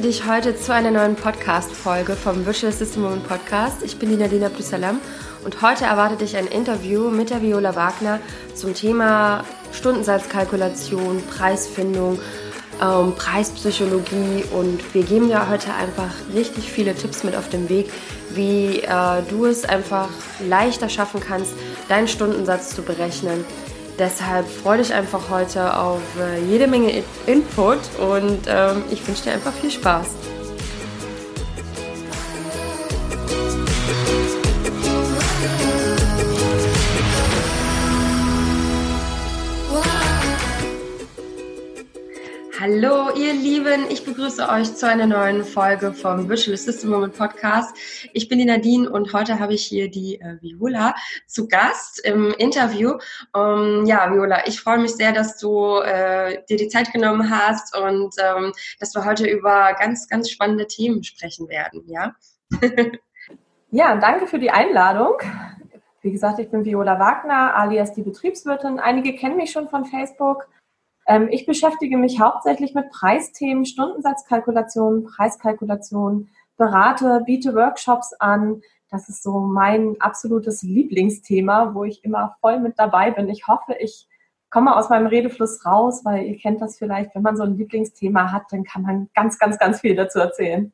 begrüße 0.00 0.22
dich 0.22 0.26
heute 0.26 0.56
zu 0.56 0.72
einer 0.72 0.90
neuen 0.90 1.14
Podcast-Folge 1.14 2.16
vom 2.16 2.46
Visual 2.46 2.72
System 2.72 3.02
Woman 3.02 3.22
Podcast. 3.22 3.82
Ich 3.82 3.98
bin 3.98 4.08
die 4.08 4.16
Nadina 4.16 4.48
Plüsalam 4.48 4.98
und 5.44 5.60
heute 5.60 5.84
erwartet 5.84 6.22
dich 6.22 6.36
ein 6.38 6.46
Interview 6.46 7.10
mit 7.10 7.28
der 7.28 7.42
Viola 7.42 7.76
Wagner 7.76 8.18
zum 8.54 8.72
Thema 8.72 9.44
Stundensatzkalkulation, 9.72 11.22
Preisfindung, 11.26 12.18
ähm, 12.80 13.14
Preispsychologie 13.14 14.44
und 14.52 14.94
wir 14.94 15.02
geben 15.02 15.28
dir 15.28 15.50
heute 15.50 15.74
einfach 15.74 16.14
richtig 16.34 16.70
viele 16.70 16.94
Tipps 16.94 17.22
mit 17.22 17.36
auf 17.36 17.50
dem 17.50 17.68
Weg, 17.68 17.90
wie 18.30 18.80
äh, 18.80 19.22
du 19.28 19.44
es 19.44 19.66
einfach 19.66 20.08
leichter 20.48 20.88
schaffen 20.88 21.20
kannst, 21.20 21.52
deinen 21.88 22.08
Stundensatz 22.08 22.74
zu 22.74 22.82
berechnen 22.82 23.44
Deshalb 24.00 24.48
freue 24.48 24.78
dich 24.78 24.94
einfach 24.94 25.28
heute 25.28 25.76
auf 25.76 26.00
äh, 26.18 26.42
jede 26.50 26.66
Menge 26.66 27.04
Input 27.26 27.78
und 27.98 28.40
ähm, 28.48 28.82
ich 28.90 29.06
wünsche 29.06 29.24
dir 29.24 29.32
einfach 29.32 29.52
viel 29.52 29.70
Spaß. 29.70 30.06
Hallo, 42.60 43.08
ihr 43.16 43.32
Lieben, 43.32 43.86
ich 43.88 44.04
begrüße 44.04 44.46
euch 44.46 44.74
zu 44.76 44.86
einer 44.86 45.06
neuen 45.06 45.44
Folge 45.44 45.94
vom 45.94 46.28
Visual 46.28 46.58
System 46.58 46.90
Moment 46.90 47.16
Podcast. 47.16 47.74
Ich 48.12 48.28
bin 48.28 48.38
die 48.38 48.44
Nadine 48.44 48.90
und 48.90 49.14
heute 49.14 49.40
habe 49.40 49.54
ich 49.54 49.64
hier 49.64 49.90
die 49.90 50.20
äh, 50.20 50.36
Viola 50.42 50.94
zu 51.26 51.48
Gast 51.48 52.04
im 52.04 52.34
Interview. 52.36 52.98
Um, 53.32 53.86
ja, 53.86 54.12
Viola, 54.12 54.46
ich 54.46 54.60
freue 54.60 54.76
mich 54.76 54.94
sehr, 54.94 55.12
dass 55.12 55.38
du 55.38 55.78
äh, 55.78 56.44
dir 56.50 56.58
die 56.58 56.68
Zeit 56.68 56.92
genommen 56.92 57.30
hast 57.30 57.74
und 57.74 58.14
ähm, 58.22 58.52
dass 58.78 58.94
wir 58.94 59.06
heute 59.06 59.26
über 59.26 59.72
ganz, 59.78 60.06
ganz 60.06 60.28
spannende 60.28 60.66
Themen 60.66 61.02
sprechen 61.02 61.48
werden, 61.48 61.84
ja? 61.86 62.14
ja, 63.70 63.96
danke 63.96 64.26
für 64.26 64.38
die 64.38 64.50
Einladung. 64.50 65.14
Wie 66.02 66.12
gesagt, 66.12 66.38
ich 66.38 66.50
bin 66.50 66.66
Viola 66.66 66.98
Wagner, 66.98 67.56
alias 67.56 67.94
die 67.94 68.02
Betriebswirtin. 68.02 68.80
Einige 68.80 69.14
kennen 69.16 69.38
mich 69.38 69.50
schon 69.50 69.70
von 69.70 69.86
Facebook. 69.86 70.46
Ähm, 71.10 71.26
ich 71.28 71.44
beschäftige 71.44 71.96
mich 71.96 72.20
hauptsächlich 72.20 72.72
mit 72.72 72.88
Preisthemen, 72.90 73.64
Stundensatzkalkulationen, 73.64 75.02
Preiskalkulationen, 75.02 76.30
berate, 76.56 77.22
biete 77.26 77.52
Workshops 77.56 78.12
an. 78.20 78.62
Das 78.90 79.08
ist 79.08 79.24
so 79.24 79.40
mein 79.40 79.96
absolutes 79.98 80.62
Lieblingsthema, 80.62 81.74
wo 81.74 81.82
ich 81.82 82.04
immer 82.04 82.36
voll 82.40 82.60
mit 82.60 82.78
dabei 82.78 83.10
bin. 83.10 83.28
Ich 83.28 83.48
hoffe, 83.48 83.74
ich 83.80 84.06
komme 84.50 84.76
aus 84.76 84.88
meinem 84.88 85.08
Redefluss 85.08 85.66
raus, 85.66 86.04
weil 86.04 86.26
ihr 86.26 86.38
kennt 86.38 86.60
das 86.60 86.78
vielleicht, 86.78 87.12
wenn 87.16 87.22
man 87.22 87.36
so 87.36 87.42
ein 87.42 87.56
Lieblingsthema 87.56 88.30
hat, 88.30 88.44
dann 88.50 88.62
kann 88.62 88.82
man 88.82 89.10
ganz, 89.12 89.36
ganz, 89.40 89.58
ganz 89.58 89.80
viel 89.80 89.96
dazu 89.96 90.20
erzählen. 90.20 90.72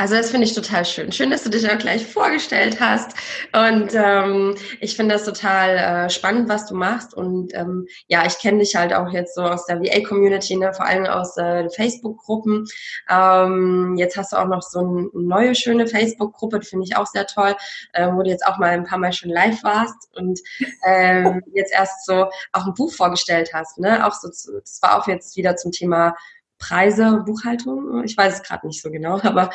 Also 0.00 0.14
das 0.14 0.30
finde 0.30 0.46
ich 0.46 0.54
total 0.54 0.86
schön. 0.86 1.12
Schön, 1.12 1.28
dass 1.28 1.44
du 1.44 1.50
dich 1.50 1.70
auch 1.70 1.76
gleich 1.76 2.06
vorgestellt 2.06 2.80
hast. 2.80 3.10
Und 3.52 3.90
ähm, 3.92 4.56
ich 4.80 4.96
finde 4.96 5.14
das 5.14 5.26
total 5.26 5.76
äh, 5.76 6.08
spannend, 6.08 6.48
was 6.48 6.64
du 6.64 6.74
machst. 6.74 7.12
Und 7.12 7.54
ähm, 7.54 7.86
ja, 8.08 8.24
ich 8.24 8.38
kenne 8.38 8.60
dich 8.60 8.74
halt 8.76 8.94
auch 8.94 9.12
jetzt 9.12 9.34
so 9.34 9.42
aus 9.42 9.66
der 9.66 9.78
VA-Community, 9.78 10.56
ne? 10.56 10.72
vor 10.72 10.86
allem 10.86 11.04
aus 11.04 11.36
äh, 11.36 11.68
Facebook-Gruppen. 11.68 12.66
Ähm, 13.10 13.94
jetzt 13.98 14.16
hast 14.16 14.32
du 14.32 14.38
auch 14.38 14.46
noch 14.46 14.62
so 14.62 14.78
eine 14.78 15.10
neue, 15.12 15.54
schöne 15.54 15.86
Facebook-Gruppe, 15.86 16.60
die 16.60 16.66
finde 16.66 16.86
ich 16.86 16.96
auch 16.96 17.06
sehr 17.06 17.26
toll, 17.26 17.54
äh, 17.92 18.10
wo 18.10 18.22
du 18.22 18.30
jetzt 18.30 18.46
auch 18.46 18.56
mal 18.56 18.70
ein 18.70 18.84
paar 18.84 18.96
Mal 18.96 19.12
schon 19.12 19.28
live 19.28 19.62
warst 19.64 20.08
und 20.16 20.40
ähm, 20.86 21.42
jetzt 21.52 21.74
erst 21.74 22.06
so 22.06 22.24
auch 22.52 22.66
ein 22.66 22.72
Buch 22.72 22.94
vorgestellt 22.94 23.50
hast. 23.52 23.78
Ne? 23.78 24.06
Auch 24.06 24.14
so, 24.14 24.28
das 24.28 24.78
war 24.80 24.98
auch 24.98 25.08
jetzt 25.08 25.36
wieder 25.36 25.56
zum 25.56 25.72
Thema 25.72 26.14
Preise, 26.60 27.24
Buchhaltung. 27.26 28.04
Ich 28.04 28.16
weiß 28.16 28.34
es 28.34 28.42
gerade 28.44 28.66
nicht 28.66 28.80
so 28.80 28.90
genau, 28.90 29.20
aber 29.22 29.50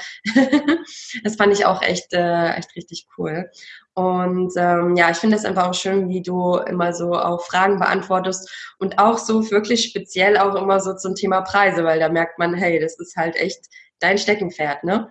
das 1.24 1.38
fand 1.38 1.54
ich 1.54 1.66
auch 1.66 1.82
echt, 1.82 2.12
äh, 2.14 2.50
echt 2.56 2.76
richtig 2.76 3.08
cool. 3.18 3.50
Und 3.94 4.52
ähm, 4.58 4.98
ja, 4.98 5.10
ich 5.10 5.18
finde 5.18 5.38
es 5.38 5.46
einfach 5.46 5.70
auch 5.70 5.74
schön, 5.74 6.10
wie 6.10 6.22
du 6.22 6.58
immer 6.58 6.92
so 6.92 7.14
auch 7.14 7.46
Fragen 7.46 7.80
beantwortest 7.80 8.76
und 8.78 9.00
auch 9.00 9.18
so 9.18 9.50
wirklich 9.52 9.86
speziell 9.86 10.38
auch 10.38 10.56
immer 10.56 10.82
so 10.82 10.94
zum 10.96 11.16
Thema 11.16 11.42
Preise, 11.42 11.86
weil 11.86 12.00
da 12.00 12.10
merkt 12.10 12.38
man, 12.38 12.54
hey, 12.54 12.80
das 12.80 13.00
ist 13.00 13.16
halt 13.16 13.38
echt 13.38 13.70
dein 14.00 14.18
Steckenpferd, 14.18 14.84
ne? 14.84 15.10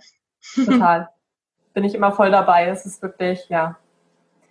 Total. 0.55 1.09
Bin 1.73 1.85
ich 1.85 1.95
immer 1.95 2.13
voll 2.13 2.31
dabei. 2.31 2.67
Es 2.67 2.85
ist 2.85 3.01
wirklich, 3.03 3.49
ja. 3.49 3.79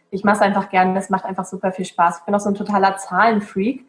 Ich 0.10 0.24
mache 0.24 0.38
es 0.38 0.42
einfach 0.42 0.70
gerne. 0.70 0.98
Es 0.98 1.10
macht 1.10 1.26
einfach 1.26 1.46
super 1.46 1.72
viel 1.72 1.86
Spaß. 1.86 2.20
Ich 2.20 2.26
bin 2.26 2.36
auch 2.36 2.40
so 2.40 2.50
ein 2.50 2.56
totaler 2.56 2.98
Zahlenfreak 2.98 3.86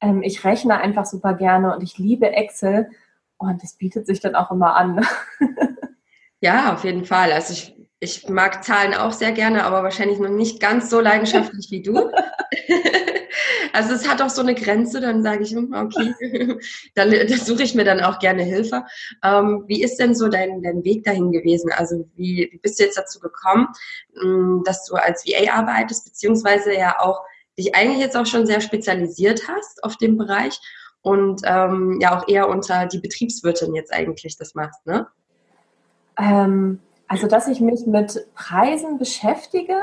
ähm, 0.00 0.22
ich 0.22 0.44
rechne 0.44 0.78
einfach 0.78 1.06
super 1.06 1.34
gerne 1.34 1.74
und 1.74 1.82
ich 1.82 1.98
liebe 1.98 2.30
Excel 2.30 2.90
und 3.38 3.62
das 3.62 3.74
bietet 3.74 4.06
sich 4.06 4.20
dann 4.20 4.34
auch 4.34 4.50
immer 4.50 4.76
an. 4.76 5.06
ja, 6.40 6.72
auf 6.72 6.84
jeden 6.84 7.04
Fall. 7.04 7.32
Also 7.32 7.52
ich, 7.52 7.74
ich 8.00 8.28
mag 8.28 8.64
Zahlen 8.64 8.94
auch 8.94 9.12
sehr 9.12 9.32
gerne, 9.32 9.64
aber 9.64 9.82
wahrscheinlich 9.82 10.18
noch 10.18 10.30
nicht 10.30 10.60
ganz 10.60 10.90
so 10.90 11.00
leidenschaftlich 11.00 11.68
wie 11.70 11.82
du. 11.82 12.10
also 13.72 13.94
es 13.94 14.08
hat 14.08 14.22
auch 14.22 14.30
so 14.30 14.42
eine 14.42 14.54
Grenze, 14.54 15.00
dann 15.00 15.22
sage 15.22 15.42
ich, 15.42 15.50
hm, 15.50 15.74
okay, 15.74 16.58
dann, 16.94 17.28
suche 17.28 17.62
ich 17.62 17.74
mir 17.74 17.84
dann 17.84 18.00
auch 18.00 18.18
gerne 18.18 18.42
Hilfe. 18.42 18.84
Ähm, 19.22 19.64
wie 19.66 19.82
ist 19.82 19.96
denn 19.96 20.14
so 20.14 20.28
dein, 20.28 20.62
dein 20.62 20.84
Weg 20.84 21.04
dahin 21.04 21.32
gewesen? 21.32 21.70
Also 21.72 22.08
wie, 22.14 22.48
wie 22.52 22.58
bist 22.58 22.78
du 22.78 22.84
jetzt 22.84 22.98
dazu 22.98 23.20
gekommen, 23.20 23.68
hm, 24.20 24.62
dass 24.64 24.84
du 24.86 24.94
als 24.94 25.24
VA 25.26 25.52
arbeitest, 25.52 26.04
beziehungsweise 26.04 26.74
ja 26.74 27.00
auch 27.00 27.20
dich 27.58 27.74
eigentlich 27.74 28.00
jetzt 28.00 28.16
auch 28.16 28.26
schon 28.26 28.46
sehr 28.46 28.60
spezialisiert 28.60 29.48
hast 29.48 29.82
auf 29.84 29.96
dem 29.96 30.16
Bereich 30.16 30.58
und 31.02 31.42
ähm, 31.44 31.98
ja 32.00 32.18
auch 32.18 32.28
eher 32.28 32.48
unter 32.48 32.86
die 32.86 32.98
Betriebswirtin 32.98 33.74
jetzt 33.74 33.92
eigentlich 33.92 34.36
das 34.36 34.54
machst, 34.54 34.84
ne? 34.86 35.06
Ähm, 36.18 36.80
also, 37.08 37.26
dass 37.26 37.48
ich 37.48 37.60
mich 37.60 37.86
mit 37.86 38.26
Preisen 38.34 38.98
beschäftige, 38.98 39.76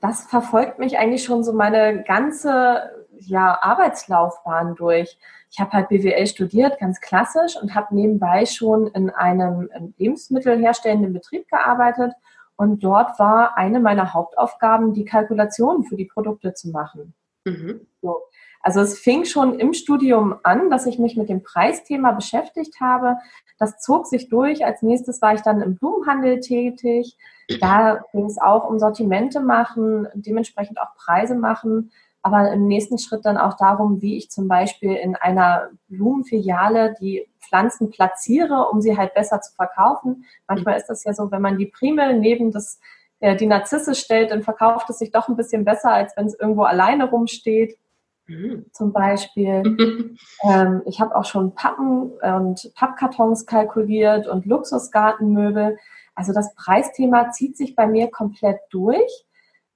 das 0.00 0.26
verfolgt 0.26 0.78
mich 0.78 0.98
eigentlich 0.98 1.24
schon 1.24 1.42
so 1.42 1.52
meine 1.52 2.02
ganze 2.04 2.90
ja, 3.20 3.58
Arbeitslaufbahn 3.60 4.74
durch. 4.74 5.18
Ich 5.50 5.58
habe 5.58 5.72
halt 5.72 5.88
BWL 5.88 6.26
studiert, 6.26 6.78
ganz 6.78 7.00
klassisch, 7.00 7.56
und 7.60 7.74
habe 7.74 7.94
nebenbei 7.94 8.46
schon 8.46 8.86
in 8.88 9.10
einem 9.10 9.68
lebensmittelherstellenden 9.98 11.12
Betrieb 11.12 11.48
gearbeitet 11.48 12.12
und 12.60 12.84
dort 12.84 13.18
war 13.18 13.56
eine 13.56 13.80
meiner 13.80 14.12
Hauptaufgaben, 14.12 14.92
die 14.92 15.06
Kalkulationen 15.06 15.84
für 15.84 15.96
die 15.96 16.04
Produkte 16.04 16.52
zu 16.52 16.68
machen. 16.68 17.14
Mhm. 17.46 17.86
So. 18.02 18.20
Also 18.60 18.80
es 18.80 18.98
fing 18.98 19.24
schon 19.24 19.58
im 19.58 19.72
Studium 19.72 20.34
an, 20.42 20.68
dass 20.68 20.84
ich 20.84 20.98
mich 20.98 21.16
mit 21.16 21.30
dem 21.30 21.42
Preisthema 21.42 22.12
beschäftigt 22.12 22.78
habe. 22.78 23.16
Das 23.58 23.80
zog 23.80 24.06
sich 24.06 24.28
durch. 24.28 24.62
Als 24.66 24.82
nächstes 24.82 25.22
war 25.22 25.32
ich 25.32 25.40
dann 25.40 25.62
im 25.62 25.76
Blumenhandel 25.76 26.40
tätig. 26.40 27.16
Da 27.60 28.04
ging 28.12 28.26
es 28.26 28.36
auch 28.36 28.68
um 28.68 28.78
Sortimente 28.78 29.40
machen, 29.40 30.06
dementsprechend 30.12 30.78
auch 30.82 30.94
Preise 30.96 31.36
machen 31.36 31.90
aber 32.22 32.52
im 32.52 32.66
nächsten 32.66 32.98
Schritt 32.98 33.24
dann 33.24 33.38
auch 33.38 33.56
darum, 33.56 34.02
wie 34.02 34.16
ich 34.16 34.30
zum 34.30 34.46
Beispiel 34.46 34.94
in 34.94 35.16
einer 35.16 35.70
Blumenfiliale 35.88 36.94
die 37.00 37.26
Pflanzen 37.38 37.90
platziere, 37.90 38.68
um 38.70 38.80
sie 38.80 38.96
halt 38.96 39.14
besser 39.14 39.40
zu 39.40 39.54
verkaufen. 39.54 40.24
Manchmal 40.46 40.76
ist 40.76 40.86
das 40.86 41.04
ja 41.04 41.14
so, 41.14 41.30
wenn 41.30 41.40
man 41.40 41.56
die 41.56 41.66
Primel 41.66 42.18
neben 42.18 42.52
das, 42.52 42.78
äh, 43.20 43.36
die 43.36 43.46
Narzisse 43.46 43.94
stellt, 43.94 44.30
dann 44.30 44.42
verkauft 44.42 44.90
es 44.90 44.98
sich 44.98 45.10
doch 45.10 45.28
ein 45.28 45.36
bisschen 45.36 45.64
besser, 45.64 45.92
als 45.92 46.14
wenn 46.16 46.26
es 46.26 46.38
irgendwo 46.38 46.64
alleine 46.64 47.08
rumsteht. 47.08 47.78
Mhm. 48.26 48.66
Zum 48.72 48.92
Beispiel. 48.92 49.62
ähm, 50.44 50.82
ich 50.84 51.00
habe 51.00 51.16
auch 51.16 51.24
schon 51.24 51.54
Pappen 51.54 52.12
und 52.12 52.70
Pappkartons 52.74 53.46
kalkuliert 53.46 54.28
und 54.28 54.44
Luxusgartenmöbel. 54.44 55.78
Also 56.14 56.34
das 56.34 56.54
Preisthema 56.54 57.30
zieht 57.30 57.56
sich 57.56 57.74
bei 57.74 57.86
mir 57.86 58.10
komplett 58.10 58.60
durch 58.70 59.24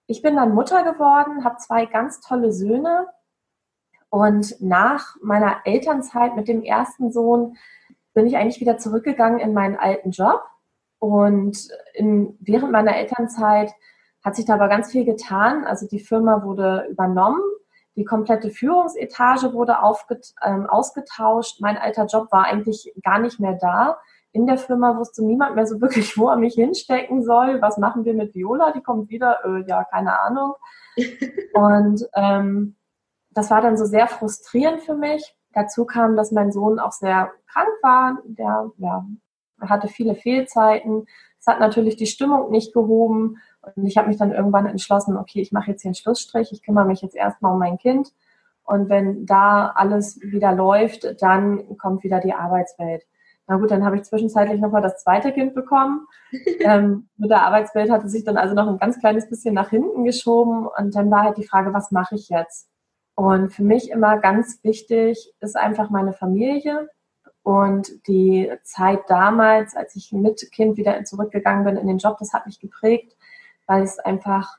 ich 0.06 0.22
bin 0.22 0.36
dann 0.36 0.54
Mutter 0.54 0.82
geworden, 0.84 1.44
habe 1.44 1.56
zwei 1.56 1.86
ganz 1.86 2.20
tolle 2.20 2.52
Söhne 2.52 3.06
und 4.14 4.60
nach 4.60 5.16
meiner 5.22 5.56
Elternzeit 5.64 6.36
mit 6.36 6.46
dem 6.46 6.62
ersten 6.62 7.10
Sohn 7.10 7.56
bin 8.12 8.26
ich 8.26 8.36
eigentlich 8.36 8.60
wieder 8.60 8.78
zurückgegangen 8.78 9.40
in 9.40 9.52
meinen 9.54 9.76
alten 9.76 10.12
Job. 10.12 10.40
Und 11.00 11.68
in, 11.94 12.38
während 12.40 12.70
meiner 12.70 12.96
Elternzeit 12.96 13.72
hat 14.22 14.36
sich 14.36 14.44
da 14.44 14.54
aber 14.54 14.68
ganz 14.68 14.92
viel 14.92 15.04
getan. 15.04 15.64
Also 15.64 15.88
die 15.88 15.98
Firma 15.98 16.44
wurde 16.44 16.86
übernommen, 16.88 17.42
die 17.96 18.04
komplette 18.04 18.50
Führungsetage 18.50 19.52
wurde 19.52 19.82
aufget, 19.82 20.32
ähm, 20.42 20.66
ausgetauscht. 20.66 21.60
Mein 21.60 21.76
alter 21.76 22.06
Job 22.06 22.30
war 22.30 22.44
eigentlich 22.44 22.94
gar 23.02 23.18
nicht 23.18 23.40
mehr 23.40 23.58
da 23.60 23.98
in 24.34 24.46
der 24.48 24.58
Firma 24.58 24.98
wusste 24.98 25.24
niemand 25.24 25.54
mehr 25.54 25.64
so 25.64 25.80
wirklich, 25.80 26.18
wo 26.18 26.28
er 26.28 26.36
mich 26.36 26.54
hinstecken 26.54 27.22
soll. 27.22 27.62
Was 27.62 27.78
machen 27.78 28.04
wir 28.04 28.14
mit 28.14 28.34
Viola? 28.34 28.72
Die 28.72 28.82
kommt 28.82 29.08
wieder. 29.08 29.38
Äh, 29.44 29.64
ja, 29.68 29.84
keine 29.84 30.20
Ahnung. 30.20 30.54
Und 31.54 32.04
ähm, 32.14 32.74
das 33.30 33.52
war 33.52 33.62
dann 33.62 33.76
so 33.76 33.84
sehr 33.84 34.08
frustrierend 34.08 34.80
für 34.80 34.96
mich. 34.96 35.36
Dazu 35.52 35.84
kam, 35.84 36.16
dass 36.16 36.32
mein 36.32 36.50
Sohn 36.50 36.80
auch 36.80 36.90
sehr 36.90 37.30
krank 37.46 37.68
war. 37.80 38.18
Der 38.24 38.72
ja, 38.78 39.06
hatte 39.60 39.86
viele 39.86 40.16
Fehlzeiten. 40.16 41.06
Es 41.38 41.46
hat 41.46 41.60
natürlich 41.60 41.94
die 41.94 42.06
Stimmung 42.06 42.50
nicht 42.50 42.74
gehoben. 42.74 43.36
Und 43.76 43.86
ich 43.86 43.96
habe 43.96 44.08
mich 44.08 44.16
dann 44.16 44.32
irgendwann 44.32 44.66
entschlossen, 44.66 45.16
okay, 45.16 45.42
ich 45.42 45.52
mache 45.52 45.70
jetzt 45.70 45.82
hier 45.82 45.90
einen 45.90 45.94
Schlussstrich. 45.94 46.50
Ich 46.50 46.64
kümmere 46.64 46.86
mich 46.86 47.02
jetzt 47.02 47.14
erstmal 47.14 47.52
um 47.52 47.60
mein 47.60 47.78
Kind. 47.78 48.12
Und 48.64 48.88
wenn 48.88 49.26
da 49.26 49.68
alles 49.76 50.20
wieder 50.20 50.50
läuft, 50.50 51.22
dann 51.22 51.78
kommt 51.78 52.02
wieder 52.02 52.18
die 52.18 52.34
Arbeitswelt. 52.34 53.04
Na 53.46 53.56
gut, 53.56 53.70
dann 53.70 53.84
habe 53.84 53.96
ich 53.96 54.04
zwischenzeitlich 54.04 54.60
nochmal 54.60 54.82
das 54.82 55.02
zweite 55.02 55.32
Kind 55.32 55.54
bekommen. 55.54 56.06
ähm, 56.60 57.08
mit 57.16 57.30
der 57.30 57.42
Arbeitswelt 57.42 57.90
hatte 57.90 58.08
sich 58.08 58.24
dann 58.24 58.36
also 58.36 58.54
noch 58.54 58.68
ein 58.68 58.78
ganz 58.78 58.98
kleines 58.98 59.28
bisschen 59.28 59.54
nach 59.54 59.70
hinten 59.70 60.04
geschoben. 60.04 60.66
Und 60.66 60.94
dann 60.94 61.10
war 61.10 61.24
halt 61.24 61.36
die 61.36 61.46
Frage, 61.46 61.74
was 61.74 61.90
mache 61.90 62.14
ich 62.14 62.28
jetzt? 62.28 62.68
Und 63.14 63.50
für 63.50 63.62
mich 63.62 63.90
immer 63.90 64.18
ganz 64.18 64.58
wichtig 64.62 65.32
ist 65.40 65.56
einfach 65.56 65.90
meine 65.90 66.14
Familie. 66.14 66.88
Und 67.42 68.08
die 68.08 68.50
Zeit 68.62 69.00
damals, 69.08 69.76
als 69.76 69.94
ich 69.96 70.12
mit 70.12 70.50
Kind 70.50 70.78
wieder 70.78 71.04
zurückgegangen 71.04 71.64
bin 71.64 71.76
in 71.76 71.86
den 71.86 71.98
Job, 71.98 72.16
das 72.18 72.32
hat 72.32 72.46
mich 72.46 72.58
geprägt, 72.58 73.14
weil 73.66 73.82
es 73.82 73.98
einfach, 73.98 74.56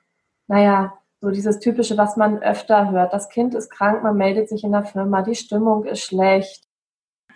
naja, 0.47 0.93
so 1.19 1.31
dieses 1.31 1.59
typische, 1.59 1.97
was 1.97 2.17
man 2.17 2.43
öfter 2.43 2.91
hört. 2.91 3.11
Das 3.11 3.29
Kind 3.29 3.55
ist 3.55 3.71
krank, 3.71 4.03
man 4.03 4.15
meldet 4.15 4.47
sich 4.47 4.63
in 4.63 4.71
der 4.71 4.83
Firma, 4.83 5.23
die 5.23 5.33
Stimmung 5.33 5.85
ist 5.85 6.01
schlecht. 6.01 6.64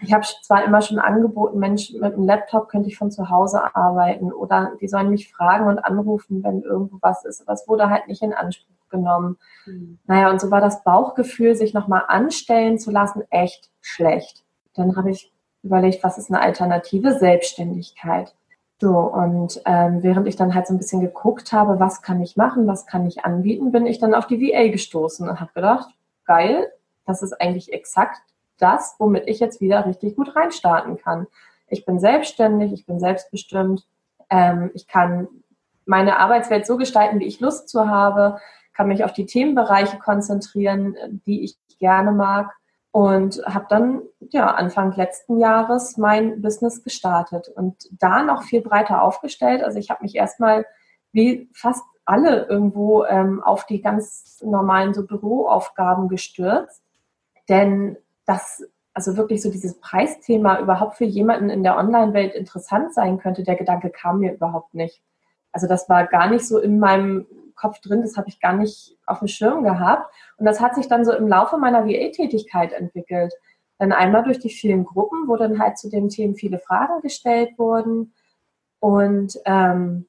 Ich 0.02 0.14
habe 0.14 0.26
zwar 0.44 0.64
immer 0.64 0.82
schon 0.82 1.00
angeboten, 1.00 1.60
Mensch, 1.60 1.92
mit 1.92 2.14
einem 2.14 2.24
Laptop 2.24 2.70
könnte 2.70 2.90
ich 2.90 2.98
von 2.98 3.12
zu 3.12 3.30
Hause 3.30 3.76
arbeiten 3.76 4.32
oder 4.32 4.74
die 4.80 4.88
sollen 4.88 5.10
mich 5.10 5.32
fragen 5.32 5.68
und 5.68 5.80
anrufen, 5.80 6.44
wenn 6.44 6.62
irgendwo 6.62 6.98
was 7.02 7.26
ist. 7.26 7.42
Aber 7.42 7.54
es 7.54 7.68
wurde 7.68 7.90
halt 7.90 8.08
nicht 8.08 8.22
in 8.22 8.34
Anspruch 8.34 8.68
genommen. 8.90 9.38
Mhm. 9.66 10.00
Naja, 10.08 10.30
und 10.30 10.40
so 10.40 10.52
war 10.52 10.62
das 10.62 10.84
Bauchgefühl, 10.84 11.56
sich 11.56 11.74
nochmal 11.74 12.04
anstellen 12.08 12.80
zu 12.80 12.92
lassen, 12.92 13.24
echt 13.30 13.70
schlecht. 13.82 14.44
Dann 14.74 14.96
habe 14.96 15.12
ich 15.12 15.32
überlegt, 15.64 16.04
was 16.04 16.18
ist 16.18 16.32
eine 16.32 16.42
alternative 16.42 17.18
Selbstständigkeit. 17.18 18.34
So, 18.82 18.98
und 18.98 19.62
ähm, 19.66 20.04
während 20.04 20.28
ich 20.28 20.38
dann 20.38 20.56
halt 20.56 20.68
so 20.68 20.74
ein 20.74 20.78
bisschen 20.78 21.02
geguckt 21.02 21.52
habe, 21.52 21.82
was 21.82 22.02
kann 22.02 22.22
ich 22.22 22.38
machen, 22.38 22.66
was 22.66 22.86
kann 22.86 23.06
ich 23.06 23.26
anbieten, 23.26 23.74
bin 23.74 23.86
ich 23.86 24.00
dann 24.00 24.14
auf 24.14 24.26
die 24.26 24.40
VA 24.40 24.70
gestoßen 24.70 25.28
und 25.28 25.42
habe 25.42 25.52
gedacht, 25.54 25.90
geil, 26.26 26.72
das 27.06 27.22
ist 27.22 27.34
eigentlich 27.42 27.74
exakt 27.74 28.22
das, 28.62 28.96
womit 29.00 29.24
ich 29.28 29.40
jetzt 29.40 29.62
wieder 29.62 29.86
richtig 29.86 30.16
gut 30.16 30.36
reinstarten 30.36 30.98
kann. 30.98 31.28
Ich 31.68 31.86
bin 31.86 32.00
selbstständig, 32.00 32.74
ich 32.74 32.86
bin 32.86 33.00
selbstbestimmt, 33.00 33.86
ähm, 34.30 34.72
ich 34.74 34.88
kann 34.88 35.28
meine 35.86 36.18
Arbeitswelt 36.18 36.66
so 36.66 36.78
gestalten, 36.78 37.20
wie 37.20 37.26
ich 37.26 37.40
Lust 37.40 37.70
zu 37.70 37.88
habe, 37.88 38.40
kann 38.74 38.88
mich 38.88 39.04
auf 39.04 39.14
die 39.14 39.26
Themenbereiche 39.26 39.98
konzentrieren, 39.98 40.96
die 41.26 41.44
ich 41.44 41.58
gerne 41.80 42.12
mag 42.12 42.54
und 42.92 43.42
habe 43.46 43.66
dann 43.70 44.02
ja 44.20 44.54
Anfang 44.54 44.96
letzten 44.96 45.40
Jahres 45.40 45.98
mein 45.98 46.42
Business 46.42 46.84
gestartet 46.84 47.50
und 47.50 47.76
da 47.92 48.24
noch 48.24 48.44
viel 48.44 48.62
breiter 48.62 49.02
aufgestellt. 49.04 49.64
Also 49.64 49.80
ich 49.80 49.90
habe 49.90 50.04
mich 50.04 50.16
erstmal 50.16 50.66
wie 51.12 51.50
fast 51.54 51.84
alle 52.06 52.46
irgendwo 52.46 53.04
ähm, 53.06 53.44
auf 53.44 53.66
die 53.66 53.82
ganz 53.82 54.42
normalen 54.44 54.94
so 54.94 55.06
Büroaufgaben 55.06 56.08
gestürzt, 56.08 56.82
denn 57.48 57.98
das 58.30 58.64
also 58.94 59.18
wirklich 59.18 59.42
so 59.42 59.50
dieses 59.50 59.80
Preisthema 59.80 60.60
überhaupt 60.60 60.98
für 60.98 61.06
jemanden 61.06 61.50
in 61.50 61.64
der 61.64 61.78
Online-Welt 61.78 62.36
interessant 62.36 62.94
sein 62.94 63.18
könnte, 63.18 63.44
der 63.44 63.56
Gedanke 63.56 63.90
kam 63.90 64.20
mir 64.20 64.34
überhaupt 64.34 64.74
nicht. 64.74 65.02
Also 65.52 65.68
das 65.68 65.90
war 65.90 66.06
gar 66.06 66.30
nicht 66.30 66.46
so 66.46 66.60
in 66.60 66.80
meinem 66.80 67.26
Kopf 67.56 67.80
drin, 67.80 68.02
das 68.02 68.18
habe 68.18 68.30
ich 68.30 68.40
gar 68.40 68.54
nicht 68.54 68.98
auf 69.06 69.20
dem 69.20 69.28
Schirm 69.28 69.64
gehabt. 69.64 70.14
Und 70.38 70.46
das 70.46 70.60
hat 70.60 70.76
sich 70.76 70.88
dann 70.88 71.06
so 71.06 71.14
im 71.14 71.28
Laufe 71.28 71.58
meiner 71.58 71.86
VA-Tätigkeit 71.86 72.74
entwickelt. 72.74 73.34
Dann 73.78 73.94
einmal 73.94 74.24
durch 74.24 74.40
die 74.40 74.50
vielen 74.50 74.84
Gruppen, 74.84 75.28
wo 75.28 75.38
dann 75.38 75.60
halt 75.60 75.78
zu 75.78 75.90
den 75.90 76.10
Themen 76.10 76.36
viele 76.36 76.60
Fragen 76.60 77.02
gestellt 77.02 77.58
wurden. 77.58 78.14
Und 78.80 79.40
ähm, 79.46 80.09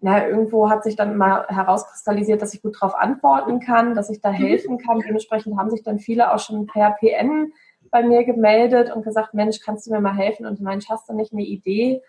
na, 0.00 0.26
irgendwo 0.26 0.70
hat 0.70 0.84
sich 0.84 0.96
dann 0.96 1.16
mal 1.16 1.46
herauskristallisiert, 1.48 2.42
dass 2.42 2.54
ich 2.54 2.62
gut 2.62 2.76
darauf 2.76 2.94
antworten 2.94 3.60
kann, 3.60 3.94
dass 3.94 4.10
ich 4.10 4.20
da 4.20 4.30
mhm. 4.30 4.36
helfen 4.36 4.78
kann. 4.78 5.00
Dementsprechend 5.00 5.58
haben 5.58 5.70
sich 5.70 5.82
dann 5.82 5.98
viele 5.98 6.32
auch 6.32 6.38
schon 6.38 6.66
per 6.66 6.92
PN 6.92 7.52
bei 7.90 8.02
mir 8.02 8.24
gemeldet 8.24 8.94
und 8.94 9.02
gesagt, 9.02 9.34
Mensch, 9.34 9.60
kannst 9.60 9.86
du 9.86 9.90
mir 9.90 10.00
mal 10.00 10.16
helfen? 10.16 10.46
Und 10.46 10.60
Mensch, 10.60 10.88
hast 10.88 11.08
du 11.08 11.14
nicht 11.14 11.32
eine 11.32 11.42
Idee? 11.42 12.02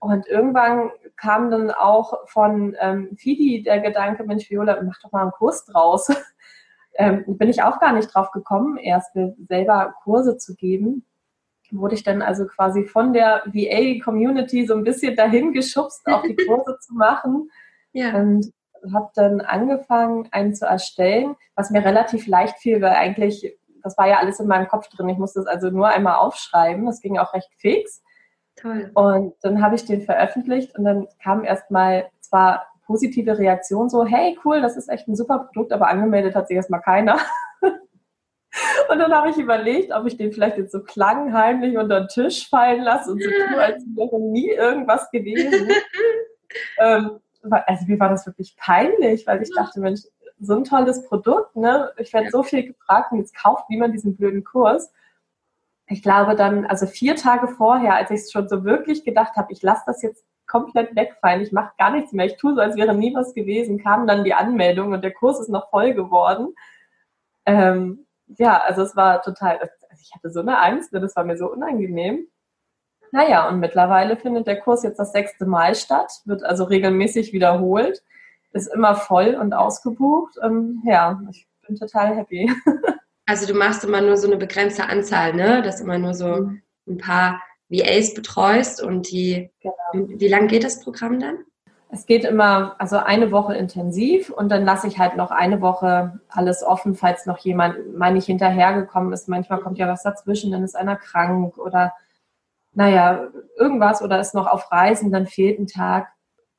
Und 0.00 0.26
irgendwann 0.28 0.90
kam 1.16 1.50
dann 1.50 1.70
auch 1.70 2.26
von 2.26 2.76
ähm, 2.80 3.16
Fidi 3.16 3.62
der 3.62 3.80
Gedanke, 3.80 4.24
Mensch, 4.24 4.48
Viola, 4.48 4.80
mach 4.82 5.00
doch 5.02 5.12
mal 5.12 5.22
einen 5.22 5.32
Kurs 5.32 5.64
draus. 5.64 6.08
ähm, 6.94 7.24
bin 7.26 7.48
ich 7.48 7.62
auch 7.62 7.80
gar 7.80 7.92
nicht 7.92 8.14
drauf 8.14 8.30
gekommen, 8.30 8.78
erst 8.78 9.16
selber 9.48 9.94
Kurse 10.04 10.36
zu 10.36 10.54
geben. 10.54 11.04
Wurde 11.70 11.94
ich 11.94 12.02
dann 12.02 12.22
also 12.22 12.46
quasi 12.46 12.84
von 12.84 13.12
der 13.12 13.42
VA-Community 13.46 14.66
so 14.66 14.74
ein 14.74 14.84
bisschen 14.84 15.16
dahin 15.16 15.52
geschubst, 15.52 16.06
auch 16.06 16.22
die 16.22 16.36
Kurse 16.46 16.78
zu 16.80 16.94
machen. 16.94 17.50
Ja. 17.92 18.14
Und 18.16 18.52
habe 18.92 19.10
dann 19.14 19.40
angefangen, 19.40 20.28
einen 20.30 20.54
zu 20.54 20.66
erstellen, 20.66 21.36
was 21.54 21.70
mir 21.70 21.84
relativ 21.84 22.26
leicht 22.26 22.58
fiel, 22.58 22.80
weil 22.80 22.92
eigentlich, 22.92 23.56
das 23.82 23.98
war 23.98 24.08
ja 24.08 24.18
alles 24.18 24.40
in 24.40 24.46
meinem 24.46 24.68
Kopf 24.68 24.88
drin. 24.88 25.08
Ich 25.08 25.18
musste 25.18 25.40
es 25.40 25.46
also 25.46 25.70
nur 25.70 25.88
einmal 25.88 26.16
aufschreiben. 26.16 26.86
Das 26.86 27.00
ging 27.00 27.18
auch 27.18 27.34
recht 27.34 27.50
fix. 27.58 28.02
Toll. 28.56 28.90
Und 28.94 29.34
dann 29.42 29.62
habe 29.62 29.74
ich 29.74 29.84
den 29.84 30.02
veröffentlicht 30.02 30.76
und 30.76 30.84
dann 30.84 31.06
kam 31.22 31.44
erstmal 31.44 32.08
zwar 32.20 32.66
positive 32.86 33.38
Reaktion, 33.38 33.88
so, 33.88 34.04
hey, 34.04 34.36
cool, 34.44 34.60
das 34.60 34.76
ist 34.76 34.88
echt 34.88 35.06
ein 35.08 35.14
super 35.14 35.40
Produkt, 35.40 35.72
aber 35.72 35.88
angemeldet 35.88 36.34
hat 36.34 36.48
sich 36.48 36.56
erstmal 36.56 36.80
keiner. 36.80 37.18
und 38.90 38.98
dann 38.98 39.12
habe 39.12 39.30
ich 39.30 39.36
überlegt, 39.36 39.92
ob 39.92 40.06
ich 40.06 40.16
den 40.16 40.32
vielleicht 40.32 40.58
jetzt 40.58 40.72
so 40.72 40.82
klangheimlich 40.82 41.76
unter 41.76 42.00
den 42.00 42.08
Tisch 42.08 42.48
fallen 42.48 42.82
lasse 42.82 43.12
und 43.12 43.22
so 43.22 43.28
tue, 43.28 43.58
als 43.62 43.84
wäre 43.94 44.20
nie 44.20 44.50
irgendwas 44.50 45.10
gewesen. 45.10 45.68
ähm, 46.78 47.20
also 47.42 47.86
mir 47.86 48.00
war 48.00 48.08
das 48.10 48.26
wirklich 48.26 48.56
peinlich, 48.56 49.26
weil 49.26 49.42
ich 49.42 49.50
dachte, 49.54 49.80
Mensch, 49.80 50.00
so 50.40 50.54
ein 50.54 50.64
tolles 50.64 51.04
Produkt, 51.06 51.56
ne? 51.56 51.90
Ich 51.96 52.12
werde 52.12 52.30
so 52.30 52.42
viel 52.42 52.64
gefragt 52.64 53.12
und 53.12 53.18
jetzt 53.18 53.36
kauft 53.36 53.68
niemand 53.70 53.94
diesen 53.94 54.16
blöden 54.16 54.44
Kurs 54.44 54.92
ich 55.88 56.02
glaube 56.02 56.36
dann, 56.36 56.66
also 56.66 56.86
vier 56.86 57.16
Tage 57.16 57.48
vorher, 57.48 57.94
als 57.94 58.10
ich 58.10 58.20
es 58.20 58.32
schon 58.32 58.48
so 58.48 58.64
wirklich 58.64 59.04
gedacht 59.04 59.36
habe, 59.36 59.52
ich 59.52 59.62
lasse 59.62 59.82
das 59.86 60.02
jetzt 60.02 60.24
komplett 60.46 60.94
wegfallen, 60.94 61.42
ich 61.42 61.52
mache 61.52 61.72
gar 61.78 61.90
nichts 61.90 62.12
mehr, 62.12 62.26
ich 62.26 62.36
tue 62.36 62.54
so, 62.54 62.60
als 62.60 62.76
wäre 62.76 62.94
nie 62.94 63.14
was 63.14 63.34
gewesen, 63.34 63.82
kam 63.82 64.06
dann 64.06 64.24
die 64.24 64.34
Anmeldung 64.34 64.92
und 64.92 65.02
der 65.02 65.12
Kurs 65.12 65.40
ist 65.40 65.48
noch 65.48 65.70
voll 65.70 65.94
geworden. 65.94 66.54
Ähm, 67.46 68.06
ja, 68.36 68.60
also 68.60 68.82
es 68.82 68.96
war 68.96 69.22
total, 69.22 69.58
also 69.58 69.72
ich 70.00 70.14
hatte 70.14 70.30
so 70.30 70.40
eine 70.40 70.60
Angst, 70.60 70.92
ne, 70.92 71.00
das 71.00 71.16
war 71.16 71.24
mir 71.24 71.36
so 71.36 71.50
unangenehm. 71.50 72.26
Naja, 73.10 73.48
und 73.48 73.60
mittlerweile 73.60 74.16
findet 74.16 74.46
der 74.46 74.60
Kurs 74.60 74.82
jetzt 74.82 74.98
das 74.98 75.12
sechste 75.12 75.46
Mal 75.46 75.74
statt, 75.74 76.12
wird 76.26 76.42
also 76.42 76.64
regelmäßig 76.64 77.32
wiederholt, 77.32 78.02
ist 78.52 78.72
immer 78.72 78.94
voll 78.96 79.34
und 79.34 79.54
ausgebucht. 79.54 80.34
Ähm, 80.42 80.82
ja, 80.84 81.20
ich 81.30 81.46
bin 81.66 81.76
total 81.76 82.16
happy. 82.16 82.52
Also 83.28 83.46
du 83.46 83.52
machst 83.52 83.84
immer 83.84 84.00
nur 84.00 84.16
so 84.16 84.26
eine 84.26 84.38
begrenzte 84.38 84.88
Anzahl, 84.88 85.34
ne? 85.34 85.60
Dass 85.60 85.82
immer 85.82 85.98
nur 85.98 86.14
so 86.14 86.28
mhm. 86.28 86.62
ein 86.88 86.96
paar 86.96 87.42
VAs 87.68 88.14
betreust 88.14 88.82
und 88.82 89.10
die. 89.10 89.50
Genau. 89.60 90.08
Wie 90.18 90.28
lange 90.28 90.46
geht 90.46 90.64
das 90.64 90.80
Programm 90.80 91.20
dann? 91.20 91.44
Es 91.90 92.04
geht 92.04 92.24
immer, 92.24 92.76
also 92.78 92.98
eine 92.98 93.32
Woche 93.32 93.54
intensiv 93.54 94.28
und 94.30 94.50
dann 94.50 94.64
lasse 94.64 94.86
ich 94.86 94.98
halt 94.98 95.16
noch 95.16 95.30
eine 95.30 95.62
Woche 95.62 96.20
alles 96.28 96.62
offen, 96.62 96.94
falls 96.94 97.24
noch 97.24 97.38
jemand 97.38 97.96
mal 97.96 98.12
nicht 98.12 98.26
hinterhergekommen 98.26 99.12
ist. 99.12 99.28
Manchmal 99.28 99.60
kommt 99.60 99.78
ja 99.78 99.88
was 99.88 100.02
dazwischen, 100.02 100.52
dann 100.52 100.62
ist 100.62 100.76
einer 100.76 100.96
krank 100.96 101.56
oder 101.56 101.94
naja, 102.72 103.28
irgendwas 103.56 104.02
oder 104.02 104.20
ist 104.20 104.34
noch 104.34 104.46
auf 104.46 104.70
Reisen, 104.70 105.10
dann 105.10 105.26
fehlt 105.26 105.58
ein 105.58 105.66
Tag. 105.66 106.08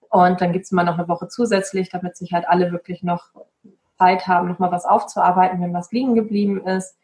Und 0.10 0.42
dann 0.42 0.52
gibt 0.52 0.66
es 0.66 0.72
immer 0.72 0.84
noch 0.84 0.98
eine 0.98 1.08
Woche 1.08 1.28
zusätzlich, 1.28 1.90
damit 1.90 2.18
sich 2.18 2.34
halt 2.34 2.48
alle 2.48 2.72
wirklich 2.72 3.04
noch 3.04 3.32
Zeit 4.00 4.28
haben, 4.28 4.48
nochmal 4.48 4.72
was 4.72 4.86
aufzuarbeiten, 4.86 5.62
wenn 5.62 5.74
was 5.74 5.92
liegen 5.92 6.16
geblieben 6.16 6.66
ist. 6.66 6.98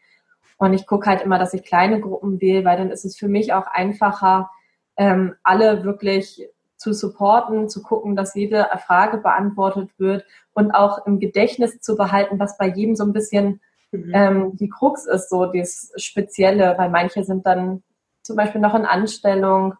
Und 0.58 0.72
ich 0.74 0.86
gucke 0.86 1.08
halt 1.08 1.22
immer, 1.22 1.38
dass 1.38 1.54
ich 1.54 1.62
kleine 1.62 2.00
Gruppen 2.00 2.40
wähle, 2.40 2.64
weil 2.64 2.78
dann 2.78 2.90
ist 2.90 3.04
es 3.04 3.16
für 3.16 3.28
mich 3.28 3.52
auch 3.52 3.66
einfacher, 3.66 4.50
ähm, 4.96 5.34
alle 5.42 5.84
wirklich 5.84 6.48
zu 6.76 6.92
supporten, 6.92 7.68
zu 7.68 7.82
gucken, 7.82 8.16
dass 8.16 8.34
jede 8.34 8.68
Frage 8.86 9.18
beantwortet 9.18 9.90
wird 9.98 10.24
und 10.52 10.72
auch 10.72 11.06
im 11.06 11.18
Gedächtnis 11.18 11.80
zu 11.80 11.96
behalten, 11.96 12.38
was 12.38 12.58
bei 12.58 12.68
jedem 12.68 12.96
so 12.96 13.04
ein 13.04 13.12
bisschen 13.12 13.60
mhm. 13.92 14.12
ähm, 14.14 14.56
die 14.56 14.68
Krux 14.68 15.06
ist, 15.06 15.30
so 15.30 15.46
das 15.46 15.92
Spezielle, 15.96 16.74
weil 16.76 16.90
manche 16.90 17.24
sind 17.24 17.46
dann 17.46 17.82
zum 18.22 18.36
Beispiel 18.36 18.60
noch 18.60 18.74
in 18.74 18.84
Anstellung, 18.84 19.74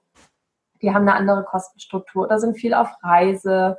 die 0.82 0.92
haben 0.92 1.08
eine 1.08 1.14
andere 1.14 1.44
Kostenstruktur 1.44 2.24
oder 2.24 2.38
sind 2.38 2.56
viel 2.56 2.74
auf 2.74 2.88
Reise 3.02 3.78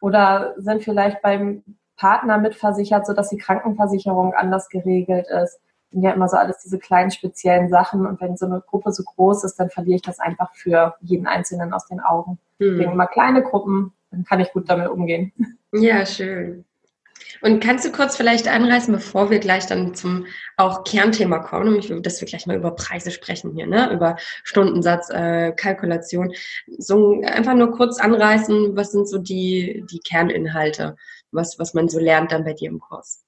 oder 0.00 0.54
sind 0.56 0.82
vielleicht 0.82 1.22
beim 1.22 1.62
Partner 1.96 2.38
mitversichert, 2.38 3.06
sodass 3.06 3.30
die 3.30 3.38
Krankenversicherung 3.38 4.34
anders 4.34 4.68
geregelt 4.68 5.26
ist. 5.28 5.58
Sind 5.90 6.02
ja 6.02 6.12
immer 6.12 6.28
so 6.28 6.36
alles 6.36 6.58
diese 6.62 6.78
kleinen 6.78 7.10
speziellen 7.10 7.68
Sachen. 7.68 8.06
Und 8.06 8.20
wenn 8.20 8.36
so 8.36 8.46
eine 8.46 8.60
Gruppe 8.60 8.92
so 8.92 9.02
groß 9.02 9.44
ist, 9.44 9.56
dann 9.56 9.70
verliere 9.70 9.96
ich 9.96 10.02
das 10.02 10.18
einfach 10.18 10.54
für 10.54 10.94
jeden 11.00 11.26
Einzelnen 11.26 11.72
aus 11.72 11.86
den 11.86 12.00
Augen. 12.00 12.38
Hm. 12.58 12.72
Deswegen 12.72 12.92
immer 12.92 13.06
kleine 13.06 13.42
Gruppen, 13.42 13.92
dann 14.10 14.24
kann 14.24 14.40
ich 14.40 14.52
gut 14.52 14.68
damit 14.68 14.88
umgehen. 14.88 15.32
Ja, 15.72 16.06
schön. 16.06 16.64
Und 17.42 17.60
kannst 17.60 17.84
du 17.84 17.92
kurz 17.92 18.16
vielleicht 18.16 18.48
anreißen, 18.48 18.92
bevor 18.92 19.30
wir 19.30 19.38
gleich 19.38 19.66
dann 19.66 19.94
zum 19.94 20.26
auch 20.56 20.84
Kernthema 20.84 21.38
kommen, 21.38 21.72
nämlich 21.72 21.92
dass 22.02 22.20
wir 22.20 22.28
gleich 22.28 22.46
mal 22.46 22.56
über 22.56 22.70
Preise 22.72 23.10
sprechen 23.10 23.52
hier, 23.54 23.66
ne? 23.66 23.92
über 23.92 24.16
Stundensatz, 24.42 25.10
äh, 25.10 25.52
Kalkulation. 25.52 26.32
So 26.78 27.20
einfach 27.22 27.54
nur 27.54 27.72
kurz 27.72 27.98
anreißen, 28.00 28.76
was 28.76 28.92
sind 28.92 29.08
so 29.08 29.18
die, 29.18 29.84
die 29.90 29.98
Kerninhalte, 30.00 30.96
was, 31.30 31.58
was 31.58 31.74
man 31.74 31.88
so 31.88 31.98
lernt 31.98 32.32
dann 32.32 32.44
bei 32.44 32.54
dir 32.54 32.70
im 32.70 32.80
Kurs? 32.80 33.25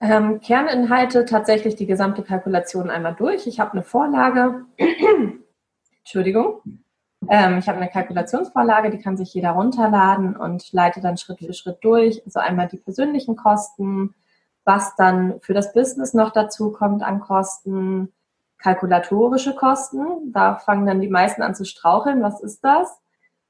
Ähm, 0.00 0.40
Kerninhalte 0.40 1.24
tatsächlich 1.24 1.74
die 1.76 1.86
gesamte 1.86 2.22
Kalkulation 2.22 2.90
einmal 2.90 3.14
durch. 3.14 3.46
Ich 3.46 3.58
habe 3.58 3.72
eine 3.72 3.82
Vorlage. 3.82 4.64
Entschuldigung. 5.98 6.62
Ähm, 7.28 7.58
ich 7.58 7.68
habe 7.68 7.78
eine 7.78 7.90
Kalkulationsvorlage, 7.90 8.90
die 8.90 9.00
kann 9.00 9.16
sich 9.16 9.34
jeder 9.34 9.50
runterladen 9.50 10.36
und 10.36 10.72
leite 10.72 11.00
dann 11.00 11.16
Schritt 11.16 11.40
für 11.40 11.52
Schritt 11.52 11.78
durch. 11.82 12.22
Also 12.24 12.38
einmal 12.38 12.68
die 12.68 12.78
persönlichen 12.78 13.34
Kosten, 13.36 14.14
was 14.64 14.94
dann 14.96 15.40
für 15.40 15.54
das 15.54 15.72
Business 15.72 16.14
noch 16.14 16.30
dazu 16.30 16.70
kommt 16.70 17.02
an 17.02 17.20
Kosten, 17.20 18.12
kalkulatorische 18.58 19.54
Kosten. 19.54 20.32
Da 20.32 20.56
fangen 20.56 20.86
dann 20.86 21.00
die 21.00 21.08
meisten 21.08 21.42
an 21.42 21.54
zu 21.54 21.64
straucheln. 21.64 22.22
Was 22.22 22.40
ist 22.40 22.62
das? 22.62 23.00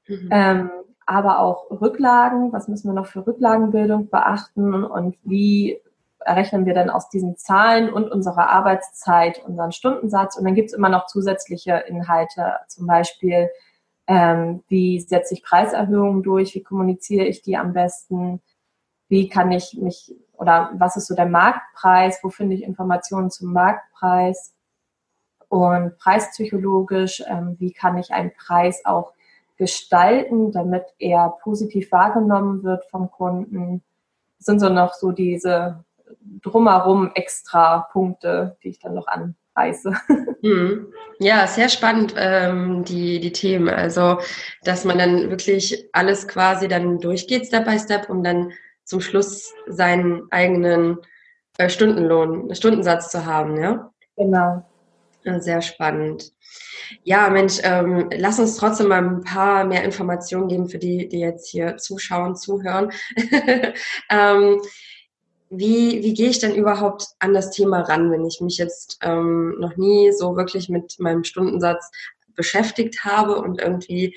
Mhm. 0.07 0.29
Ähm, 0.31 0.71
aber 1.05 1.39
auch 1.39 1.69
Rücklagen. 1.69 2.51
Was 2.51 2.67
müssen 2.67 2.89
wir 2.89 2.93
noch 2.93 3.07
für 3.07 3.25
Rücklagenbildung 3.25 4.09
beachten 4.09 4.83
und 4.83 5.17
wie 5.23 5.79
errechnen 6.19 6.65
wir 6.65 6.73
dann 6.73 6.89
aus 6.89 7.09
diesen 7.09 7.37
Zahlen 7.37 7.91
und 7.91 8.11
unserer 8.11 8.49
Arbeitszeit 8.49 9.43
unseren 9.45 9.71
Stundensatz. 9.71 10.35
Und 10.37 10.45
dann 10.45 10.55
gibt 10.55 10.69
es 10.69 10.73
immer 10.73 10.89
noch 10.89 11.07
zusätzliche 11.07 11.83
Inhalte, 11.87 12.57
zum 12.67 12.87
Beispiel, 12.87 13.49
ähm, 14.07 14.63
wie 14.67 14.99
setze 14.99 15.33
ich 15.33 15.43
Preiserhöhungen 15.43 16.23
durch, 16.23 16.55
wie 16.55 16.63
kommuniziere 16.63 17.25
ich 17.25 17.41
die 17.41 17.57
am 17.57 17.73
besten, 17.73 18.41
wie 19.07 19.29
kann 19.29 19.51
ich 19.51 19.77
mich 19.79 20.15
oder 20.33 20.71
was 20.73 20.97
ist 20.97 21.07
so 21.07 21.15
der 21.15 21.25
Marktpreis, 21.25 22.19
wo 22.23 22.29
finde 22.29 22.55
ich 22.55 22.63
Informationen 22.63 23.29
zum 23.29 23.53
Marktpreis 23.53 24.55
und 25.49 25.97
preispsychologisch, 25.97 27.23
ähm, 27.27 27.55
wie 27.59 27.73
kann 27.73 27.97
ich 27.97 28.11
einen 28.11 28.31
Preis 28.33 28.83
auch 28.85 29.13
gestalten, 29.57 30.51
damit 30.51 30.85
er 30.99 31.37
positiv 31.41 31.91
wahrgenommen 31.91 32.63
wird 32.63 32.85
vom 32.85 33.11
Kunden. 33.11 33.83
Sind 34.39 34.59
so 34.59 34.69
noch 34.69 34.93
so 34.93 35.11
diese 35.11 35.83
drumherum 36.41 37.11
extra 37.15 37.87
Punkte, 37.91 38.57
die 38.63 38.69
ich 38.69 38.79
dann 38.79 38.93
noch 38.95 39.07
anreiße. 39.07 39.93
Mhm. 40.41 40.93
Ja, 41.19 41.47
sehr 41.47 41.67
spannend, 41.67 42.13
ähm, 42.15 42.85
die, 42.85 43.19
die 43.19 43.33
Themen. 43.33 43.67
Also, 43.67 44.19
dass 44.63 44.85
man 44.85 44.97
dann 44.97 45.29
wirklich 45.29 45.89
alles 45.91 46.29
quasi 46.29 46.69
dann 46.69 46.99
durchgeht, 46.99 47.47
Step 47.47 47.65
by 47.65 47.77
Step, 47.77 48.09
um 48.09 48.23
dann 48.23 48.53
zum 48.85 49.01
Schluss 49.01 49.53
seinen 49.67 50.31
eigenen 50.31 50.99
äh, 51.57 51.67
Stundenlohn, 51.67 52.55
Stundensatz 52.55 53.11
zu 53.11 53.25
haben, 53.25 53.61
ja? 53.61 53.91
Genau. 54.15 54.65
Sehr 55.39 55.61
spannend. 55.61 56.31
Ja, 57.03 57.29
Mensch, 57.29 57.59
ähm, 57.63 58.09
lass 58.15 58.39
uns 58.39 58.55
trotzdem 58.57 58.87
mal 58.87 59.03
ein 59.03 59.21
paar 59.21 59.65
mehr 59.65 59.83
Informationen 59.83 60.47
geben 60.47 60.69
für 60.69 60.79
die, 60.79 61.07
die 61.07 61.19
jetzt 61.19 61.49
hier 61.49 61.77
zuschauen, 61.77 62.35
zuhören. 62.35 62.91
ähm, 64.09 64.61
wie, 65.49 66.03
wie 66.03 66.13
gehe 66.13 66.29
ich 66.29 66.39
denn 66.39 66.55
überhaupt 66.55 67.07
an 67.19 67.33
das 67.33 67.51
Thema 67.51 67.81
ran, 67.81 68.11
wenn 68.11 68.25
ich 68.25 68.39
mich 68.41 68.57
jetzt 68.57 68.99
ähm, 69.01 69.55
noch 69.59 69.77
nie 69.77 70.11
so 70.11 70.35
wirklich 70.35 70.69
mit 70.69 70.99
meinem 70.99 71.23
Stundensatz 71.23 71.89
beschäftigt 72.35 73.03
habe 73.03 73.35
und 73.37 73.59
irgendwie 73.59 74.15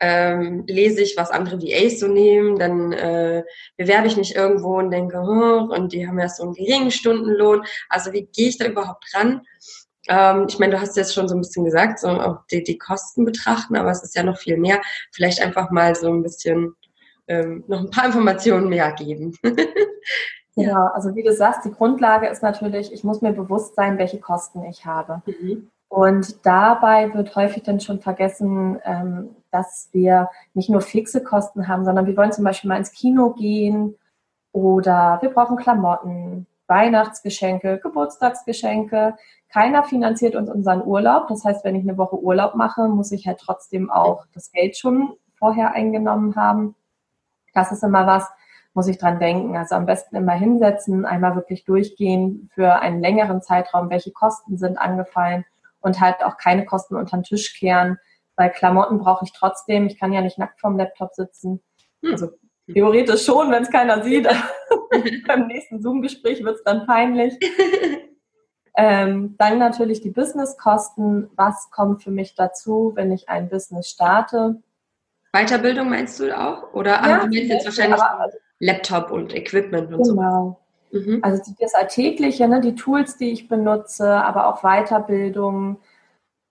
ähm, 0.00 0.64
lese 0.66 1.00
ich, 1.00 1.16
was 1.16 1.30
andere 1.30 1.62
VAs 1.62 2.00
so 2.00 2.08
nehmen, 2.08 2.58
dann 2.58 2.92
äh, 2.92 3.44
bewerbe 3.76 4.08
ich 4.08 4.16
mich 4.16 4.34
irgendwo 4.34 4.78
und 4.78 4.90
denke, 4.90 5.18
oh, 5.18 5.72
und 5.72 5.92
die 5.92 6.08
haben 6.08 6.18
ja 6.18 6.28
so 6.28 6.42
einen 6.42 6.54
geringen 6.54 6.90
Stundenlohn. 6.90 7.62
Also 7.88 8.12
wie 8.12 8.26
gehe 8.26 8.48
ich 8.48 8.58
da 8.58 8.66
überhaupt 8.66 9.04
ran? 9.14 9.42
Ähm, 10.08 10.46
ich 10.48 10.58
meine, 10.58 10.72
du 10.72 10.80
hast 10.80 10.96
jetzt 10.96 11.14
schon 11.14 11.28
so 11.28 11.36
ein 11.36 11.40
bisschen 11.40 11.64
gesagt, 11.64 12.00
so 12.00 12.08
auch 12.08 12.38
die, 12.50 12.64
die 12.64 12.78
Kosten 12.78 13.24
betrachten, 13.24 13.76
aber 13.76 13.92
es 13.92 14.02
ist 14.02 14.16
ja 14.16 14.24
noch 14.24 14.38
viel 14.38 14.56
mehr. 14.56 14.80
Vielleicht 15.12 15.40
einfach 15.40 15.70
mal 15.70 15.94
so 15.94 16.08
ein 16.08 16.24
bisschen 16.24 16.74
ähm, 17.28 17.62
noch 17.68 17.78
ein 17.78 17.90
paar 17.90 18.06
Informationen 18.06 18.68
mehr 18.68 18.92
geben. 18.92 19.38
Ja, 20.54 20.88
also 20.88 21.14
wie 21.14 21.22
du 21.22 21.32
sagst, 21.32 21.64
die 21.64 21.72
Grundlage 21.72 22.28
ist 22.28 22.42
natürlich, 22.42 22.92
ich 22.92 23.04
muss 23.04 23.22
mir 23.22 23.32
bewusst 23.32 23.74
sein, 23.74 23.98
welche 23.98 24.20
Kosten 24.20 24.62
ich 24.64 24.84
habe. 24.84 25.22
Mhm. 25.26 25.70
Und 25.88 26.46
dabei 26.46 27.12
wird 27.12 27.36
häufig 27.36 27.62
dann 27.64 27.80
schon 27.80 28.00
vergessen, 28.00 28.78
ähm, 28.84 29.36
dass 29.50 29.88
wir 29.92 30.30
nicht 30.54 30.70
nur 30.70 30.80
fixe 30.80 31.22
Kosten 31.22 31.68
haben, 31.68 31.84
sondern 31.84 32.06
wir 32.06 32.16
wollen 32.16 32.32
zum 32.32 32.44
Beispiel 32.44 32.68
mal 32.68 32.78
ins 32.78 32.92
Kino 32.92 33.30
gehen 33.30 33.96
oder 34.52 35.18
wir 35.20 35.30
brauchen 35.30 35.56
Klamotten, 35.58 36.46
Weihnachtsgeschenke, 36.66 37.78
Geburtstagsgeschenke. 37.82 39.16
Keiner 39.50 39.84
finanziert 39.84 40.34
uns 40.34 40.48
unseren 40.48 40.82
Urlaub. 40.82 41.28
Das 41.28 41.44
heißt, 41.44 41.64
wenn 41.64 41.76
ich 41.76 41.82
eine 41.82 41.98
Woche 41.98 42.18
Urlaub 42.18 42.54
mache, 42.54 42.88
muss 42.88 43.12
ich 43.12 43.26
halt 43.26 43.38
trotzdem 43.38 43.90
auch 43.90 44.24
das 44.32 44.50
Geld 44.50 44.78
schon 44.78 45.12
vorher 45.34 45.72
eingenommen 45.72 46.36
haben. 46.36 46.74
Das 47.52 47.70
ist 47.70 47.82
immer 47.82 48.06
was, 48.06 48.26
muss 48.74 48.88
ich 48.88 48.98
dran 48.98 49.18
denken. 49.18 49.56
Also 49.56 49.74
am 49.74 49.86
besten 49.86 50.16
immer 50.16 50.32
hinsetzen, 50.32 51.04
einmal 51.04 51.34
wirklich 51.34 51.64
durchgehen 51.64 52.50
für 52.54 52.80
einen 52.80 53.00
längeren 53.00 53.42
Zeitraum, 53.42 53.90
welche 53.90 54.12
Kosten 54.12 54.56
sind 54.56 54.78
angefallen 54.78 55.44
und 55.80 56.00
halt 56.00 56.24
auch 56.24 56.36
keine 56.36 56.64
Kosten 56.64 56.96
unter 56.96 57.16
den 57.16 57.24
Tisch 57.24 57.58
kehren, 57.58 57.98
weil 58.36 58.50
Klamotten 58.50 58.98
brauche 58.98 59.24
ich 59.24 59.32
trotzdem. 59.32 59.86
Ich 59.86 59.98
kann 59.98 60.12
ja 60.12 60.20
nicht 60.20 60.38
nackt 60.38 60.60
vorm 60.60 60.78
Laptop 60.78 61.12
sitzen. 61.14 61.60
Hm. 62.02 62.12
Also 62.12 62.30
theoretisch 62.72 63.24
schon, 63.24 63.50
wenn 63.50 63.62
es 63.62 63.70
keiner 63.70 64.02
sieht. 64.02 64.26
Beim 65.26 65.46
nächsten 65.46 65.82
Zoom-Gespräch 65.82 66.42
wird 66.44 66.56
es 66.56 66.64
dann 66.64 66.86
peinlich. 66.86 67.38
Ähm, 68.74 69.34
dann 69.38 69.58
natürlich 69.58 70.00
die 70.00 70.10
Businesskosten. 70.10 71.30
Was 71.36 71.70
kommt 71.70 72.02
für 72.02 72.10
mich 72.10 72.34
dazu, 72.34 72.92
wenn 72.94 73.12
ich 73.12 73.28
ein 73.28 73.48
Business 73.48 73.90
starte? 73.90 74.62
Weiterbildung 75.32 75.88
meinst 75.88 76.20
du 76.20 76.36
auch? 76.38 76.72
Oder 76.72 76.92
ja, 76.92 77.18
du 77.18 77.26
meinst 77.26 77.34
jetzt 77.34 77.64
wahrscheinlich 77.64 78.00
aber, 78.00 78.30
Laptop 78.62 79.10
und 79.10 79.34
Equipment 79.34 79.92
und 79.92 80.04
genau. 80.04 80.58
so. 80.92 80.98
Mhm. 80.98 81.18
Also 81.22 81.52
das 81.58 81.74
Alltägliche, 81.74 82.46
ne, 82.46 82.60
die 82.60 82.76
Tools, 82.76 83.16
die 83.16 83.32
ich 83.32 83.48
benutze, 83.48 84.08
aber 84.08 84.46
auch 84.46 84.62
Weiterbildung, 84.62 85.78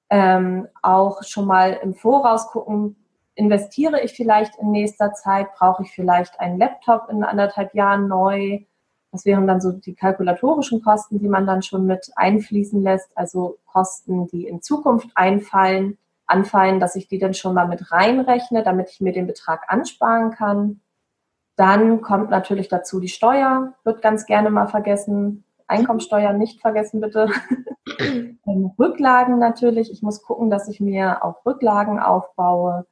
ähm, 0.09 0.67
auch 0.81 1.23
schon 1.23 1.45
mal 1.47 1.79
im 1.81 1.93
Voraus 1.93 2.47
gucken, 2.47 2.97
investiere 3.35 4.01
ich 4.01 4.11
vielleicht 4.11 4.57
in 4.57 4.71
nächster 4.71 5.13
Zeit, 5.13 5.53
brauche 5.57 5.83
ich 5.83 5.91
vielleicht 5.91 6.37
einen 6.39 6.59
Laptop 6.59 7.07
in 7.09 7.23
anderthalb 7.23 7.73
Jahren 7.73 8.09
neu. 8.09 8.59
Das 9.13 9.23
wären 9.23 9.47
dann 9.47 9.61
so 9.61 9.71
die 9.71 9.95
kalkulatorischen 9.95 10.83
Kosten, 10.83 11.19
die 11.19 11.29
man 11.29 11.47
dann 11.47 11.61
schon 11.61 11.85
mit 11.85 12.11
einfließen 12.17 12.83
lässt, 12.83 13.17
also 13.17 13.57
Kosten, 13.65 14.27
die 14.27 14.47
in 14.47 14.61
Zukunft 14.61 15.09
einfallen, 15.15 15.97
anfallen, 16.25 16.81
dass 16.81 16.97
ich 16.97 17.07
die 17.07 17.19
dann 17.19 17.33
schon 17.33 17.53
mal 17.53 17.69
mit 17.69 17.89
reinrechne, 17.91 18.63
damit 18.63 18.89
ich 18.89 18.99
mir 18.99 19.13
den 19.13 19.27
Betrag 19.27 19.63
ansparen 19.69 20.31
kann. 20.31 20.81
Dann 21.61 22.01
kommt 22.01 22.31
natürlich 22.31 22.69
dazu 22.69 22.99
die 22.99 23.07
Steuer, 23.07 23.75
wird 23.83 24.01
ganz 24.01 24.25
gerne 24.25 24.49
mal 24.49 24.65
vergessen. 24.65 25.43
Einkommensteuer 25.67 26.33
nicht 26.33 26.59
vergessen, 26.59 27.01
bitte. 27.01 27.27
Ähm, 28.47 28.71
Rücklagen 28.79 29.37
natürlich. 29.37 29.91
Ich 29.91 30.01
muss 30.01 30.23
gucken, 30.23 30.49
dass 30.49 30.67
ich 30.67 30.79
mir 30.79 31.23
auch 31.23 31.45
Rücklagen 31.45 31.99
aufbaue. 31.99 32.87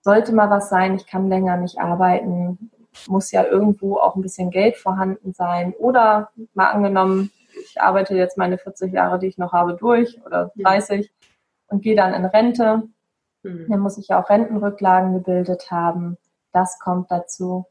Sollte 0.00 0.32
mal 0.34 0.50
was 0.50 0.68
sein, 0.70 0.96
ich 0.96 1.06
kann 1.06 1.28
länger 1.28 1.56
nicht 1.56 1.78
arbeiten, 1.78 2.70
muss 3.06 3.30
ja 3.30 3.44
irgendwo 3.44 3.96
auch 3.98 4.16
ein 4.16 4.22
bisschen 4.22 4.50
Geld 4.50 4.76
vorhanden 4.76 5.32
sein. 5.32 5.72
Oder 5.78 6.30
mal 6.54 6.70
angenommen, 6.70 7.30
ich 7.64 7.80
arbeite 7.80 8.16
jetzt 8.16 8.36
meine 8.36 8.58
40 8.58 8.92
Jahre, 8.92 9.20
die 9.20 9.28
ich 9.28 9.38
noch 9.38 9.52
habe, 9.52 9.74
durch 9.74 10.20
oder 10.24 10.50
30 10.56 11.12
und 11.68 11.82
gehe 11.82 11.96
dann 11.96 12.14
in 12.14 12.24
Rente. 12.24 12.82
Mhm. 13.44 13.66
Dann 13.68 13.80
muss 13.80 13.98
ich 13.98 14.08
ja 14.08 14.20
auch 14.20 14.28
Rentenrücklagen 14.28 15.12
gebildet 15.14 15.70
haben. 15.70 16.16
Das 16.52 16.80
kommt 16.80 17.10
dazu. 17.12 17.66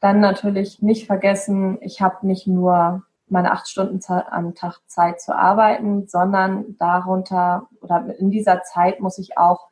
Dann 0.00 0.20
natürlich 0.20 0.82
nicht 0.82 1.06
vergessen, 1.06 1.78
ich 1.80 2.00
habe 2.00 2.26
nicht 2.26 2.46
nur 2.46 3.02
meine 3.28 3.52
acht 3.52 3.68
Stunden 3.68 4.00
am 4.08 4.54
Tag 4.54 4.78
Zeit 4.86 5.20
zu 5.20 5.34
arbeiten, 5.34 6.06
sondern 6.06 6.76
darunter 6.78 7.68
oder 7.80 8.14
in 8.18 8.30
dieser 8.30 8.62
Zeit 8.62 9.00
muss 9.00 9.18
ich 9.18 9.36
auch 9.36 9.68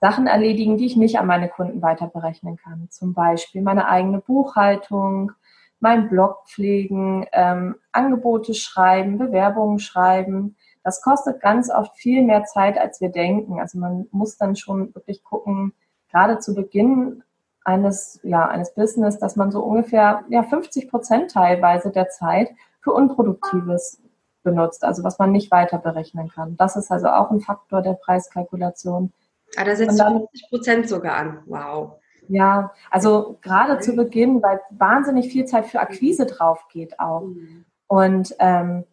Sachen 0.00 0.26
erledigen, 0.26 0.76
die 0.76 0.86
ich 0.86 0.96
nicht 0.96 1.18
an 1.18 1.26
meine 1.26 1.48
Kunden 1.48 1.82
weiter 1.82 2.06
berechnen 2.06 2.56
kann. 2.56 2.88
Zum 2.90 3.14
Beispiel 3.14 3.62
meine 3.62 3.88
eigene 3.88 4.20
Buchhaltung, 4.20 5.32
mein 5.80 6.08
Blog 6.08 6.48
pflegen, 6.48 7.26
ähm, 7.32 7.76
Angebote 7.92 8.54
schreiben, 8.54 9.18
Bewerbungen 9.18 9.78
schreiben. 9.78 10.56
Das 10.82 11.02
kostet 11.02 11.40
ganz 11.40 11.70
oft 11.70 11.96
viel 11.96 12.24
mehr 12.24 12.44
Zeit, 12.44 12.78
als 12.78 13.00
wir 13.00 13.10
denken. 13.10 13.60
Also 13.60 13.78
man 13.78 14.06
muss 14.10 14.36
dann 14.36 14.56
schon 14.56 14.94
wirklich 14.94 15.22
gucken, 15.22 15.72
gerade 16.10 16.38
zu 16.38 16.54
Beginn 16.54 17.22
eines, 17.68 18.18
ja, 18.22 18.48
eines 18.48 18.72
Business, 18.74 19.18
dass 19.18 19.36
man 19.36 19.50
so 19.50 19.62
ungefähr 19.62 20.24
ja, 20.30 20.42
50 20.42 20.90
Prozent 20.90 21.32
teilweise 21.32 21.90
der 21.90 22.08
Zeit 22.08 22.50
für 22.80 22.92
Unproduktives 22.92 24.00
benutzt, 24.42 24.84
also 24.84 25.04
was 25.04 25.18
man 25.18 25.32
nicht 25.32 25.50
weiter 25.50 25.76
berechnen 25.76 26.30
kann. 26.30 26.56
Das 26.56 26.76
ist 26.76 26.90
also 26.90 27.08
auch 27.08 27.30
ein 27.30 27.40
Faktor 27.40 27.82
der 27.82 27.92
Preiskalkulation. 27.92 29.12
Ah, 29.56 29.64
da 29.64 29.76
setzt 29.76 30.00
dann, 30.00 30.20
50 30.20 30.48
Prozent 30.48 30.88
sogar 30.88 31.16
an. 31.16 31.42
Wow. 31.44 31.98
Ja, 32.28 32.72
also 32.90 33.36
gerade 33.42 33.78
zu 33.80 33.94
Beginn, 33.94 34.42
weil 34.42 34.60
wahnsinnig 34.70 35.30
viel 35.30 35.44
Zeit 35.44 35.66
für 35.66 35.80
Akquise 35.80 36.24
drauf 36.24 36.68
geht 36.72 36.98
auch. 36.98 37.20
Mhm. 37.20 37.66
Und 37.86 38.34
ähm, 38.38 38.84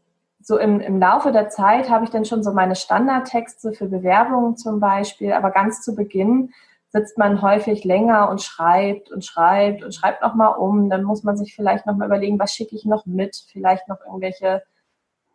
so 0.42 0.58
im, 0.58 0.82
im 0.82 1.00
Laufe 1.00 1.32
der 1.32 1.48
Zeit 1.48 1.90
habe 1.90 2.04
ich 2.04 2.12
dann 2.12 2.26
schon 2.26 2.44
so 2.44 2.52
meine 2.52 2.76
Standardtexte 2.76 3.72
für 3.72 3.88
Bewerbungen 3.88 4.58
zum 4.58 4.82
Beispiel, 4.82 5.32
aber 5.32 5.52
ganz 5.52 5.82
zu 5.82 5.96
Beginn 5.96 6.52
sitzt 6.96 7.18
man 7.18 7.42
häufig 7.42 7.84
länger 7.84 8.30
und 8.30 8.42
schreibt 8.42 9.12
und 9.12 9.26
schreibt 9.26 9.84
und 9.84 9.94
schreibt 9.94 10.22
nochmal 10.22 10.58
um. 10.58 10.90
Dann 10.90 11.04
muss 11.04 11.24
man 11.24 11.36
sich 11.36 11.54
vielleicht 11.54 11.86
nochmal 11.86 12.08
überlegen, 12.08 12.40
was 12.40 12.54
schicke 12.54 12.74
ich 12.74 12.86
noch 12.86 13.06
mit, 13.06 13.36
vielleicht 13.52 13.90
noch 13.90 14.00
irgendwelche 14.06 14.64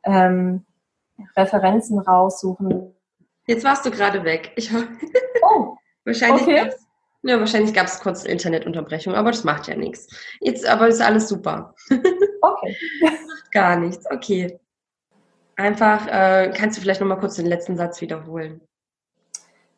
ähm, 0.05 0.65
Referenzen 1.37 1.99
raussuchen. 1.99 2.95
Jetzt 3.47 3.65
warst 3.65 3.85
du 3.85 3.91
gerade 3.91 4.25
weg. 4.25 4.53
Ich, 4.57 4.73
oh, 5.43 5.77
wahrscheinlich 6.07 6.43
okay. 6.43 6.65
gab's, 6.65 6.87
ja, 7.25 7.39
wahrscheinlich 7.39 7.75
gab 7.75 7.87
es 7.87 8.01
kurz 8.01 8.25
eine 8.25 8.33
Internetunterbrechung, 8.33 9.15
aber 9.15 9.31
das 9.31 9.45
macht 9.45 9.69
ja 9.69 9.77
nichts. 9.77 10.09
Jetzt 10.41 10.67
aber 10.67 10.89
ist 10.89 11.03
alles 11.03 11.29
super. 11.29 11.75
Okay. 12.43 12.75
macht 13.03 13.53
gar 13.53 13.77
nichts. 13.77 14.11
Okay. 14.11 14.59
Einfach, 15.57 16.07
äh, 16.07 16.51
kannst 16.57 16.79
du 16.79 16.81
vielleicht 16.81 17.03
nochmal 17.03 17.19
kurz 17.19 17.37
den 17.37 17.45
letzten 17.45 17.77
Satz 17.77 18.01
wiederholen? 18.01 18.63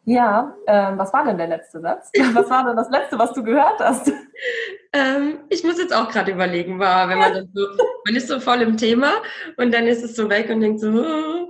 Ja, 0.05 0.57
ähm, 0.67 0.99
was 0.99 1.13
war 1.13 1.25
denn 1.25 1.39
der 1.39 1.47
letzte 1.47 1.81
Satz? 1.81 2.11
Was 2.35 2.51
war 2.51 2.65
denn 2.65 2.77
das 2.77 2.91
letzte, 2.91 3.19
was 3.19 3.33
du 3.35 3.45
gehört 3.45 3.79
hast? 3.79 4.11
Ähm, 4.93 5.39
ich 5.49 5.63
muss 5.63 5.79
jetzt 5.79 5.95
auch 5.95 6.09
gerade 6.09 6.33
überlegen, 6.33 6.81
war, 6.81 7.09
wenn 7.09 7.19
man 7.19 7.49
so, 7.55 7.67
man 8.05 8.17
ist 8.17 8.27
so 8.27 8.41
voll 8.41 8.63
im 8.63 8.77
Thema 8.77 9.13
und 9.57 9.73
dann 9.73 9.87
ist 9.87 10.03
es 10.03 10.17
so 10.17 10.29
weg 10.29 10.51
und 10.51 10.61
denkt 10.61 10.81
so, 10.81 11.49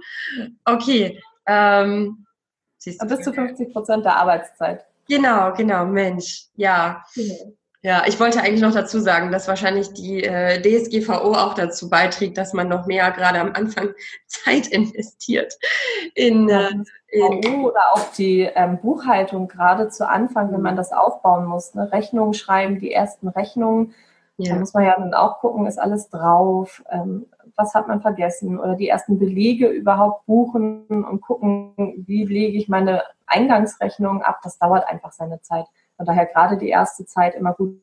okay. 0.66 1.18
Ähm, 1.46 2.26
bis 2.84 3.20
zu 3.20 3.32
50 3.32 3.72
Prozent 3.72 4.04
der 4.04 4.16
Arbeitszeit. 4.16 4.84
Genau, 5.08 5.52
genau, 5.54 5.86
Mensch, 5.86 6.44
ja. 6.54 7.02
Genau. 7.14 7.54
Ja, 7.84 8.04
ich 8.06 8.20
wollte 8.20 8.40
eigentlich 8.40 8.60
noch 8.60 8.74
dazu 8.74 9.00
sagen, 9.00 9.32
dass 9.32 9.48
wahrscheinlich 9.48 9.92
die 9.92 10.22
äh, 10.22 10.62
DSGVO 10.62 11.32
auch 11.32 11.54
dazu 11.54 11.90
beiträgt, 11.90 12.38
dass 12.38 12.52
man 12.52 12.68
noch 12.68 12.86
mehr 12.86 13.10
gerade 13.10 13.40
am 13.40 13.52
Anfang 13.54 13.92
Zeit 14.26 14.68
investiert 14.68 15.54
in, 16.14 16.48
äh, 16.48 16.70
in 17.12 17.64
oder 17.64 17.92
auch 17.92 18.12
die 18.16 18.40
ähm, 18.40 18.78
Buchhaltung 18.78 19.46
gerade 19.46 19.88
zu 19.88 20.08
Anfang, 20.08 20.50
wenn 20.50 20.62
man 20.62 20.76
das 20.76 20.92
aufbauen 20.92 21.44
muss, 21.44 21.74
ne? 21.74 21.92
Rechnungen 21.92 22.32
schreiben, 22.32 22.80
die 22.80 22.90
ersten 22.90 23.28
Rechnungen. 23.28 23.94
Ja. 24.38 24.54
Da 24.54 24.60
muss 24.60 24.72
man 24.72 24.84
ja 24.84 24.96
dann 24.98 25.12
auch 25.12 25.40
gucken, 25.40 25.66
ist 25.66 25.78
alles 25.78 26.08
drauf, 26.08 26.82
ähm, 26.90 27.26
was 27.54 27.74
hat 27.74 27.86
man 27.86 28.00
vergessen 28.00 28.58
oder 28.58 28.76
die 28.76 28.88
ersten 28.88 29.18
Belege 29.18 29.68
überhaupt 29.68 30.24
buchen 30.24 30.86
und 30.88 31.20
gucken, 31.20 31.74
wie 32.06 32.24
lege 32.24 32.56
ich 32.56 32.68
meine 32.68 33.02
Eingangsrechnung 33.26 34.22
ab. 34.22 34.40
Das 34.42 34.58
dauert 34.58 34.88
einfach 34.88 35.12
seine 35.12 35.42
Zeit. 35.42 35.66
Von 35.98 36.06
daher 36.06 36.24
gerade 36.24 36.56
die 36.56 36.70
erste 36.70 37.04
Zeit 37.04 37.34
immer 37.34 37.52
gut 37.52 37.82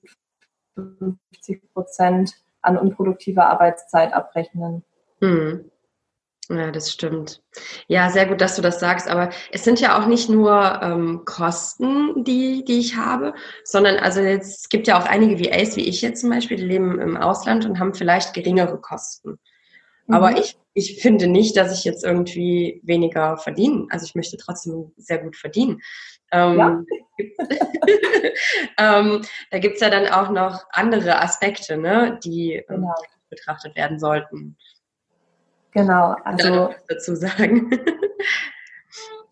50 0.76 1.72
Prozent 1.72 2.34
an 2.62 2.78
unproduktiver 2.78 3.48
Arbeitszeit 3.48 4.12
abrechnen. 4.12 4.84
Hm. 5.22 5.69
Ja, 6.52 6.72
das 6.72 6.92
stimmt. 6.92 7.44
Ja, 7.88 8.10
sehr 8.10 8.26
gut, 8.26 8.42
dass 8.42 8.56
du 8.56 8.64
das 8.64 8.80
sagst. 8.80 9.08
Aber 9.08 9.30
es 9.52 9.64
sind 9.64 9.80
ja 9.80 10.00
auch 10.00 10.08
nicht 10.08 10.30
nur 10.30 10.80
ähm, 10.82 11.22
Kosten, 11.24 12.24
die, 12.24 12.66
die 12.66 12.80
ich 12.80 12.96
habe, 12.96 13.36
sondern 13.64 13.98
also 13.98 14.20
jetzt, 14.20 14.62
es 14.62 14.70
gibt 14.70 14.88
ja 14.88 15.00
auch 15.00 15.06
einige 15.06 15.40
VAs, 15.40 15.76
wie 15.76 15.88
ich 15.88 16.02
jetzt 16.02 16.22
zum 16.22 16.32
Beispiel, 16.32 16.58
die 16.58 16.66
leben 16.66 17.00
im 17.00 17.18
Ausland 17.18 17.66
und 17.66 17.80
haben 17.80 17.94
vielleicht 17.94 18.34
geringere 18.34 18.82
Kosten. 18.82 19.38
Mhm. 20.08 20.16
Aber 20.16 20.40
ich, 20.40 20.58
ich 20.74 21.00
finde 21.00 21.28
nicht, 21.28 21.56
dass 21.56 21.78
ich 21.78 21.84
jetzt 21.84 22.04
irgendwie 22.04 22.82
weniger 22.84 23.38
verdiene. 23.38 23.86
Also 23.92 24.06
ich 24.06 24.16
möchte 24.16 24.38
trotzdem 24.38 24.92
sehr 24.98 25.20
gut 25.20 25.36
verdienen. 25.36 25.82
Ähm, 26.32 26.58
ja. 26.58 26.84
ähm, 29.00 29.22
da 29.52 29.60
gibt's 29.60 29.82
ja 29.82 29.92
dann 29.92 30.08
auch 30.08 30.32
noch 30.32 30.64
andere 30.72 31.22
Aspekte, 31.22 31.78
ne, 31.78 32.20
die 32.24 32.54
ähm, 32.54 32.66
genau. 32.68 32.96
betrachtet 33.30 33.76
werden 33.76 34.00
sollten. 34.00 34.58
Genau, 35.72 36.16
also 36.24 36.74
dazu 36.88 37.16
sagen. 37.16 37.70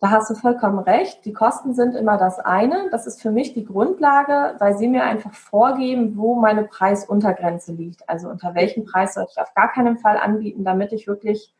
Da 0.00 0.10
hast 0.10 0.30
du 0.30 0.36
vollkommen 0.36 0.78
recht. 0.78 1.24
Die 1.24 1.32
Kosten 1.32 1.74
sind 1.74 1.96
immer 1.96 2.18
das 2.18 2.38
eine. 2.38 2.88
Das 2.92 3.08
ist 3.08 3.20
für 3.20 3.32
mich 3.32 3.54
die 3.54 3.64
Grundlage, 3.64 4.54
weil 4.60 4.78
sie 4.78 4.86
mir 4.86 5.02
einfach 5.02 5.34
vorgeben, 5.34 6.16
wo 6.16 6.36
meine 6.36 6.62
Preisuntergrenze 6.62 7.72
liegt. 7.72 8.08
Also 8.08 8.28
unter 8.28 8.54
welchem 8.54 8.84
Preis 8.84 9.14
sollte 9.14 9.32
ich 9.32 9.42
auf 9.42 9.52
gar 9.54 9.72
keinen 9.72 9.98
Fall 9.98 10.16
anbieten, 10.16 10.64
damit 10.64 10.92
ich 10.92 11.08
wirklich 11.08 11.52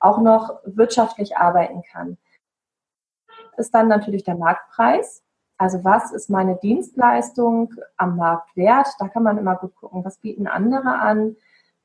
auch 0.00 0.20
noch 0.20 0.60
wirtschaftlich 0.66 1.38
arbeiten 1.38 1.82
kann 1.90 2.18
ist 3.58 3.74
dann 3.74 3.88
natürlich 3.88 4.24
der 4.24 4.36
Marktpreis. 4.36 5.22
Also 5.58 5.84
was 5.84 6.12
ist 6.12 6.30
meine 6.30 6.56
Dienstleistung 6.56 7.74
am 7.96 8.16
Markt 8.16 8.56
wert? 8.56 8.88
Da 8.98 9.08
kann 9.08 9.24
man 9.24 9.38
immer 9.38 9.56
gut 9.56 9.74
gucken, 9.74 10.04
was 10.04 10.18
bieten 10.18 10.46
andere 10.46 10.98
an. 11.00 11.36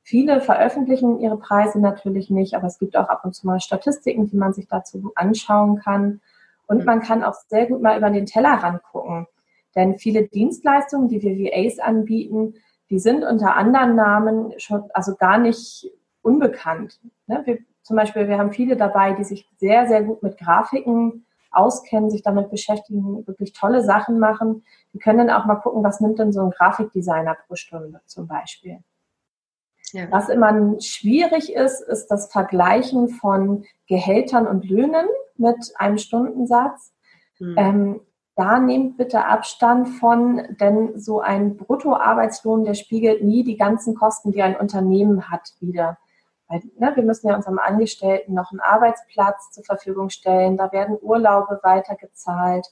Viele 0.06 0.42
veröffentlichen 0.42 1.18
ihre 1.18 1.38
Preise 1.38 1.80
natürlich 1.80 2.28
nicht, 2.28 2.54
aber 2.54 2.66
es 2.66 2.78
gibt 2.78 2.94
auch 2.94 3.08
ab 3.08 3.24
und 3.24 3.34
zu 3.34 3.46
mal 3.46 3.58
Statistiken, 3.58 4.26
die 4.26 4.36
man 4.36 4.52
sich 4.52 4.68
dazu 4.68 5.12
anschauen 5.14 5.80
kann. 5.80 6.20
Und 6.66 6.84
man 6.84 7.00
kann 7.00 7.24
auch 7.24 7.32
sehr 7.48 7.66
gut 7.66 7.80
mal 7.80 7.96
über 7.96 8.10
den 8.10 8.26
Tellerrand 8.26 8.82
gucken. 8.82 9.26
Denn 9.74 9.96
viele 9.96 10.28
Dienstleistungen, 10.28 11.08
die 11.08 11.22
wir 11.22 11.36
VAs 11.36 11.78
anbieten, 11.78 12.54
die 12.90 12.98
sind 12.98 13.24
unter 13.24 13.56
anderen 13.56 13.96
Namen 13.96 14.52
schon, 14.58 14.84
also 14.92 15.16
gar 15.16 15.38
nicht 15.38 15.90
unbekannt. 16.20 17.00
Ne? 17.26 17.40
Wir, 17.46 17.58
zum 17.80 17.96
Beispiel, 17.96 18.28
wir 18.28 18.36
haben 18.36 18.52
viele 18.52 18.76
dabei, 18.76 19.14
die 19.14 19.24
sich 19.24 19.48
sehr, 19.56 19.86
sehr 19.88 20.02
gut 20.02 20.22
mit 20.22 20.36
Grafiken 20.36 21.24
auskennen, 21.50 22.10
sich 22.10 22.22
damit 22.22 22.50
beschäftigen, 22.50 23.26
wirklich 23.26 23.54
tolle 23.54 23.82
Sachen 23.82 24.18
machen. 24.18 24.64
Die 24.92 24.98
können 24.98 25.26
dann 25.26 25.30
auch 25.30 25.46
mal 25.46 25.56
gucken, 25.56 25.82
was 25.82 26.00
nimmt 26.00 26.18
denn 26.18 26.32
so 26.32 26.42
ein 26.42 26.50
Grafikdesigner 26.50 27.38
pro 27.46 27.54
Stunde 27.54 28.02
zum 28.04 28.26
Beispiel. 28.26 28.80
Ja. 29.94 30.10
Was 30.10 30.28
immer 30.28 30.80
schwierig 30.80 31.52
ist, 31.52 31.80
ist 31.80 32.08
das 32.08 32.32
Vergleichen 32.32 33.08
von 33.08 33.64
Gehältern 33.86 34.48
und 34.48 34.68
Löhnen 34.68 35.06
mit 35.36 35.72
einem 35.76 35.98
Stundensatz. 35.98 36.92
Hm. 37.38 37.54
Ähm, 37.56 38.00
da 38.34 38.58
nehmt 38.58 38.96
bitte 38.96 39.24
Abstand 39.24 39.88
von, 39.88 40.42
denn 40.58 40.98
so 40.98 41.20
ein 41.20 41.56
Bruttoarbeitslohn, 41.56 42.64
der 42.64 42.74
spiegelt 42.74 43.22
nie 43.22 43.44
die 43.44 43.56
ganzen 43.56 43.94
Kosten, 43.94 44.32
die 44.32 44.42
ein 44.42 44.56
Unternehmen 44.56 45.30
hat, 45.30 45.52
wieder. 45.60 45.96
Weil, 46.48 46.62
ne, 46.76 46.90
wir 46.96 47.04
müssen 47.04 47.28
ja 47.28 47.36
unserem 47.36 47.60
Angestellten 47.60 48.34
noch 48.34 48.50
einen 48.50 48.60
Arbeitsplatz 48.60 49.52
zur 49.52 49.62
Verfügung 49.62 50.10
stellen, 50.10 50.56
da 50.56 50.72
werden 50.72 50.98
Urlaube 51.00 51.60
weitergezahlt. 51.62 52.66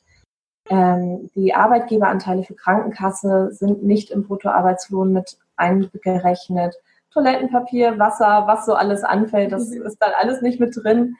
Ähm, 0.68 1.30
die 1.36 1.54
Arbeitgeberanteile 1.54 2.42
für 2.42 2.54
Krankenkasse 2.54 3.52
sind 3.52 3.84
nicht 3.84 4.10
im 4.10 4.26
Bruttoarbeitslohn 4.26 5.12
mit 5.12 5.38
eingerechnet. 5.54 6.74
Toilettenpapier, 7.12 7.98
Wasser, 7.98 8.44
was 8.46 8.66
so 8.66 8.74
alles 8.74 9.04
anfällt, 9.04 9.52
das 9.52 9.70
mhm. 9.70 9.82
ist 9.82 9.98
dann 9.98 10.12
alles 10.18 10.42
nicht 10.42 10.60
mit 10.60 10.74
drin. 10.76 11.16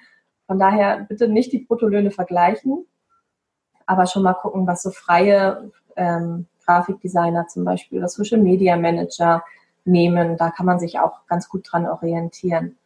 Von 0.47 0.59
daher 0.59 1.07
bitte 1.09 1.29
nicht 1.29 1.53
die 1.53 1.61
Bruttolöhne 1.61 2.11
vergleichen, 2.11 2.87
aber 3.87 4.07
schon 4.07 4.23
mal 4.23 4.35
gucken, 4.35 4.67
was 4.67 4.83
so 4.83 4.91
freie 4.91 5.71
ähm, 5.97 6.47
Grafikdesigner 6.67 7.47
zum 7.49 7.65
Beispiel 7.65 7.99
oder 7.99 8.09
Social 8.09 8.41
Media 8.41 8.77
Manager, 8.77 9.43
nehmen. 9.85 10.37
Da 10.37 10.51
kann 10.51 10.67
man 10.67 10.79
sich 10.79 10.99
auch 10.99 11.27
ganz 11.27 11.49
gut 11.49 11.71
dran 11.71 11.87
orientieren. 11.87 12.77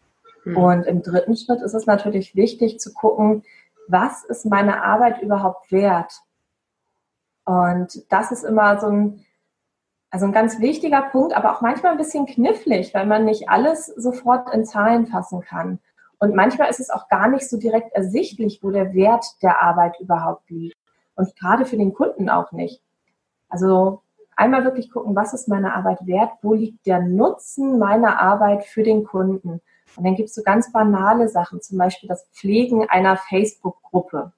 Mhm. 0.44 0.56
Und 0.56 0.86
im 0.86 1.02
dritten 1.02 1.36
Schritt 1.36 1.62
ist 1.62 1.74
es 1.74 1.86
natürlich 1.86 2.34
wichtig 2.34 2.80
zu 2.80 2.92
gucken, 2.92 3.44
was 3.88 4.24
ist 4.24 4.46
meine 4.46 4.82
Arbeit 4.82 5.22
überhaupt 5.22 5.70
wert? 5.70 6.12
Und 7.44 8.10
das 8.10 8.32
ist 8.32 8.44
immer 8.44 8.80
so 8.80 8.88
ein, 8.88 9.24
also 10.10 10.26
ein 10.26 10.32
ganz 10.32 10.60
wichtiger 10.60 11.02
Punkt, 11.02 11.34
aber 11.34 11.54
auch 11.54 11.60
manchmal 11.60 11.92
ein 11.92 11.98
bisschen 11.98 12.26
knifflig, 12.26 12.94
weil 12.94 13.06
man 13.06 13.24
nicht 13.24 13.48
alles 13.48 13.86
sofort 13.86 14.52
in 14.54 14.64
Zahlen 14.64 15.06
fassen 15.06 15.40
kann. 15.40 15.78
Und 16.18 16.34
manchmal 16.34 16.70
ist 16.70 16.80
es 16.80 16.90
auch 16.90 17.08
gar 17.08 17.28
nicht 17.28 17.48
so 17.48 17.58
direkt 17.58 17.92
ersichtlich, 17.92 18.60
wo 18.62 18.70
der 18.70 18.94
Wert 18.94 19.24
der 19.42 19.62
Arbeit 19.62 20.00
überhaupt 20.00 20.48
liegt. 20.50 20.76
Und 21.14 21.34
gerade 21.36 21.66
für 21.66 21.76
den 21.76 21.92
Kunden 21.92 22.30
auch 22.30 22.52
nicht. 22.52 22.80
Also 23.48 24.02
einmal 24.36 24.64
wirklich 24.64 24.90
gucken, 24.90 25.16
was 25.16 25.34
ist 25.34 25.48
meine 25.48 25.74
Arbeit 25.74 26.06
wert, 26.06 26.30
wo 26.42 26.54
liegt 26.54 26.86
der 26.86 27.00
Nutzen 27.00 27.78
meiner 27.78 28.20
Arbeit 28.20 28.64
für 28.64 28.82
den 28.82 29.04
Kunden. 29.04 29.60
Und 29.96 30.04
dann 30.04 30.14
gibt 30.14 30.28
es 30.28 30.34
so 30.34 30.42
ganz 30.42 30.72
banale 30.72 31.28
Sachen, 31.28 31.60
zum 31.62 31.78
Beispiel 31.78 32.08
das 32.08 32.26
Pflegen 32.32 32.88
einer 32.88 33.16
Facebook-Gruppe. 33.16 34.32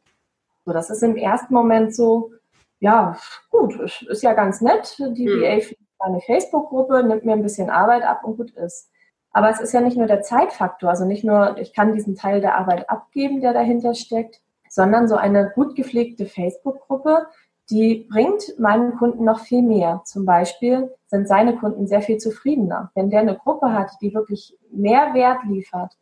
So, 0.65 0.73
das 0.73 0.91
ist 0.91 1.03
im 1.03 1.17
ersten 1.17 1.55
Moment 1.55 1.95
so, 1.95 2.31
ja, 2.81 3.17
gut, 3.51 3.79
ist 4.09 4.23
ja 4.23 4.35
ganz 4.35 4.61
nett, 4.61 4.97
die 4.99 5.29
hm. 5.29 5.41
VA 5.41 5.61
pflegt 5.61 5.83
eine 6.01 6.21
Facebook-Gruppe, 6.21 7.03
nimmt 7.03 7.25
mir 7.25 7.33
ein 7.33 7.43
bisschen 7.43 7.71
Arbeit 7.71 8.05
ab 8.05 8.23
und 8.23 8.37
gut 8.37 8.51
ist. 8.53 8.91
Aber 9.33 9.51
es 9.51 9.61
ist 9.61 9.73
ja 9.73 9.81
nicht 9.81 9.97
nur 9.97 10.07
der 10.07 10.23
Zeitfaktor, 10.23 10.91
also 10.91 11.05
nicht 11.05 11.25
nur, 11.25 11.59
ich 11.59 11.75
kann 11.75 11.95
diesen 11.95 12.15
Teil 12.15 12.41
der 12.41 12.57
Arbeit 12.57 12.89
abgeben, 12.89 13.41
der 13.41 13.53
dahinter 13.53 13.95
steckt, 13.95 14.41
sondern 14.69 15.09
so 15.09 15.17
eine 15.17 15.51
gut 15.55 15.75
gepflegte 15.75 16.27
Facebook-Gruppe 16.27 17.27
die 17.71 18.07
bringt 18.11 18.59
meinen 18.59 18.97
Kunden 18.97 19.25
noch 19.25 19.41
viel 19.41 19.63
mehr. 19.63 20.01
Zum 20.05 20.25
Beispiel 20.25 20.91
sind 21.07 21.29
seine 21.29 21.57
Kunden 21.57 21.87
sehr 21.87 22.01
viel 22.01 22.19
zufriedener. 22.19 22.91
Wenn 22.95 23.11
der 23.11 23.21
eine 23.21 23.37
Gruppe 23.37 23.73
hat, 23.73 23.91
die 24.01 24.15
wirklich 24.15 24.57
mehr 24.71 25.13
Wert 25.15 25.45
liefert, 25.47 25.97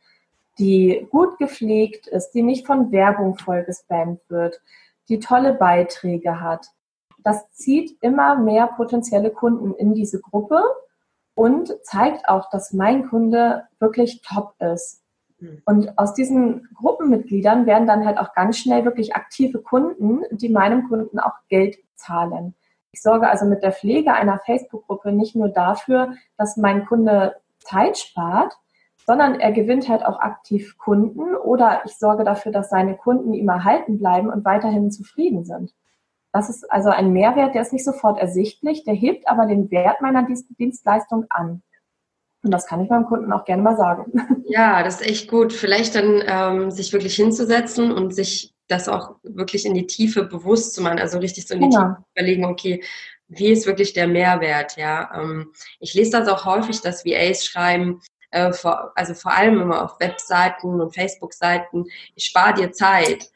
die 0.58 1.06
gut 1.10 1.38
gepflegt 1.38 2.06
ist, 2.06 2.30
die 2.30 2.42
nicht 2.42 2.66
von 2.66 2.92
Werbung 2.92 3.36
vollgespammt 3.36 4.20
wird, 4.28 4.60
die 5.08 5.20
tolle 5.20 5.54
Beiträge 5.54 6.40
hat. 6.40 6.68
Das 7.18 7.50
zieht 7.52 7.96
immer 8.02 8.36
mehr 8.36 8.68
potenzielle 8.68 9.30
Kunden 9.30 9.74
in 9.74 9.94
diese 9.94 10.20
Gruppe 10.20 10.62
und 11.34 11.74
zeigt 11.82 12.28
auch, 12.28 12.50
dass 12.50 12.72
mein 12.72 13.08
Kunde 13.08 13.64
wirklich 13.78 14.22
top 14.22 14.54
ist. 14.60 15.02
Hm. 15.38 15.62
Und 15.64 15.98
aus 15.98 16.14
diesen 16.14 16.68
Gruppenmitgliedern 16.74 17.66
werden 17.66 17.86
dann 17.86 18.06
halt 18.06 18.18
auch 18.18 18.32
ganz 18.34 18.58
schnell 18.58 18.84
wirklich 18.84 19.14
aktive 19.14 19.60
Kunden, 19.60 20.22
die 20.30 20.48
meinem 20.48 20.88
Kunden 20.88 21.18
auch 21.18 21.34
Geld 21.48 21.78
zahlen. 21.94 22.54
Ich 22.92 23.02
sorge 23.02 23.28
also 23.28 23.44
mit 23.44 23.62
der 23.62 23.72
Pflege 23.72 24.14
einer 24.14 24.38
Facebook-Gruppe 24.38 25.12
nicht 25.12 25.36
nur 25.36 25.50
dafür, 25.50 26.14
dass 26.38 26.56
mein 26.56 26.86
Kunde 26.86 27.36
Zeit 27.58 27.98
spart, 27.98 28.56
sondern 29.06 29.38
er 29.38 29.52
gewinnt 29.52 29.88
halt 29.88 30.04
auch 30.04 30.18
aktiv 30.18 30.76
Kunden 30.78 31.36
oder 31.36 31.82
ich 31.86 31.96
sorge 31.96 32.24
dafür, 32.24 32.50
dass 32.50 32.70
seine 32.70 32.96
Kunden 32.96 33.32
ihm 33.32 33.48
erhalten 33.48 33.98
bleiben 33.98 34.28
und 34.28 34.44
weiterhin 34.44 34.90
zufrieden 34.90 35.44
sind. 35.44 35.72
Das 36.32 36.50
ist 36.50 36.70
also 36.70 36.90
ein 36.90 37.12
Mehrwert, 37.12 37.54
der 37.54 37.62
ist 37.62 37.72
nicht 37.72 37.84
sofort 37.84 38.18
ersichtlich, 38.18 38.84
der 38.84 38.94
hebt 38.94 39.28
aber 39.28 39.46
den 39.46 39.70
Wert 39.70 40.02
meiner 40.02 40.26
Dienstleistung 40.58 41.24
an. 41.30 41.62
Und 42.42 42.50
das 42.50 42.66
kann 42.66 42.80
ich 42.80 42.90
meinem 42.90 43.06
Kunden 43.06 43.32
auch 43.32 43.44
gerne 43.44 43.62
mal 43.62 43.76
sagen. 43.76 44.12
Ja, 44.48 44.84
das 44.84 45.00
ist 45.00 45.08
echt 45.08 45.28
gut. 45.28 45.52
Vielleicht 45.52 45.96
dann 45.96 46.22
ähm, 46.24 46.70
sich 46.70 46.92
wirklich 46.92 47.16
hinzusetzen 47.16 47.90
und 47.90 48.14
sich 48.14 48.54
das 48.68 48.88
auch 48.88 49.16
wirklich 49.24 49.66
in 49.66 49.74
die 49.74 49.88
Tiefe 49.88 50.22
bewusst 50.22 50.72
zu 50.72 50.82
machen, 50.82 51.00
also 51.00 51.18
richtig 51.18 51.48
so 51.48 51.54
in 51.54 51.62
die 51.62 51.68
genau. 51.68 51.88
Tiefe 51.88 52.04
überlegen, 52.14 52.44
okay, 52.44 52.84
wie 53.26 53.48
ist 53.48 53.66
wirklich 53.66 53.92
der 53.92 54.06
Mehrwert, 54.06 54.76
ja. 54.76 55.10
Ähm, 55.14 55.52
ich 55.80 55.94
lese 55.94 56.12
das 56.12 56.28
auch 56.28 56.44
häufig, 56.44 56.80
dass 56.80 57.04
VAs 57.04 57.44
schreiben, 57.44 58.00
äh, 58.30 58.52
vor, 58.52 58.92
also 58.94 59.14
vor 59.14 59.32
allem 59.34 59.60
immer 59.60 59.84
auf 59.84 60.00
Webseiten 60.00 60.80
und 60.80 60.94
Facebook-Seiten, 60.94 61.86
ich 62.14 62.24
spare 62.24 62.54
dir 62.54 62.72
Zeit. 62.72 63.30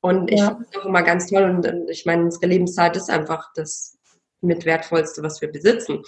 Und 0.00 0.30
ich 0.30 0.40
ja. 0.40 0.48
finde 0.48 0.66
es 0.70 0.76
auch 0.78 0.84
immer 0.84 1.02
ganz 1.02 1.28
toll 1.28 1.44
und, 1.44 1.66
und 1.66 1.88
ich 1.88 2.04
meine, 2.04 2.24
unsere 2.24 2.46
Lebenszeit 2.46 2.94
ist 2.94 3.08
einfach 3.08 3.48
das 3.54 3.96
mit 4.44 4.64
wertvollste, 4.64 5.22
was 5.22 5.40
wir 5.40 5.50
besitzen. 5.50 6.02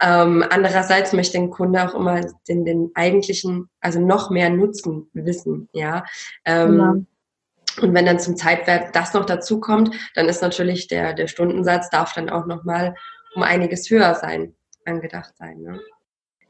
Ähm, 0.00 0.44
andererseits 0.48 1.12
möchte 1.12 1.38
ein 1.38 1.50
Kunde 1.50 1.86
auch 1.86 1.94
immer 1.94 2.22
den, 2.48 2.64
den 2.64 2.90
eigentlichen, 2.94 3.68
also 3.80 4.00
noch 4.00 4.30
mehr 4.30 4.50
Nutzen 4.50 5.10
wissen, 5.12 5.68
ja. 5.72 6.04
Ähm, 6.44 6.78
ja. 6.78 6.94
Und 7.82 7.92
wenn 7.92 8.06
dann 8.06 8.18
zum 8.18 8.36
Zeitwert 8.36 8.96
das 8.96 9.12
noch 9.12 9.26
dazu 9.26 9.60
kommt, 9.60 9.94
dann 10.14 10.28
ist 10.28 10.40
natürlich 10.40 10.88
der, 10.88 11.12
der 11.12 11.26
Stundensatz 11.26 11.90
darf 11.90 12.14
dann 12.14 12.30
auch 12.30 12.46
nochmal 12.46 12.94
um 13.34 13.42
einiges 13.42 13.90
höher 13.90 14.14
sein, 14.14 14.54
angedacht 14.86 15.36
sein. 15.36 15.60
Ne? 15.60 15.78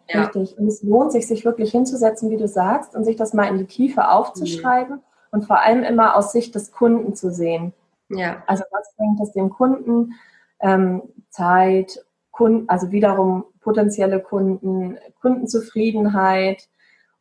Ja. 0.09 0.23
Richtig. 0.23 0.57
Und 0.59 0.67
es 0.67 0.83
lohnt 0.83 1.13
sich, 1.13 1.27
sich 1.27 1.45
wirklich 1.45 1.71
hinzusetzen, 1.71 2.31
wie 2.31 2.37
du 2.37 2.47
sagst, 2.47 2.95
und 2.95 3.05
sich 3.05 3.17
das 3.17 3.35
mal 3.35 3.49
in 3.49 3.59
die 3.59 3.67
Tiefe 3.67 4.09
aufzuschreiben 4.09 4.97
mhm. 4.97 5.03
und 5.33 5.47
vor 5.47 5.61
allem 5.61 5.83
immer 5.83 6.17
aus 6.17 6.33
Sicht 6.33 6.55
des 6.55 6.71
Kunden 6.73 7.15
zu 7.15 7.31
sehen. 7.31 7.73
Ja. 8.09 8.43
Also 8.47 8.65
was 8.71 8.95
bringt 8.97 9.21
es 9.21 9.33
dem 9.33 9.51
Kunden? 9.51 10.15
Ähm, 10.61 11.03
Zeit, 11.31 12.05
Kunden, 12.31 12.69
also 12.69 12.93
wiederum 12.93 13.45
potenzielle 13.61 14.21
Kunden, 14.21 14.97
Kundenzufriedenheit 15.21 16.69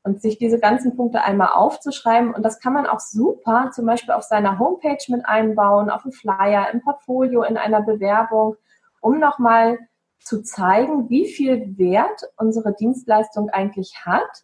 und 0.04 0.22
sich 0.22 0.38
diese 0.38 0.60
ganzen 0.60 0.96
Punkte 0.96 1.24
einmal 1.24 1.50
aufzuschreiben. 1.54 2.34
Und 2.34 2.44
das 2.44 2.60
kann 2.60 2.74
man 2.74 2.86
auch 2.86 3.00
super 3.00 3.72
zum 3.74 3.88
Beispiel 3.88 4.14
auf 4.14 4.24
seiner 4.24 4.60
Homepage 4.60 5.04
mit 5.08 5.26
einbauen, 5.26 5.90
auf 5.90 6.04
dem 6.04 6.12
Flyer, 6.12 6.68
im 6.72 6.82
Portfolio, 6.82 7.44
in 7.44 7.58
einer 7.58 7.82
Bewerbung, 7.82 8.56
um 9.02 9.20
nochmal 9.20 9.80
zu 10.20 10.42
zeigen, 10.42 11.10
wie 11.10 11.28
viel 11.28 11.78
Wert 11.78 12.24
unsere 12.38 12.74
Dienstleistung 12.74 13.50
eigentlich 13.50 14.06
hat. 14.06 14.44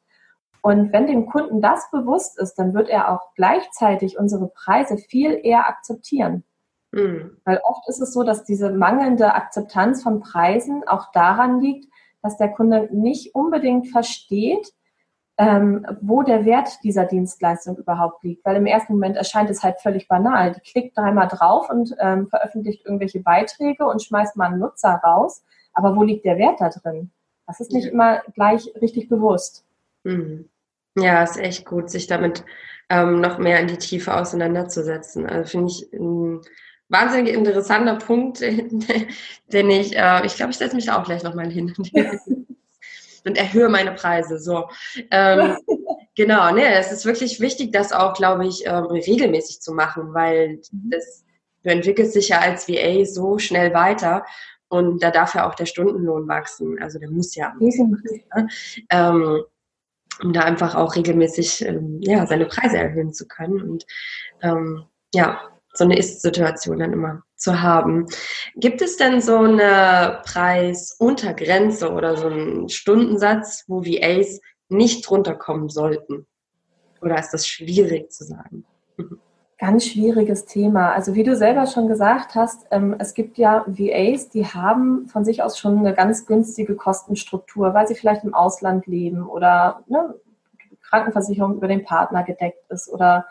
Und 0.61 0.93
wenn 0.93 1.07
dem 1.07 1.25
Kunden 1.25 1.61
das 1.61 1.89
bewusst 1.91 2.37
ist, 2.39 2.55
dann 2.55 2.73
wird 2.73 2.89
er 2.89 3.11
auch 3.11 3.33
gleichzeitig 3.35 4.19
unsere 4.19 4.47
Preise 4.49 4.97
viel 4.97 5.39
eher 5.41 5.67
akzeptieren. 5.67 6.43
Mhm. 6.91 7.37
Weil 7.45 7.59
oft 7.63 7.87
ist 7.87 8.01
es 8.01 8.13
so, 8.13 8.23
dass 8.23 8.43
diese 8.43 8.71
mangelnde 8.71 9.33
Akzeptanz 9.33 10.03
von 10.03 10.19
Preisen 10.19 10.83
auch 10.87 11.11
daran 11.11 11.59
liegt, 11.59 11.91
dass 12.21 12.37
der 12.37 12.49
Kunde 12.49 12.89
nicht 12.91 13.33
unbedingt 13.33 13.87
versteht, 13.87 14.71
ähm, 15.37 15.85
wo 16.01 16.21
der 16.21 16.45
Wert 16.45 16.83
dieser 16.83 17.05
Dienstleistung 17.05 17.77
überhaupt 17.77 18.23
liegt. 18.23 18.45
Weil 18.45 18.57
im 18.57 18.67
ersten 18.67 18.93
Moment 18.93 19.17
erscheint 19.17 19.49
es 19.49 19.63
halt 19.63 19.81
völlig 19.81 20.07
banal. 20.07 20.53
Die 20.53 20.59
klickt 20.59 20.97
dreimal 20.97 21.27
drauf 21.29 21.69
und 21.69 21.95
ähm, 21.99 22.27
veröffentlicht 22.27 22.85
irgendwelche 22.85 23.21
Beiträge 23.21 23.85
und 23.85 24.03
schmeißt 24.03 24.35
mal 24.35 24.49
einen 24.49 24.59
Nutzer 24.59 25.01
raus. 25.03 25.43
Aber 25.73 25.95
wo 25.95 26.03
liegt 26.03 26.25
der 26.25 26.37
Wert 26.37 26.59
da 26.59 26.69
drin? 26.69 27.11
Das 27.47 27.59
ist 27.59 27.71
nicht 27.71 27.87
immer 27.87 28.21
gleich 28.33 28.71
richtig 28.81 29.09
bewusst. 29.09 29.65
Mhm. 30.03 30.49
Ja, 30.97 31.23
ist 31.23 31.37
echt 31.37 31.65
gut, 31.65 31.89
sich 31.89 32.07
damit 32.07 32.43
ähm, 32.89 33.21
noch 33.21 33.37
mehr 33.37 33.59
in 33.59 33.67
die 33.67 33.77
Tiefe 33.77 34.15
auseinanderzusetzen. 34.15 35.25
Also 35.25 35.49
finde 35.49 35.71
ich 35.71 35.93
ein 35.93 36.41
wahnsinnig 36.89 37.33
interessanter 37.33 37.95
Punkt, 37.95 38.41
den 38.41 39.69
ich, 39.69 39.95
äh, 39.95 40.25
ich 40.25 40.35
glaube, 40.35 40.51
ich 40.51 40.57
setze 40.57 40.75
mich 40.75 40.85
da 40.85 40.99
auch 40.99 41.05
gleich 41.05 41.23
nochmal 41.23 41.49
hin 41.49 41.73
und 43.25 43.37
erhöhe 43.37 43.69
meine 43.69 43.93
Preise. 43.93 44.39
So. 44.39 44.69
Ähm, 45.09 45.57
genau, 46.15 46.51
ne, 46.51 46.73
es 46.75 46.91
ist 46.91 47.05
wirklich 47.05 47.39
wichtig, 47.39 47.71
das 47.71 47.93
auch, 47.93 48.13
glaube 48.13 48.45
ich, 48.45 48.65
ähm, 48.65 48.85
regelmäßig 48.85 49.61
zu 49.61 49.73
machen, 49.73 50.13
weil 50.13 50.59
mhm. 50.71 50.91
das, 50.91 51.23
du 51.63 51.69
entwickelst 51.69 52.15
dich 52.15 52.29
ja 52.29 52.39
als 52.39 52.67
VA 52.67 53.05
so 53.05 53.39
schnell 53.39 53.73
weiter 53.73 54.25
und 54.71 55.03
da 55.03 55.11
darf 55.11 55.35
ja 55.35 55.49
auch 55.49 55.55
der 55.55 55.65
Stundenlohn 55.65 56.29
wachsen. 56.29 56.81
Also 56.81 56.97
der 56.97 57.11
muss 57.11 57.35
ja. 57.35 57.53
Ne? 58.35 58.47
Ähm, 58.89 59.43
um 60.23 60.33
da 60.33 60.41
einfach 60.41 60.75
auch 60.75 60.95
regelmäßig 60.95 61.65
ähm, 61.65 61.99
ja, 62.01 62.25
seine 62.25 62.45
Preise 62.45 62.77
erhöhen 62.77 63.13
zu 63.13 63.27
können. 63.27 63.61
Und 63.61 63.85
ähm, 64.41 64.85
ja, 65.13 65.41
so 65.73 65.83
eine 65.83 65.97
Ist-Situation 65.97 66.79
dann 66.79 66.93
immer 66.93 67.23
zu 67.35 67.61
haben. 67.61 68.05
Gibt 68.55 68.81
es 68.81 68.95
denn 68.95 69.19
so 69.19 69.39
eine 69.39 70.21
Preisuntergrenze 70.23 71.91
oder 71.91 72.15
so 72.15 72.27
einen 72.27 72.69
Stundensatz, 72.69 73.65
wo 73.67 73.83
VAs 73.83 74.39
nicht 74.69 75.09
runterkommen 75.11 75.67
sollten? 75.67 76.27
Oder 77.01 77.19
ist 77.19 77.31
das 77.31 77.45
schwierig 77.45 78.11
zu 78.11 78.23
sagen? 78.23 78.65
Ganz 79.61 79.85
schwieriges 79.85 80.45
Thema. 80.45 80.91
Also 80.91 81.13
wie 81.13 81.21
du 81.21 81.35
selber 81.35 81.67
schon 81.67 81.87
gesagt 81.87 82.33
hast, 82.33 82.65
ähm, 82.71 82.95
es 82.97 83.13
gibt 83.13 83.37
ja 83.37 83.63
VAs, 83.67 84.29
die 84.29 84.47
haben 84.47 85.07
von 85.07 85.23
sich 85.23 85.43
aus 85.43 85.59
schon 85.59 85.77
eine 85.77 85.93
ganz 85.93 86.25
günstige 86.25 86.75
Kostenstruktur, 86.75 87.75
weil 87.75 87.87
sie 87.87 87.93
vielleicht 87.93 88.23
im 88.23 88.33
Ausland 88.33 88.87
leben 88.87 89.21
oder 89.21 89.83
ne, 89.85 90.15
Krankenversicherung 90.81 91.57
über 91.57 91.67
den 91.67 91.83
Partner 91.83 92.23
gedeckt 92.23 92.71
ist 92.71 92.89
oder 92.89 93.27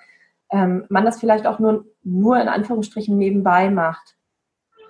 ähm, 0.53 0.85
man 0.88 1.05
das 1.05 1.19
vielleicht 1.19 1.49
auch 1.49 1.59
nur, 1.59 1.85
nur 2.05 2.40
in 2.40 2.47
Anführungsstrichen 2.47 3.19
nebenbei 3.19 3.69
macht. 3.69 4.16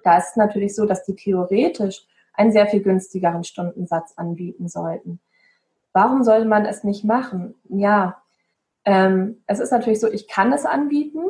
Da 0.05 0.19
ist 0.19 0.33
es 0.33 0.37
natürlich 0.37 0.77
so, 0.77 0.85
dass 0.85 1.07
die 1.07 1.17
theoretisch 1.17 2.07
einen 2.35 2.53
sehr 2.53 2.67
viel 2.67 2.83
günstigeren 2.83 3.45
Stundensatz 3.45 4.13
anbieten 4.17 4.69
sollten. 4.69 5.21
Warum 5.95 6.23
sollte 6.23 6.45
man 6.45 6.67
es 6.67 6.85
nicht 6.85 7.03
machen? 7.03 7.55
Ja, 7.71 8.21
ähm, 8.85 9.43
es 9.47 9.61
ist 9.61 9.73
natürlich 9.73 10.01
so, 10.01 10.11
ich 10.11 10.29
kann 10.29 10.53
es 10.53 10.65
anbieten, 10.65 11.25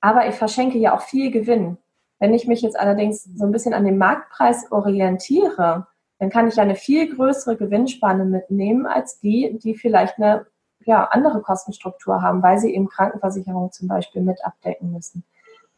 aber 0.00 0.28
ich 0.28 0.34
verschenke 0.34 0.78
ja 0.78 0.94
auch 0.94 1.02
viel 1.02 1.30
Gewinn. 1.30 1.78
Wenn 2.18 2.32
ich 2.32 2.46
mich 2.46 2.62
jetzt 2.62 2.78
allerdings 2.78 3.24
so 3.24 3.44
ein 3.44 3.52
bisschen 3.52 3.74
an 3.74 3.84
den 3.84 3.98
Marktpreis 3.98 4.70
orientiere, 4.72 5.86
dann 6.18 6.30
kann 6.30 6.48
ich 6.48 6.56
ja 6.56 6.62
eine 6.62 6.76
viel 6.76 7.14
größere 7.14 7.56
Gewinnspanne 7.56 8.24
mitnehmen 8.24 8.86
als 8.86 9.20
die, 9.20 9.58
die 9.62 9.74
vielleicht 9.74 10.16
eine 10.18 10.46
ja, 10.80 11.04
andere 11.04 11.42
Kostenstruktur 11.42 12.22
haben, 12.22 12.42
weil 12.42 12.58
sie 12.58 12.74
eben 12.74 12.88
Krankenversicherung 12.88 13.72
zum 13.72 13.88
Beispiel 13.88 14.22
mit 14.22 14.44
abdecken 14.44 14.92
müssen. 14.92 15.24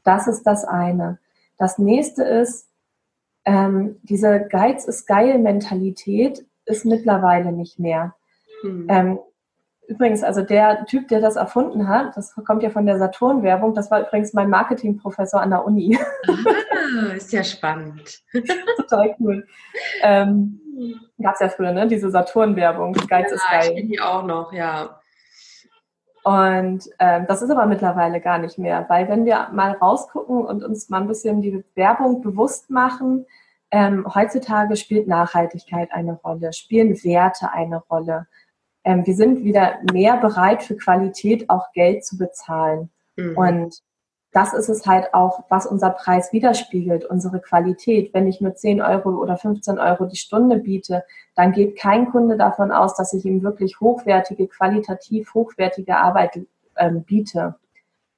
Das 0.05 0.29
ist 0.29 0.45
das 0.45 0.65
eine. 0.65 1.19
Das 1.57 1.79
nächste 1.79 2.23
ist, 2.23 2.69
ähm, 3.45 3.97
diese 4.03 4.47
Geiz 4.47 4.85
ist 4.85 5.07
geil 5.07 5.39
Mentalität 5.39 6.47
ist 6.67 6.85
mittlerweile 6.85 7.53
nicht 7.53 7.79
mehr. 7.79 8.15
Hm. 8.61 8.87
Ähm, 8.89 9.19
Übrigens, 9.88 10.22
also 10.22 10.42
der 10.42 10.85
Typ, 10.85 11.09
der 11.09 11.20
das 11.20 11.37
erfunden 11.37 11.88
hat, 11.88 12.14
das 12.14 12.35
kommt 12.46 12.62
ja 12.62 12.68
von 12.68 12.85
der 12.85 12.98
Saturn-Werbung, 12.98 13.72
das 13.72 13.90
war 13.90 14.03
übrigens 14.03 14.35
mein 14.35 14.51
Marketingprofessor 14.51 15.40
an 15.40 15.51
der 15.51 15.64
Uni. 15.64 15.98
Ah, 16.29 17.12
ist 17.14 17.33
ja 17.33 17.42
spannend. 17.42 18.22
Total 18.77 19.16
cool. 19.18 19.46
Ähm, 20.03 20.61
Gab 21.20 21.35
es 21.35 21.40
ja 21.40 21.48
früher, 21.48 21.72
ne? 21.72 21.87
Diese 21.87 22.11
Saturn-Werbung. 22.11 22.92
Geiz 22.92 23.31
ja, 23.31 23.37
ist 23.37 23.51
geil. 23.51 23.62
Ich 23.62 23.77
kenne 23.77 23.88
die 23.88 24.01
auch 24.01 24.24
noch, 24.24 24.53
ja. 24.53 25.01
Und 26.22 26.88
ähm, 26.98 27.24
das 27.27 27.40
ist 27.40 27.51
aber 27.51 27.64
mittlerweile 27.64 28.20
gar 28.20 28.38
nicht 28.38 28.59
mehr, 28.59 28.85
weil 28.88 29.09
wenn 29.09 29.24
wir 29.24 29.48
mal 29.53 29.72
rausgucken 29.72 30.44
und 30.44 30.62
uns 30.62 30.90
mal 30.90 31.01
ein 31.01 31.09
bisschen 31.09 31.40
die 31.40 31.64
Werbung 31.74 32.20
bewusst 32.20 32.68
machen, 32.68 33.24
ähm, 33.70 34.07
heutzutage 34.14 34.77
spielt 34.77 35.09
Nachhaltigkeit 35.09 35.90
eine 35.92 36.12
Rolle, 36.12 36.53
spielen 36.53 37.03
Werte 37.03 37.53
eine 37.53 37.79
Rolle 37.90 38.27
ähm, 38.88 39.07
wir 39.07 39.14
sind 39.14 39.44
wieder 39.44 39.81
mehr 39.92 40.16
bereit 40.16 40.62
für 40.62 40.74
Qualität 40.74 41.51
auch 41.51 41.72
Geld 41.74 42.07
zu 42.07 42.16
bezahlen. 42.16 42.88
Mhm. 43.16 43.37
Und 43.37 43.83
das 44.33 44.55
ist 44.55 44.70
es 44.70 44.87
halt 44.87 45.12
auch, 45.12 45.44
was 45.51 45.66
unser 45.66 45.90
Preis 45.90 46.33
widerspiegelt, 46.33 47.05
unsere 47.05 47.38
Qualität. 47.40 48.14
Wenn 48.14 48.27
ich 48.27 48.40
nur 48.40 48.55
10 48.55 48.81
Euro 48.81 49.11
oder 49.11 49.37
15 49.37 49.79
Euro 49.79 50.07
die 50.07 50.16
Stunde 50.16 50.57
biete, 50.57 51.05
dann 51.35 51.53
geht 51.53 51.79
kein 51.79 52.11
Kunde 52.11 52.38
davon 52.38 52.72
aus, 52.72 52.94
dass 52.94 53.12
ich 53.12 53.27
ihm 53.27 53.42
wirklich 53.42 53.79
hochwertige, 53.79 54.48
qualitativ 54.48 55.35
hochwertige 55.35 55.98
Arbeit 55.98 56.40
ähm, 56.77 57.05
biete. 57.05 57.57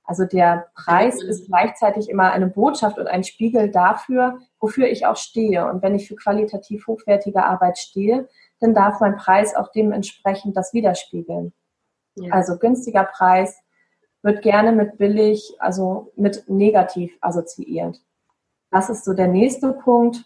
Also 0.04 0.24
der 0.24 0.66
Preis 0.76 1.20
ist 1.20 1.46
gleichzeitig 1.46 2.09
immer 2.09 2.30
eine 2.30 2.46
Botschaft 2.46 2.98
und 2.98 3.09
ein 3.09 3.24
Spiegel 3.24 3.70
dafür, 3.70 4.38
wofür 4.61 4.87
ich 4.87 5.06
auch 5.06 5.16
stehe. 5.16 5.68
Und 5.68 5.83
wenn 5.83 5.96
ich 5.96 6.06
für 6.06 6.16
qualitativ 6.16 6.87
hochwertige 6.87 7.44
Arbeit 7.44 7.78
stehe, 7.78 8.28
dann 8.61 8.75
darf 8.75 9.01
mein 9.01 9.16
Preis 9.16 9.57
auch 9.57 9.73
dementsprechend 9.73 10.57
das 10.57 10.73
widerspiegeln. 10.73 11.53
Ja. 12.14 12.33
Also 12.33 12.59
günstiger 12.59 13.05
Preis 13.05 13.59
wird 14.23 14.42
gerne 14.42 14.73
mit 14.73 14.99
billig, 14.99 15.55
also 15.59 16.12
mit 16.16 16.49
negativ 16.49 17.16
assoziiert. 17.20 18.01
Das 18.70 18.90
ist 18.90 19.05
so 19.05 19.14
der 19.14 19.29
nächste 19.29 19.73
Punkt. 19.73 20.25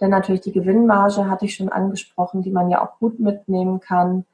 Denn 0.00 0.10
natürlich 0.10 0.42
die 0.42 0.52
Gewinnmarge 0.52 1.28
hatte 1.28 1.46
ich 1.46 1.54
schon 1.54 1.70
angesprochen, 1.70 2.42
die 2.42 2.50
man 2.50 2.68
ja 2.68 2.82
auch 2.84 2.98
gut 2.98 3.18
mitnehmen 3.18 3.80
kann. 3.80 4.26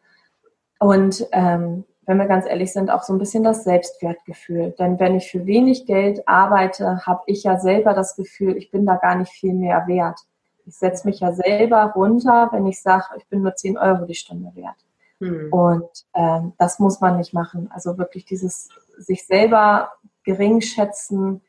Und 0.81 1.26
ähm, 1.31 1.85
wenn 2.05 2.18
wir 2.18 2.26
ganz 2.26 2.46
ehrlich 2.46 2.72
sind, 2.72 2.90
auch 2.90 3.05
so 3.05 3.12
ein 3.12 3.18
bisschen 3.18 3.44
das 3.44 3.62
Selbstwertgefühl. 3.62 4.74
Denn 4.78 4.98
wenn 4.98 5.14
ich 5.14 5.31
für 5.31 5.46
wenig 5.46 5.87
Geld 5.87 6.26
arbeite, 6.26 7.07
habe 7.07 7.22
ich 7.26 7.44
ja 7.44 7.61
selber 7.61 7.94
das 7.94 8.16
Gefühl, 8.16 8.57
ich 8.57 8.72
bin 8.72 8.87
da 8.87 8.96
gar 8.96 9.14
nicht 9.14 9.31
viel 9.31 9.55
mehr 9.55 9.87
wert. 9.87 10.18
Ich 10.66 10.77
setze 10.77 11.07
mich 11.07 11.20
ja 11.20 11.33
selber 11.33 11.92
runter, 11.94 12.48
wenn 12.53 12.66
ich 12.66 12.81
sage, 12.81 13.07
ich 13.16 13.27
bin 13.29 13.42
nur 13.42 13.55
10 13.55 13.79
Euro 13.79 14.05
die 14.05 14.14
Stunde 14.14 14.53
wert. 14.55 14.77
Hm. 15.20 15.53
Und 15.53 15.88
ähm, 16.14 16.53
das 16.59 16.79
muss 16.79 17.01
man 17.01 17.16
nicht 17.16 17.35
machen. 17.35 17.70
Also 17.72 17.98
wirklich 17.98 18.25
dieses 18.25 18.68
sich 18.98 19.27
selber 19.27 19.92
gering 20.25 20.61
schätzen, 20.61 21.42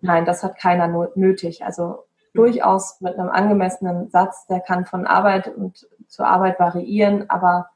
nein, 0.00 0.24
das 0.24 0.42
hat 0.42 0.58
keiner 0.58 0.88
nötig. 1.14 1.64
Also 1.64 2.04
durchaus 2.34 3.00
mit 3.00 3.18
einem 3.18 3.30
angemessenen 3.30 4.10
Satz, 4.10 4.46
der 4.46 4.60
kann 4.60 4.86
von 4.86 5.06
Arbeit 5.06 5.48
und 5.48 5.88
zur 6.06 6.26
Arbeit 6.26 6.58
variieren, 6.60 7.28
aber 7.28 7.70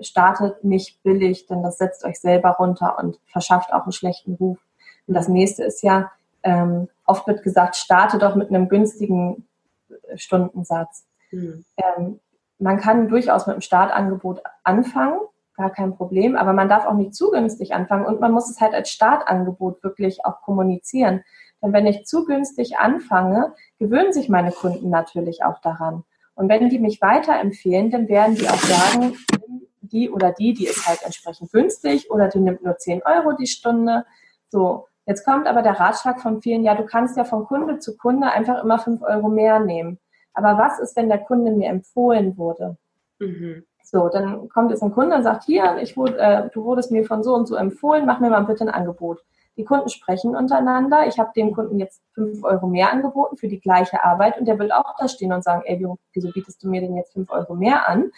startet 0.00 0.64
nicht 0.64 1.02
billig, 1.02 1.46
denn 1.46 1.62
das 1.62 1.78
setzt 1.78 2.04
euch 2.04 2.20
selber 2.20 2.50
runter 2.50 2.98
und 2.98 3.18
verschafft 3.26 3.72
auch 3.72 3.84
einen 3.84 3.92
schlechten 3.92 4.34
Ruf. 4.34 4.58
Und 5.06 5.14
das 5.14 5.28
nächste 5.28 5.64
ist 5.64 5.82
ja, 5.82 6.10
ähm, 6.42 6.88
oft 7.06 7.26
wird 7.26 7.42
gesagt, 7.42 7.76
starte 7.76 8.18
doch 8.18 8.34
mit 8.34 8.48
einem 8.48 8.68
günstigen 8.68 9.46
Stundensatz. 10.14 11.06
Mhm. 11.30 11.64
Ähm, 11.76 12.20
man 12.58 12.78
kann 12.78 13.08
durchaus 13.08 13.46
mit 13.46 13.54
einem 13.54 13.62
Startangebot 13.62 14.42
anfangen, 14.62 15.18
gar 15.56 15.70
kein 15.70 15.96
Problem, 15.96 16.36
aber 16.36 16.52
man 16.52 16.68
darf 16.68 16.86
auch 16.86 16.94
nicht 16.94 17.14
zu 17.14 17.30
günstig 17.30 17.74
anfangen 17.74 18.06
und 18.06 18.20
man 18.20 18.32
muss 18.32 18.48
es 18.48 18.60
halt 18.60 18.74
als 18.74 18.90
Startangebot 18.90 19.82
wirklich 19.82 20.24
auch 20.24 20.40
kommunizieren. 20.42 21.22
Denn 21.62 21.72
wenn 21.72 21.86
ich 21.86 22.06
zu 22.06 22.24
günstig 22.24 22.78
anfange, 22.78 23.54
gewöhnen 23.78 24.12
sich 24.12 24.28
meine 24.28 24.50
Kunden 24.50 24.90
natürlich 24.90 25.44
auch 25.44 25.60
daran. 25.60 26.04
Und 26.34 26.48
wenn 26.48 26.68
die 26.68 26.78
mich 26.78 27.00
weiterempfehlen, 27.00 27.90
dann 27.90 28.08
werden 28.08 28.36
die 28.36 28.48
auch 28.48 28.58
sagen, 28.58 29.16
die 29.80 30.10
oder 30.10 30.32
die, 30.32 30.54
die 30.54 30.66
ist 30.66 30.86
halt 30.86 31.02
entsprechend 31.04 31.52
günstig 31.52 32.10
oder 32.10 32.28
die 32.28 32.40
nimmt 32.40 32.64
nur 32.64 32.78
10 32.78 33.02
Euro 33.04 33.32
die 33.32 33.46
Stunde. 33.46 34.04
So, 34.48 34.88
jetzt 35.06 35.24
kommt 35.24 35.46
aber 35.46 35.62
der 35.62 35.78
Ratschlag 35.78 36.20
von 36.20 36.42
vielen, 36.42 36.64
ja, 36.64 36.74
du 36.74 36.84
kannst 36.84 37.16
ja 37.16 37.24
von 37.24 37.44
Kunde 37.44 37.78
zu 37.78 37.96
Kunde 37.96 38.30
einfach 38.30 38.62
immer 38.62 38.78
5 38.78 39.02
Euro 39.02 39.28
mehr 39.28 39.60
nehmen. 39.60 39.98
Aber 40.34 40.58
was 40.58 40.78
ist, 40.78 40.96
wenn 40.96 41.08
der 41.08 41.18
Kunde 41.18 41.52
mir 41.52 41.68
empfohlen 41.68 42.36
wurde? 42.38 42.76
Mhm. 43.18 43.64
So, 43.84 44.08
dann 44.08 44.48
kommt 44.48 44.70
jetzt 44.70 44.82
ein 44.82 44.92
Kunde 44.92 45.16
und 45.16 45.22
sagt, 45.22 45.44
hier, 45.44 45.76
ich 45.82 45.96
wurde, 45.96 46.18
äh, 46.18 46.48
du 46.50 46.64
wurdest 46.64 46.90
mir 46.90 47.04
von 47.04 47.22
so 47.22 47.34
und 47.34 47.46
so 47.46 47.56
empfohlen, 47.56 48.06
mach 48.06 48.20
mir 48.20 48.30
mal 48.30 48.44
bitte 48.44 48.64
ein 48.64 48.70
Angebot. 48.70 49.22
Die 49.58 49.64
Kunden 49.64 49.90
sprechen 49.90 50.34
untereinander. 50.34 51.06
Ich 51.06 51.18
habe 51.18 51.30
dem 51.36 51.52
Kunden 51.52 51.78
jetzt 51.78 52.02
fünf 52.14 52.42
Euro 52.42 52.66
mehr 52.66 52.90
angeboten 52.90 53.36
für 53.36 53.48
die 53.48 53.60
gleiche 53.60 54.02
Arbeit 54.02 54.38
und 54.38 54.46
der 54.46 54.58
will 54.58 54.72
auch 54.72 54.96
da 54.98 55.08
stehen 55.08 55.32
und 55.32 55.44
sagen, 55.44 55.62
ey, 55.66 55.86
wieso 56.14 56.30
bietest 56.30 56.62
du 56.62 56.70
mir 56.70 56.80
denn 56.80 56.96
jetzt 56.96 57.12
fünf 57.12 57.30
Euro 57.30 57.54
mehr 57.54 57.86
an? 57.86 58.10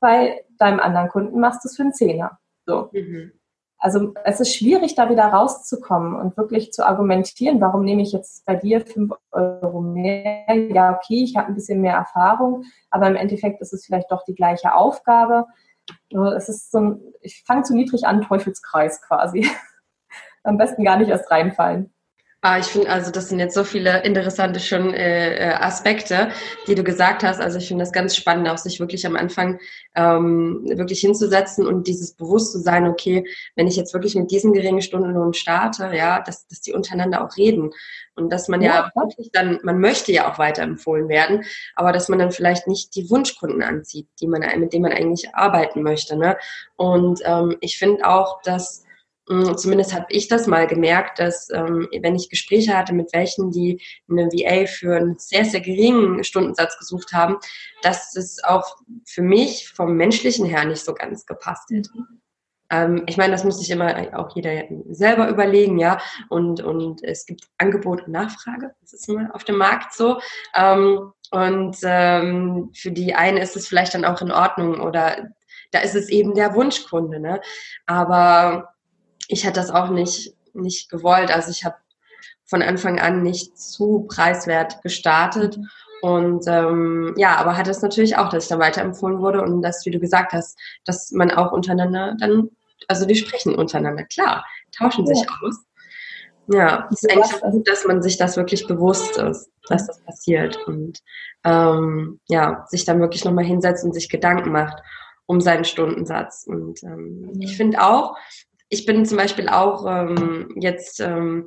Bei 0.00 0.44
deinem 0.58 0.80
anderen 0.80 1.08
Kunden 1.08 1.38
machst 1.38 1.64
du 1.64 1.68
es 1.68 1.76
für 1.76 1.82
einen 1.82 1.92
Zehner. 1.92 2.38
So. 2.66 2.90
Mhm. 2.92 3.32
Also 3.80 4.12
es 4.24 4.40
ist 4.40 4.54
schwierig, 4.54 4.94
da 4.94 5.08
wieder 5.08 5.24
rauszukommen 5.24 6.14
und 6.14 6.36
wirklich 6.36 6.70
zu 6.72 6.86
argumentieren, 6.86 7.60
warum 7.62 7.82
nehme 7.82 8.02
ich 8.02 8.12
jetzt 8.12 8.44
bei 8.44 8.54
dir 8.54 8.84
fünf 8.84 9.12
Euro 9.32 9.80
mehr? 9.80 10.44
Ja, 10.70 10.94
okay, 10.94 11.24
ich 11.24 11.36
habe 11.36 11.48
ein 11.48 11.54
bisschen 11.54 11.80
mehr 11.80 11.94
Erfahrung, 11.94 12.64
aber 12.90 13.08
im 13.08 13.16
Endeffekt 13.16 13.62
ist 13.62 13.72
es 13.72 13.86
vielleicht 13.86 14.12
doch 14.12 14.22
die 14.24 14.34
gleiche 14.34 14.74
Aufgabe. 14.74 15.46
Es 16.36 16.50
ist 16.50 16.70
so 16.70 16.78
ein, 16.78 17.00
ich 17.22 17.42
fange 17.46 17.62
zu 17.62 17.74
niedrig 17.74 18.06
an, 18.06 18.20
Teufelskreis 18.20 19.00
quasi. 19.00 19.48
am 20.42 20.58
besten 20.58 20.84
gar 20.84 20.96
nicht 20.96 21.08
erst 21.08 21.30
reinfallen. 21.30 21.92
Ah, 22.42 22.58
ich 22.58 22.66
finde, 22.66 22.88
also 22.88 23.10
das 23.10 23.28
sind 23.28 23.38
jetzt 23.38 23.54
so 23.54 23.64
viele 23.64 24.02
interessante 24.02 24.60
schon 24.60 24.94
äh, 24.94 25.50
äh, 25.50 25.52
Aspekte, 25.52 26.30
die 26.66 26.74
du 26.74 26.82
gesagt 26.82 27.22
hast. 27.22 27.38
Also 27.38 27.58
ich 27.58 27.68
finde 27.68 27.84
das 27.84 27.92
ganz 27.92 28.16
spannend, 28.16 28.48
auch 28.48 28.56
sich 28.56 28.80
wirklich 28.80 29.06
am 29.06 29.14
Anfang 29.14 29.60
ähm, 29.94 30.62
wirklich 30.64 31.00
hinzusetzen 31.00 31.66
und 31.66 31.86
dieses 31.86 32.14
Bewusstsein, 32.14 32.88
okay, 32.88 33.26
wenn 33.56 33.66
ich 33.66 33.76
jetzt 33.76 33.92
wirklich 33.92 34.14
mit 34.14 34.30
diesen 34.30 34.54
geringen 34.54 34.80
Stundenlohn 34.80 35.34
starte, 35.34 35.90
ja, 35.94 36.20
dass, 36.20 36.46
dass 36.46 36.62
die 36.62 36.72
untereinander 36.72 37.22
auch 37.22 37.36
reden. 37.36 37.72
Und 38.14 38.32
dass 38.32 38.48
man 38.48 38.62
ja, 38.62 38.74
ja 38.86 38.92
wirklich 38.94 39.30
dann, 39.32 39.60
man 39.62 39.78
möchte 39.78 40.10
ja 40.10 40.32
auch 40.32 40.38
weiterempfohlen 40.38 41.10
werden, 41.10 41.44
aber 41.76 41.92
dass 41.92 42.08
man 42.08 42.18
dann 42.18 42.32
vielleicht 42.32 42.66
nicht 42.66 42.94
die 42.94 43.10
Wunschkunden 43.10 43.62
anzieht, 43.62 44.08
die 44.18 44.26
man, 44.26 44.40
mit 44.58 44.72
denen 44.72 44.84
man 44.84 44.92
eigentlich 44.92 45.34
arbeiten 45.34 45.82
möchte. 45.82 46.16
Ne? 46.16 46.38
Und 46.76 47.20
ähm, 47.22 47.58
ich 47.60 47.76
finde 47.78 48.06
auch, 48.06 48.40
dass 48.40 48.84
zumindest 49.54 49.94
habe 49.94 50.06
ich 50.08 50.26
das 50.26 50.48
mal 50.48 50.66
gemerkt, 50.66 51.20
dass 51.20 51.50
ähm, 51.50 51.88
wenn 52.00 52.16
ich 52.16 52.30
Gespräche 52.30 52.76
hatte 52.76 52.92
mit 52.92 53.12
welchen, 53.12 53.52
die 53.52 53.80
eine 54.08 54.26
VA 54.26 54.66
für 54.66 54.96
einen 54.96 55.18
sehr, 55.18 55.44
sehr 55.44 55.60
geringen 55.60 56.24
Stundensatz 56.24 56.76
gesucht 56.78 57.12
haben, 57.12 57.36
dass 57.82 58.16
es 58.16 58.42
auch 58.42 58.76
für 59.06 59.22
mich 59.22 59.68
vom 59.68 59.96
menschlichen 59.96 60.46
her 60.46 60.64
nicht 60.64 60.84
so 60.84 60.94
ganz 60.94 61.26
gepasst 61.26 61.70
hätte. 61.70 61.90
Mhm. 61.94 62.20
Ähm, 62.70 63.04
ich 63.06 63.16
meine, 63.16 63.32
das 63.32 63.44
muss 63.44 63.58
sich 63.58 63.70
immer 63.70 64.18
auch 64.18 64.34
jeder 64.34 64.64
selber 64.88 65.28
überlegen, 65.28 65.78
ja. 65.78 65.98
Und, 66.28 66.60
und 66.60 67.04
es 67.04 67.24
gibt 67.24 67.44
Angebot 67.58 68.06
und 68.06 68.12
Nachfrage. 68.12 68.74
Das 68.80 68.92
ist 68.92 69.08
immer 69.08 69.32
auf 69.32 69.44
dem 69.44 69.58
Markt 69.58 69.94
so. 69.94 70.20
Ähm, 70.56 71.12
und 71.30 71.76
für 71.76 72.90
die 72.90 73.14
einen 73.14 73.38
ist 73.38 73.56
es 73.56 73.68
vielleicht 73.68 73.94
dann 73.94 74.04
auch 74.04 74.20
in 74.20 74.32
Ordnung 74.32 74.80
oder 74.80 75.28
da 75.70 75.78
ist 75.78 75.94
es 75.94 76.08
eben 76.08 76.34
der 76.34 76.56
Wunschkunde, 76.56 77.20
ne? 77.20 77.40
Aber 77.86 78.74
ich 79.30 79.44
hätte 79.44 79.60
das 79.60 79.70
auch 79.70 79.90
nicht, 79.90 80.34
nicht 80.52 80.90
gewollt. 80.90 81.30
Also 81.30 81.50
ich 81.50 81.64
habe 81.64 81.76
von 82.44 82.62
Anfang 82.62 82.98
an 82.98 83.22
nicht 83.22 83.56
zu 83.58 84.06
preiswert 84.08 84.82
gestartet. 84.82 85.58
Und 86.02 86.44
ähm, 86.46 87.14
ja, 87.16 87.36
aber 87.36 87.56
hat 87.56 87.68
es 87.68 87.82
natürlich 87.82 88.16
auch, 88.16 88.28
dass 88.28 88.44
ich 88.44 88.48
dann 88.48 88.58
weiterempfohlen 88.58 89.20
wurde 89.20 89.42
und 89.42 89.62
dass, 89.62 89.84
wie 89.86 89.90
du 89.90 90.00
gesagt 90.00 90.32
hast, 90.32 90.58
dass 90.84 91.12
man 91.12 91.30
auch 91.30 91.52
untereinander 91.52 92.16
dann, 92.18 92.50
also 92.88 93.06
die 93.06 93.14
sprechen 93.14 93.54
untereinander, 93.54 94.04
klar, 94.04 94.44
tauschen 94.76 95.06
sich 95.06 95.20
ja. 95.20 95.26
aus. 95.42 95.56
Ja, 96.52 96.88
es 96.90 97.02
ist 97.02 97.12
eigentlich 97.12 97.40
gut, 97.40 97.68
dass 97.68 97.84
man 97.84 98.02
sich 98.02 98.16
das 98.16 98.36
wirklich 98.36 98.66
bewusst 98.66 99.18
ist, 99.18 99.50
dass 99.68 99.86
das 99.86 100.00
passiert 100.00 100.56
und 100.66 100.98
ähm, 101.44 102.18
ja, 102.28 102.64
sich 102.68 102.84
dann 102.84 102.98
wirklich 102.98 103.24
nochmal 103.24 103.44
hinsetzt 103.44 103.84
und 103.84 103.92
sich 103.92 104.08
Gedanken 104.08 104.50
macht 104.50 104.82
um 105.30 105.40
seinen 105.40 105.64
Stundensatz. 105.64 106.44
Und 106.44 106.82
ähm, 106.82 107.30
ich 107.38 107.56
finde 107.56 107.80
auch, 107.80 108.16
ich 108.72 108.86
bin 108.86 109.04
zum 109.04 109.18
Beispiel 109.18 109.48
auch 109.48 109.84
ähm, 109.84 110.54
jetzt, 110.54 111.00
ähm, 111.00 111.44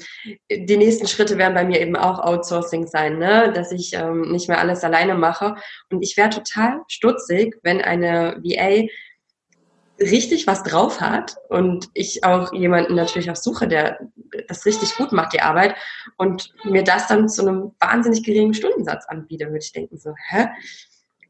die 0.52 0.78
nächsten 0.78 1.08
Schritte 1.08 1.38
werden 1.38 1.54
bei 1.54 1.64
mir 1.64 1.80
eben 1.80 1.96
auch 1.96 2.20
Outsourcing 2.20 2.86
sein, 2.86 3.18
ne? 3.18 3.52
dass 3.54 3.72
ich 3.72 3.94
ähm, 3.94 4.32
nicht 4.32 4.50
mehr 4.50 4.60
alles 4.60 4.84
alleine 4.84 5.16
mache. 5.16 5.56
Und 5.90 6.02
ich 6.02 6.18
wäre 6.18 6.30
total 6.30 6.82
stutzig, 6.90 7.56
wenn 7.64 7.82
eine 7.82 8.42
VA 8.44 8.88
richtig 10.02 10.48
was 10.48 10.64
drauf 10.64 11.00
hat 11.00 11.38
und 11.48 11.88
ich 11.94 12.26
auch 12.26 12.52
jemanden 12.52 12.96
natürlich 12.96 13.32
auch 13.32 13.38
suche, 13.38 13.70
der 13.70 14.00
das 14.50 14.66
richtig 14.66 14.94
gut 14.96 15.14
macht, 15.14 15.32
die 15.32 15.42
Arbeit, 15.42 15.76
und 16.18 16.54
mir 16.66 16.84
das 16.84 17.08
dann 17.08 17.30
zu 17.30 17.44
einem 17.44 17.72
wahnsinnig 17.80 18.24
geringen 18.24 18.54
Stundensatz 18.54 19.06
anbietet, 19.08 19.48
würde 19.48 19.64
ich 19.64 19.72
denken 19.72 19.98
so, 19.98 20.14
hä? 20.30 20.48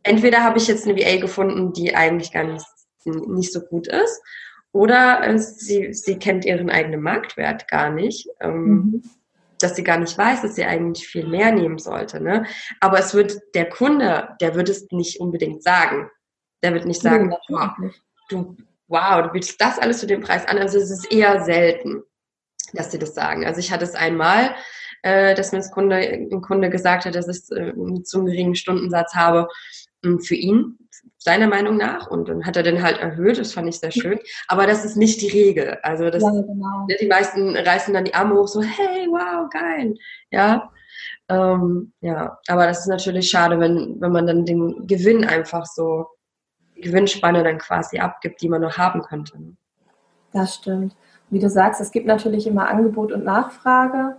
Entweder 0.02 0.44
habe 0.44 0.58
ich 0.58 0.68
jetzt 0.68 0.88
eine 0.88 0.98
VA 0.98 1.18
gefunden, 1.18 1.72
die 1.72 1.96
eigentlich 1.96 2.32
gar 2.32 2.46
nicht, 2.46 2.66
nicht 3.06 3.54
so 3.54 3.62
gut 3.62 3.88
ist, 3.88 4.22
oder 4.74 5.26
äh, 5.26 5.38
sie, 5.38 5.94
sie 5.94 6.18
kennt 6.18 6.44
ihren 6.44 6.70
eigenen 6.70 7.02
Marktwert 7.02 7.70
gar 7.70 7.90
nicht. 7.90 8.28
Ähm, 8.42 8.66
mhm. 8.66 9.04
Dass 9.60 9.78
sie 9.78 9.84
gar 9.84 9.98
nicht 9.98 10.18
weiß, 10.18 10.42
dass 10.42 10.56
sie 10.56 10.66
eigentlich 10.66 11.08
viel 11.08 11.26
mehr 11.26 11.54
nehmen 11.54 11.78
sollte. 11.78 12.20
Ne? 12.20 12.46
Aber 12.82 13.00
es 13.00 13.14
wird 13.14 13.40
der 13.54 13.70
Kunde, 13.70 14.30
der 14.42 14.56
wird 14.56 14.68
es 14.68 14.88
nicht 14.92 15.22
unbedingt 15.22 15.64
sagen. 15.64 16.10
Der 16.64 16.74
wird 16.74 16.86
nicht 16.86 17.02
sagen, 17.02 17.30
nee, 17.30 17.36
wow, 17.48 17.70
du, 18.28 18.58
wow, 18.88 19.22
du 19.24 19.30
bietest 19.30 19.62
das 19.62 19.80
alles 19.80 20.00
zu 20.00 20.08
dem 20.08 20.22
Preis 20.22 20.46
an. 20.48 20.58
Also 20.58 20.80
es 20.80 20.92
ist 20.92 21.10
eher 21.10 21.46
selten, 21.46 22.04
dass 22.74 22.92
sie 22.92 23.00
das 23.00 23.14
sagen. 23.14 23.46
Also 23.46 23.60
ich 23.60 23.72
hatte 23.72 23.86
es 23.86 23.96
einmal, 23.96 24.54
äh, 25.04 25.34
dass 25.36 25.54
mir 25.54 25.60
das 25.60 25.72
Kunde, 25.72 25.96
ein 25.96 26.42
Kunde 26.42 26.70
gesagt 26.70 27.06
hat, 27.06 27.16
dass 27.16 27.30
ich 27.30 27.58
äh, 27.58 27.74
zu 28.04 28.18
einem 28.18 28.26
geringen 28.26 28.56
Stundensatz 28.56 29.14
habe 29.14 29.48
ähm, 30.04 30.20
für 30.20 30.36
ihn, 30.36 30.83
seiner 31.24 31.48
Meinung 31.48 31.78
nach. 31.78 32.08
Und 32.08 32.28
dann 32.28 32.46
hat 32.46 32.58
er 32.58 32.64
den 32.64 32.84
halt 32.84 33.00
erhöht, 33.00 33.40
das 33.40 33.54
fand 33.54 33.70
ich 33.70 33.80
sehr 33.80 33.92
schön. 33.92 34.20
Aber 34.48 34.68
das 34.68 34.84
ist 34.84 34.98
nicht 34.98 35.22
die 35.22 35.30
Regel. 35.30 35.78
Also 35.84 36.10
das, 36.10 36.22
ja, 36.22 36.30
genau. 36.30 36.86
Ne, 36.88 36.98
die 37.00 37.08
meisten 37.08 37.56
reißen 37.56 37.94
dann 37.94 38.06
die 38.06 38.14
Arme 38.14 38.36
hoch, 38.36 38.48
so, 38.48 38.62
hey, 38.62 39.08
wow, 39.10 39.50
geil. 39.50 39.96
Ja. 40.32 40.70
Ähm, 41.30 41.94
ja, 42.02 42.38
aber 42.48 42.68
das 42.68 42.82
ist 42.82 42.88
natürlich 42.88 43.30
schade, 43.30 43.60
wenn, 43.60 44.00
wenn 44.00 44.12
man 44.12 44.28
dann 44.28 44.46
den 44.46 44.86
Gewinn 44.88 45.24
einfach 45.24 45.66
so, 45.66 46.08
die 46.76 46.82
Gewinnspanne 46.82 47.44
dann 47.44 47.58
quasi 47.58 48.00
abgibt, 48.00 48.42
die 48.42 48.50
man 48.50 48.62
noch 48.62 48.78
haben 48.78 49.02
könnte. 49.02 49.42
Ne? 49.42 49.56
Das 50.34 50.56
stimmt. 50.56 50.96
Wie 51.30 51.40
du 51.40 51.50
sagst, 51.50 51.80
es 51.80 51.92
gibt 51.92 52.06
natürlich 52.06 52.46
immer 52.46 52.68
Angebot 52.68 53.12
und 53.12 53.24
Nachfrage. 53.24 54.18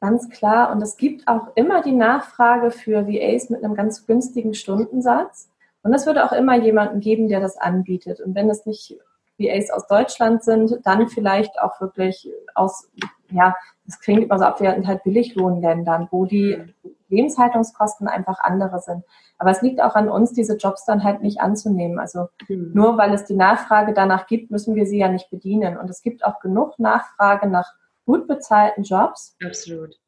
Ganz 0.00 0.28
klar. 0.28 0.70
Und 0.72 0.82
es 0.82 0.96
gibt 0.96 1.26
auch 1.28 1.48
immer 1.54 1.80
die 1.80 1.92
Nachfrage 1.92 2.70
für 2.70 3.06
VAs 3.06 3.50
mit 3.50 3.64
einem 3.64 3.74
ganz 3.74 4.06
günstigen 4.06 4.52
Stundensatz. 4.52 5.48
Und 5.82 5.94
es 5.94 6.06
wird 6.06 6.18
auch 6.18 6.32
immer 6.32 6.56
jemanden 6.56 7.00
geben, 7.00 7.28
der 7.28 7.40
das 7.40 7.56
anbietet. 7.56 8.20
Und 8.20 8.34
wenn 8.34 8.48
es 8.48 8.66
nicht 8.66 8.96
VAs 9.38 9.70
aus 9.70 9.86
Deutschland 9.86 10.44
sind, 10.44 10.78
dann 10.84 11.08
vielleicht 11.08 11.58
auch 11.60 11.80
wirklich 11.80 12.30
aus, 12.54 12.88
ja, 13.30 13.56
das 13.84 13.98
klingt 14.00 14.22
immer 14.22 14.38
so 14.38 14.44
ab, 14.44 14.60
wir 14.60 14.72
sind 14.72 14.86
halt 14.86 15.02
Billiglohnländern, 15.02 16.08
wo 16.10 16.24
die 16.26 16.62
Lebenshaltungskosten 17.08 18.06
einfach 18.08 18.38
andere 18.40 18.80
sind. 18.80 19.04
Aber 19.38 19.50
es 19.50 19.62
liegt 19.62 19.82
auch 19.82 19.94
an 19.94 20.08
uns, 20.08 20.32
diese 20.32 20.56
Jobs 20.56 20.84
dann 20.84 21.02
halt 21.02 21.22
nicht 21.22 21.40
anzunehmen. 21.40 21.98
Also 21.98 22.28
mhm. 22.48 22.70
nur 22.74 22.96
weil 22.96 23.12
es 23.12 23.24
die 23.24 23.34
Nachfrage 23.34 23.92
danach 23.92 24.26
gibt, 24.26 24.50
müssen 24.50 24.74
wir 24.74 24.86
sie 24.86 24.98
ja 24.98 25.08
nicht 25.08 25.30
bedienen. 25.30 25.76
Und 25.76 25.90
es 25.90 26.02
gibt 26.02 26.24
auch 26.24 26.40
genug 26.40 26.78
Nachfrage 26.78 27.48
nach 27.48 27.72
gut 28.06 28.28
bezahlten 28.28 28.84
Jobs. 28.84 29.36
Absolut. 29.44 29.98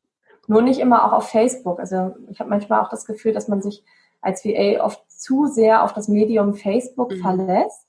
Nur 0.46 0.62
nicht 0.62 0.78
immer 0.78 1.04
auch 1.04 1.12
auf 1.12 1.30
Facebook. 1.30 1.80
Also 1.80 2.14
ich 2.30 2.38
habe 2.38 2.50
manchmal 2.50 2.80
auch 2.80 2.90
das 2.90 3.06
Gefühl, 3.06 3.32
dass 3.32 3.48
man 3.48 3.62
sich 3.62 3.82
als 4.24 4.44
VA 4.44 4.82
oft 4.84 5.02
zu 5.10 5.46
sehr 5.46 5.84
auf 5.84 5.92
das 5.92 6.08
Medium 6.08 6.54
Facebook 6.54 7.12
mhm. 7.12 7.20
verlässt 7.20 7.86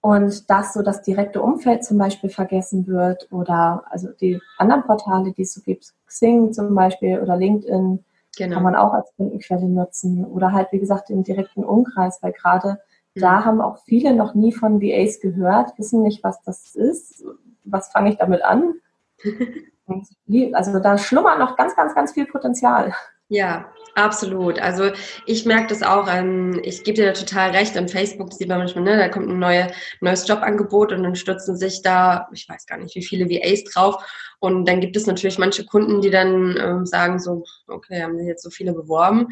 und 0.00 0.48
dass 0.48 0.74
so 0.74 0.82
das 0.82 1.02
direkte 1.02 1.42
Umfeld 1.42 1.84
zum 1.84 1.98
Beispiel 1.98 2.30
vergessen 2.30 2.86
wird 2.86 3.28
oder 3.32 3.84
also 3.90 4.08
die 4.20 4.40
anderen 4.56 4.84
Portale, 4.84 5.32
die 5.32 5.42
es 5.42 5.54
so 5.54 5.60
gibt, 5.60 5.92
Xing 6.06 6.52
zum 6.52 6.74
Beispiel 6.74 7.20
oder 7.20 7.36
LinkedIn, 7.36 8.04
genau. 8.36 8.54
kann 8.54 8.62
man 8.62 8.76
auch 8.76 8.92
als 8.92 9.12
Kundenquelle 9.16 9.68
nutzen 9.68 10.24
oder 10.24 10.52
halt 10.52 10.68
wie 10.72 10.78
gesagt 10.78 11.08
den 11.08 11.24
direkten 11.24 11.64
Umkreis, 11.64 12.22
weil 12.22 12.32
gerade 12.32 12.78
mhm. 13.14 13.20
da 13.20 13.44
haben 13.44 13.60
auch 13.60 13.78
viele 13.84 14.14
noch 14.14 14.34
nie 14.34 14.52
von 14.52 14.80
VAs 14.80 15.20
gehört, 15.20 15.76
wissen 15.78 16.02
nicht, 16.02 16.22
was 16.22 16.40
das 16.42 16.74
ist, 16.74 17.24
was 17.64 17.88
fange 17.90 18.10
ich 18.10 18.18
damit 18.18 18.42
an. 18.42 18.74
also 20.52 20.78
da 20.78 20.96
schlummert 20.96 21.38
noch 21.38 21.56
ganz, 21.56 21.74
ganz, 21.74 21.94
ganz 21.94 22.12
viel 22.12 22.26
Potenzial. 22.26 22.94
Ja, 23.30 23.70
absolut. 23.94 24.58
Also 24.58 24.90
ich 25.26 25.44
merke 25.44 25.68
das 25.68 25.82
auch. 25.82 26.08
Ähm, 26.10 26.60
ich 26.64 26.82
gebe 26.82 26.96
dir 26.96 27.06
da 27.06 27.12
total 27.12 27.50
recht. 27.50 27.76
An 27.76 27.88
Facebook 27.88 28.32
sieht 28.32 28.48
man 28.48 28.58
manchmal, 28.58 28.84
ne, 28.84 28.96
da 28.96 29.08
kommt 29.08 29.28
ein 29.28 29.38
neue, 29.38 29.70
neues 30.00 30.26
Jobangebot 30.26 30.92
und 30.92 31.02
dann 31.02 31.14
stürzen 31.14 31.56
sich 31.56 31.82
da, 31.82 32.26
ich 32.32 32.48
weiß 32.48 32.66
gar 32.66 32.78
nicht, 32.78 32.94
wie 32.94 33.04
viele 33.04 33.28
VAs 33.28 33.64
drauf. 33.64 34.02
Und 34.40 34.66
dann 34.66 34.80
gibt 34.80 34.96
es 34.96 35.06
natürlich 35.06 35.38
manche 35.38 35.66
Kunden, 35.66 36.00
die 36.00 36.10
dann 36.10 36.56
ähm, 36.58 36.86
sagen 36.86 37.18
so, 37.18 37.44
okay, 37.66 38.02
haben 38.02 38.16
sich 38.18 38.28
jetzt 38.28 38.42
so 38.42 38.50
viele 38.50 38.72
beworben. 38.72 39.28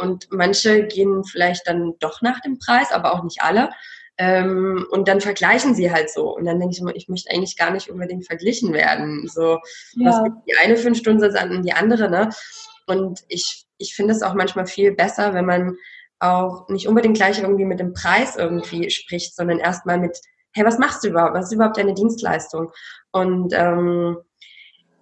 Und 0.00 0.26
manche 0.32 0.84
gehen 0.84 1.22
vielleicht 1.22 1.68
dann 1.68 1.94
doch 2.00 2.22
nach 2.22 2.40
dem 2.40 2.58
Preis, 2.58 2.90
aber 2.90 3.14
auch 3.14 3.22
nicht 3.22 3.42
alle. 3.42 3.70
Ähm, 4.18 4.86
und 4.90 5.08
dann 5.08 5.20
vergleichen 5.20 5.74
sie 5.74 5.92
halt 5.92 6.10
so. 6.10 6.34
Und 6.34 6.46
dann 6.46 6.58
denke 6.58 6.72
ich 6.74 6.80
immer, 6.80 6.96
ich 6.96 7.08
möchte 7.08 7.30
eigentlich 7.30 7.56
gar 7.56 7.70
nicht 7.70 7.90
unbedingt 7.90 8.26
verglichen 8.26 8.72
werden. 8.72 9.28
So, 9.28 9.60
ja. 9.92 10.08
was 10.10 10.24
gibt 10.24 10.36
die 10.48 10.56
eine 10.56 10.76
fünf 10.76 10.98
Stunden 10.98 11.36
an 11.36 11.50
und 11.54 11.62
die 11.62 11.74
andere, 11.74 12.10
ne? 12.10 12.30
Und 12.86 13.24
ich, 13.28 13.66
ich 13.78 13.94
finde 13.94 14.14
es 14.14 14.22
auch 14.22 14.34
manchmal 14.34 14.66
viel 14.66 14.92
besser, 14.92 15.34
wenn 15.34 15.46
man 15.46 15.76
auch 16.18 16.68
nicht 16.68 16.88
unbedingt 16.88 17.16
gleich 17.16 17.40
irgendwie 17.40 17.64
mit 17.64 17.80
dem 17.80 17.92
Preis 17.92 18.36
irgendwie 18.36 18.90
spricht, 18.90 19.36
sondern 19.36 19.58
erstmal 19.58 19.98
mit, 19.98 20.18
hey, 20.52 20.64
was 20.64 20.78
machst 20.78 21.04
du 21.04 21.08
überhaupt? 21.08 21.34
Was 21.34 21.46
ist 21.46 21.52
überhaupt 21.52 21.76
deine 21.76 21.94
Dienstleistung? 21.94 22.72
Und 23.12 23.52
ähm, 23.52 24.16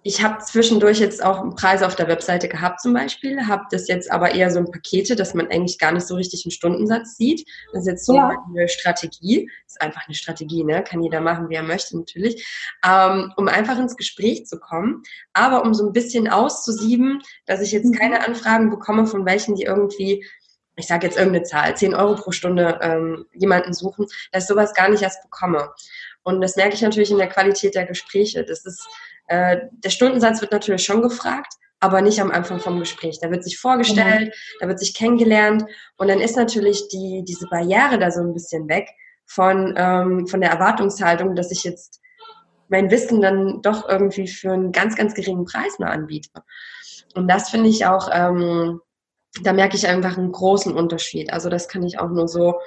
ich 0.07 0.23
habe 0.23 0.37
zwischendurch 0.37 0.99
jetzt 0.99 1.23
auch 1.23 1.39
einen 1.39 1.55
Preis 1.55 1.81
auf 1.81 1.95
der 1.95 2.07
Webseite 2.07 2.47
gehabt 2.47 2.79
zum 2.79 2.93
Beispiel, 2.93 3.47
habe 3.47 3.63
das 3.71 3.87
jetzt 3.87 4.11
aber 4.11 4.35
eher 4.35 4.51
so 4.51 4.59
ein 4.59 4.69
Pakete, 4.69 5.15
dass 5.15 5.33
man 5.33 5.47
eigentlich 5.47 5.79
gar 5.79 5.91
nicht 5.91 6.05
so 6.05 6.13
richtig 6.13 6.45
einen 6.45 6.51
Stundensatz 6.51 7.17
sieht. 7.17 7.43
Das 7.73 7.81
ist 7.81 7.87
jetzt 7.87 8.05
so 8.05 8.13
ja. 8.15 8.37
eine 8.47 8.67
Strategie, 8.67 9.49
das 9.65 9.73
ist 9.73 9.81
einfach 9.81 10.05
eine 10.05 10.13
Strategie, 10.13 10.63
ne? 10.63 10.83
kann 10.83 11.01
jeder 11.01 11.21
machen, 11.21 11.49
wie 11.49 11.55
er 11.55 11.63
möchte 11.63 11.97
natürlich, 11.97 12.45
ähm, 12.85 13.33
um 13.35 13.47
einfach 13.47 13.79
ins 13.79 13.97
Gespräch 13.97 14.45
zu 14.45 14.59
kommen, 14.59 15.01
aber 15.33 15.63
um 15.63 15.73
so 15.73 15.87
ein 15.87 15.91
bisschen 15.91 16.29
auszusieben, 16.29 17.23
dass 17.47 17.61
ich 17.61 17.71
jetzt 17.71 17.87
mhm. 17.87 17.93
keine 17.93 18.23
Anfragen 18.23 18.69
bekomme 18.69 19.07
von 19.07 19.25
welchen, 19.25 19.55
die 19.55 19.63
irgendwie 19.63 20.23
ich 20.77 20.87
sage 20.87 21.07
jetzt 21.07 21.17
irgendeine 21.17 21.45
Zahl, 21.45 21.75
10 21.75 21.95
Euro 21.95 22.15
pro 22.15 22.31
Stunde 22.31 22.79
ähm, 22.81 23.25
jemanden 23.33 23.73
suchen, 23.73 24.07
dass 24.31 24.43
ich 24.43 24.49
sowas 24.49 24.73
gar 24.73 24.89
nicht 24.89 25.03
erst 25.03 25.23
bekomme. 25.23 25.69
Und 26.21 26.41
das 26.41 26.57
merke 26.57 26.75
ich 26.75 26.81
natürlich 26.81 27.11
in 27.11 27.17
der 27.17 27.29
Qualität 27.29 27.75
der 27.75 27.85
Gespräche. 27.85 28.43
Das 28.43 28.65
ist 28.65 28.85
äh, 29.27 29.57
der 29.71 29.89
Stundensatz 29.89 30.41
wird 30.41 30.51
natürlich 30.51 30.83
schon 30.83 31.01
gefragt, 31.01 31.53
aber 31.79 32.01
nicht 32.01 32.19
am 32.21 32.31
Anfang 32.31 32.59
vom 32.59 32.79
Gespräch. 32.79 33.19
Da 33.21 33.29
wird 33.31 33.43
sich 33.43 33.59
vorgestellt, 33.59 34.27
mhm. 34.27 34.57
da 34.59 34.67
wird 34.67 34.79
sich 34.79 34.93
kennengelernt 34.93 35.65
und 35.97 36.07
dann 36.07 36.21
ist 36.21 36.35
natürlich 36.35 36.87
die, 36.89 37.23
diese 37.27 37.47
Barriere 37.47 37.99
da 37.99 38.11
so 38.11 38.21
ein 38.21 38.33
bisschen 38.33 38.67
weg 38.69 38.89
von, 39.25 39.73
ähm, 39.77 40.27
von 40.27 40.41
der 40.41 40.51
Erwartungshaltung, 40.51 41.35
dass 41.35 41.51
ich 41.51 41.63
jetzt 41.63 42.01
mein 42.67 42.89
Wissen 42.89 43.21
dann 43.21 43.61
doch 43.61 43.87
irgendwie 43.87 44.27
für 44.27 44.53
einen 44.53 44.71
ganz, 44.71 44.95
ganz 44.95 45.13
geringen 45.13 45.45
Preis 45.45 45.77
nur 45.79 45.89
anbiete. 45.89 46.29
Und 47.13 47.27
das 47.27 47.49
finde 47.49 47.69
ich 47.69 47.85
auch, 47.85 48.09
ähm, 48.11 48.81
da 49.43 49.53
merke 49.53 49.75
ich 49.75 49.87
einfach 49.87 50.17
einen 50.17 50.31
großen 50.31 50.73
Unterschied. 50.73 51.31
Also 51.31 51.49
das 51.49 51.67
kann 51.67 51.83
ich 51.83 51.99
auch 51.99 52.09
nur 52.09 52.27
so 52.27 52.59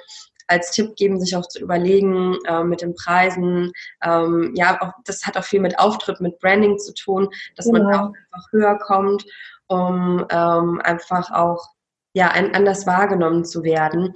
als 0.49 0.71
Tipp 0.71 0.95
geben, 0.95 1.19
sich 1.19 1.35
auch 1.35 1.47
zu 1.47 1.59
überlegen 1.59 2.37
äh, 2.45 2.63
mit 2.63 2.81
den 2.81 2.95
Preisen. 2.95 3.71
Ähm, 4.03 4.51
ja, 4.55 4.81
auch, 4.81 4.91
das 5.05 5.25
hat 5.25 5.37
auch 5.37 5.43
viel 5.43 5.61
mit 5.61 5.79
Auftritt, 5.79 6.19
mit 6.19 6.39
Branding 6.39 6.77
zu 6.77 6.93
tun, 6.93 7.29
dass 7.55 7.65
genau. 7.65 7.83
man 7.83 7.93
auch 7.93 8.13
einfach 8.31 8.51
höher 8.51 8.79
kommt, 8.79 9.25
um 9.67 10.25
ähm, 10.29 10.81
einfach 10.83 11.31
auch 11.31 11.69
ja 12.13 12.29
ein, 12.29 12.55
anders 12.55 12.87
wahrgenommen 12.87 13.45
zu 13.45 13.63
werden. 13.63 14.13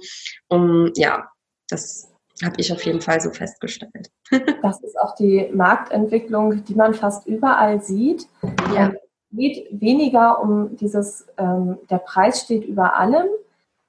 Um 0.48 0.90
ja, 0.96 1.28
das 1.68 2.10
habe 2.42 2.56
ich 2.58 2.72
auf 2.72 2.84
jeden 2.84 3.00
Fall 3.00 3.20
so 3.20 3.30
festgestellt. 3.30 4.10
das 4.62 4.82
ist 4.82 4.98
auch 4.98 5.14
die 5.14 5.50
Marktentwicklung, 5.54 6.64
die 6.64 6.74
man 6.74 6.94
fast 6.94 7.26
überall 7.26 7.80
sieht. 7.80 8.26
Ja. 8.74 8.86
Ähm, 8.86 8.96
geht 9.30 9.68
weniger 9.70 10.40
um 10.40 10.76
dieses, 10.76 11.26
ähm, 11.38 11.78
der 11.90 11.98
Preis 11.98 12.42
steht 12.42 12.64
über 12.64 12.96
allem, 12.96 13.26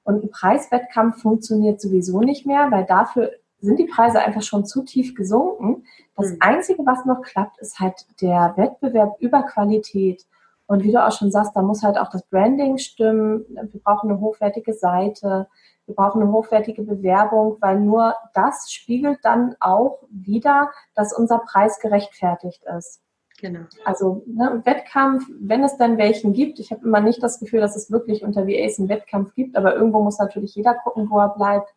und 0.06 0.22
ein 0.22 0.30
Preiswettkampf 0.30 1.20
funktioniert 1.20 1.80
sowieso 1.80 2.20
nicht 2.20 2.46
mehr, 2.46 2.70
weil 2.70 2.84
dafür 2.84 3.32
sind 3.60 3.78
die 3.78 3.86
Preise 3.86 4.20
einfach 4.20 4.42
schon 4.42 4.64
zu 4.64 4.84
tief 4.84 5.16
gesunken. 5.16 5.84
Das 6.16 6.30
mhm. 6.30 6.36
Einzige, 6.40 6.86
was 6.86 7.04
noch 7.04 7.22
klappt, 7.22 7.58
ist 7.58 7.80
halt 7.80 8.06
der 8.20 8.54
Wettbewerb 8.56 9.16
über 9.18 9.42
Qualität. 9.42 10.24
Und 10.66 10.84
wie 10.84 10.92
du 10.92 11.04
auch 11.04 11.10
schon 11.10 11.32
sagst, 11.32 11.56
da 11.56 11.62
muss 11.62 11.82
halt 11.82 11.98
auch 11.98 12.08
das 12.10 12.22
Branding 12.26 12.78
stimmen. 12.78 13.44
Wir 13.48 13.80
brauchen 13.80 14.10
eine 14.10 14.20
hochwertige 14.20 14.74
Seite. 14.74 15.48
Wir 15.86 15.94
brauchen 15.96 16.22
eine 16.22 16.30
hochwertige 16.30 16.82
Bewerbung, 16.82 17.56
weil 17.60 17.80
nur 17.80 18.14
das 18.32 18.70
spiegelt 18.70 19.18
dann 19.22 19.56
auch 19.58 20.04
wieder, 20.10 20.70
dass 20.94 21.12
unser 21.12 21.38
Preis 21.38 21.80
gerechtfertigt 21.80 22.62
ist. 22.78 23.00
Genau. 23.38 23.60
Also 23.84 24.22
ne, 24.26 24.62
Wettkampf, 24.64 25.26
wenn 25.38 25.62
es 25.62 25.76
dann 25.76 25.98
welchen 25.98 26.32
gibt, 26.32 26.58
ich 26.58 26.70
habe 26.70 26.86
immer 26.86 27.00
nicht 27.00 27.22
das 27.22 27.38
Gefühl, 27.38 27.60
dass 27.60 27.76
es 27.76 27.90
wirklich 27.90 28.22
unter 28.22 28.46
VAs 28.46 28.78
einen 28.78 28.88
Wettkampf 28.88 29.34
gibt, 29.34 29.56
aber 29.56 29.74
irgendwo 29.74 30.02
muss 30.02 30.18
natürlich 30.18 30.54
jeder 30.54 30.74
gucken, 30.74 31.10
wo 31.10 31.18
er 31.18 31.28
bleibt. 31.28 31.74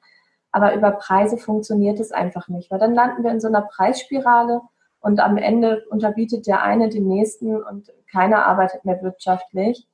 Aber 0.52 0.74
über 0.74 0.92
Preise 0.92 1.38
funktioniert 1.38 2.00
es 2.00 2.12
einfach 2.12 2.48
nicht, 2.48 2.72
weil 2.72 2.80
dann 2.80 2.96
landen 2.96 3.24
wir 3.24 3.32
in 3.32 3.42
so 3.42 3.48
einer 3.48 3.62
Preisspirale 3.62 4.62
und 5.02 5.20
am 5.20 5.38
Ende 5.38 5.86
unterbietet 5.90 6.48
der 6.48 6.64
eine 6.64 6.90
den 6.90 7.08
nächsten 7.08 7.62
und 7.62 7.92
keiner 8.12 8.46
arbeitet 8.46 8.86
mehr 8.86 9.02
wirtschaftlich. 9.02 9.86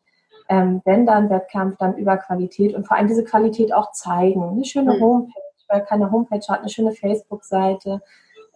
Ähm, 0.47 0.82
wenn 0.86 1.08
dann 1.08 1.32
Wettkampf, 1.32 1.78
dann 1.78 1.97
über 1.97 2.17
Qualität 2.17 2.75
und 2.75 2.88
vor 2.88 2.97
allem 2.97 3.08
diese 3.08 3.23
Qualität 3.23 3.73
auch 3.73 3.91
zeigen. 3.91 4.43
Eine 4.43 4.65
schöne 4.65 4.95
mhm. 4.95 5.01
Homepage, 5.01 5.34
weil 5.67 5.84
keine 5.84 6.12
Homepage 6.12 6.45
hat, 6.47 6.60
eine 6.60 6.69
schöne 6.69 6.91
Facebook-Seite, 6.91 8.01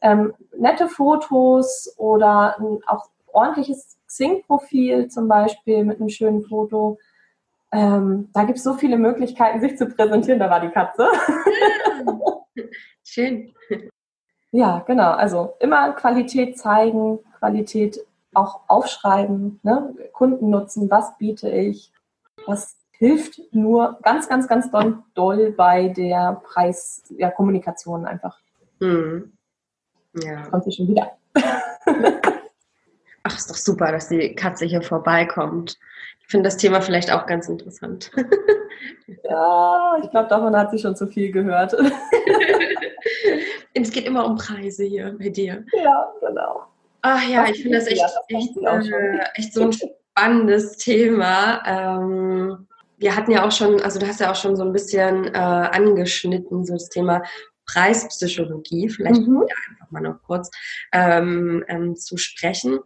ähm, 0.01 0.33
nette 0.57 0.87
Fotos 0.87 1.93
oder 1.97 2.57
ein 2.59 2.79
auch 2.87 3.09
ordentliches 3.27 3.97
Xing-Profil 4.07 5.07
zum 5.09 5.27
Beispiel 5.27 5.83
mit 5.83 5.99
einem 5.99 6.09
schönen 6.09 6.43
Foto. 6.43 6.97
Ähm, 7.71 8.29
da 8.33 8.43
gibt 8.43 8.57
es 8.57 8.63
so 8.63 8.73
viele 8.73 8.97
Möglichkeiten, 8.97 9.61
sich 9.61 9.77
zu 9.77 9.85
präsentieren. 9.87 10.39
Da 10.39 10.49
war 10.49 10.59
die 10.59 10.69
Katze. 10.69 11.07
Schön. 13.03 13.53
Ja, 14.51 14.79
genau. 14.79 15.11
Also 15.11 15.53
immer 15.59 15.93
Qualität 15.93 16.57
zeigen, 16.57 17.19
Qualität 17.37 17.99
auch 18.33 18.61
aufschreiben, 18.67 19.59
ne? 19.63 19.95
Kunden 20.13 20.49
nutzen, 20.49 20.89
was 20.89 21.17
biete 21.17 21.49
ich, 21.49 21.91
was 22.45 22.75
hilft 22.91 23.41
nur 23.51 23.97
ganz, 24.03 24.27
ganz, 24.27 24.47
ganz 24.47 24.69
doll, 24.71 25.03
doll 25.13 25.51
bei 25.51 25.87
der 25.89 26.41
Preiskommunikation 26.43 28.03
ja, 28.03 28.07
einfach. 28.07 28.39
Mhm. 28.79 29.33
Ja. 30.13 30.43
Kommt 30.49 30.63
sie 30.63 30.71
schon 30.71 30.87
wieder. 30.87 31.11
Ach, 33.23 33.37
ist 33.37 33.49
doch 33.49 33.55
super, 33.55 33.91
dass 33.91 34.09
die 34.09 34.35
Katze 34.35 34.65
hier 34.65 34.81
vorbeikommt. 34.81 35.77
Ich 36.21 36.27
finde 36.27 36.47
das 36.47 36.57
Thema 36.57 36.81
vielleicht 36.81 37.11
auch 37.11 37.25
ganz 37.25 37.49
interessant. 37.49 38.11
ja, 39.23 39.97
ich 40.01 40.09
glaube, 40.09 40.29
davon 40.29 40.55
hat 40.55 40.71
sie 40.71 40.79
schon 40.79 40.95
zu 40.95 41.07
viel 41.07 41.31
gehört. 41.31 41.73
es 43.73 43.91
geht 43.91 44.05
immer 44.05 44.25
um 44.25 44.35
Preise 44.35 44.83
hier 44.83 45.15
bei 45.17 45.29
dir. 45.29 45.65
Ja, 45.73 46.11
genau. 46.21 46.63
Ach 47.01 47.27
ja, 47.27 47.47
ich 47.49 47.61
finde 47.61 47.77
das 47.77 47.87
echt, 47.87 48.01
das 48.01 48.15
echt, 48.27 48.57
äh, 48.57 49.19
echt 49.35 49.53
so 49.53 49.63
ein 49.63 49.73
spannendes 49.73 50.77
Thema. 50.77 51.63
Ähm, 51.65 52.67
wir 52.97 53.15
hatten 53.15 53.31
ja 53.31 53.45
auch 53.45 53.51
schon, 53.51 53.81
also 53.81 53.99
du 53.99 54.07
hast 54.07 54.19
ja 54.19 54.31
auch 54.31 54.35
schon 54.35 54.55
so 54.55 54.63
ein 54.63 54.73
bisschen 54.73 55.33
äh, 55.33 55.37
angeschnitten, 55.37 56.65
so 56.65 56.73
das 56.73 56.89
Thema 56.89 57.23
Preispsychologie, 57.73 58.89
vielleicht 58.89 59.21
mhm. 59.21 59.41
einfach 59.41 59.91
mal 59.91 60.01
noch 60.01 60.21
kurz 60.23 60.49
ähm, 60.91 61.63
ähm, 61.67 61.95
zu 61.95 62.17
sprechen. 62.17 62.79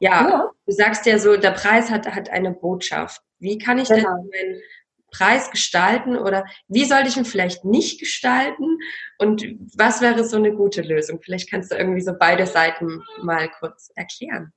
Ja, 0.00 0.28
ja, 0.28 0.50
du 0.66 0.72
sagst 0.72 1.06
ja 1.06 1.18
so, 1.18 1.36
der 1.36 1.52
Preis 1.52 1.90
hat, 1.90 2.06
hat 2.06 2.30
eine 2.30 2.52
Botschaft. 2.52 3.22
Wie 3.38 3.58
kann 3.58 3.78
ich 3.78 3.88
genau. 3.88 4.02
denn 4.02 4.30
meinen 4.30 4.62
Preis 5.10 5.50
gestalten 5.50 6.16
oder 6.16 6.44
wie 6.68 6.84
sollte 6.84 7.08
ich 7.08 7.16
ihn 7.16 7.24
vielleicht 7.24 7.64
nicht 7.64 8.00
gestalten 8.00 8.78
und 9.18 9.44
was 9.76 10.00
wäre 10.00 10.24
so 10.24 10.36
eine 10.36 10.52
gute 10.52 10.82
Lösung? 10.82 11.20
Vielleicht 11.22 11.50
kannst 11.50 11.70
du 11.70 11.76
irgendwie 11.76 12.00
so 12.00 12.12
beide 12.18 12.46
Seiten 12.46 13.02
mal 13.22 13.48
kurz 13.60 13.92
erklären. 13.94 14.52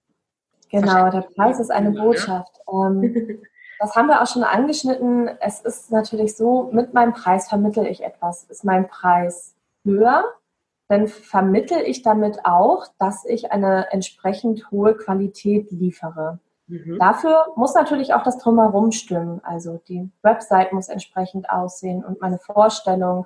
Genau, 0.70 1.10
der 1.12 1.22
Preis 1.36 1.60
ist 1.60 1.70
eine 1.70 1.92
Botschaft. 1.92 2.52
Ähm, 2.72 3.42
das 3.80 3.96
haben 3.96 4.08
wir 4.08 4.22
auch 4.22 4.28
schon 4.28 4.44
angeschnitten. 4.44 5.30
Es 5.40 5.62
ist 5.62 5.92
natürlich 5.92 6.36
so, 6.36 6.70
mit 6.72 6.94
meinem 6.94 7.14
Preis 7.14 7.48
vermittle 7.48 7.88
ich 7.88 8.04
etwas. 8.04 8.44
Ist 8.46 8.64
mein 8.64 8.88
Preis 8.88 9.56
höher, 9.84 10.24
dann 10.88 11.08
vermittle 11.08 11.84
ich 11.84 12.02
damit 12.02 12.46
auch, 12.46 12.88
dass 12.98 13.26
ich 13.26 13.52
eine 13.52 13.92
entsprechend 13.92 14.72
hohe 14.72 14.96
Qualität 14.96 15.72
liefere. 15.72 16.40
Mhm. 16.68 16.98
Dafür 17.00 17.46
muss 17.56 17.74
natürlich 17.74 18.14
auch 18.14 18.24
das 18.24 18.38
Drumherum 18.38 18.92
stimmen. 18.92 19.42
Also 19.44 19.80
die 19.88 20.10
Website 20.22 20.74
muss 20.74 20.90
entsprechend 20.90 21.50
aussehen 21.50 22.04
und 22.04 22.22
meine 22.22 22.40
Vorstellung, 22.40 23.26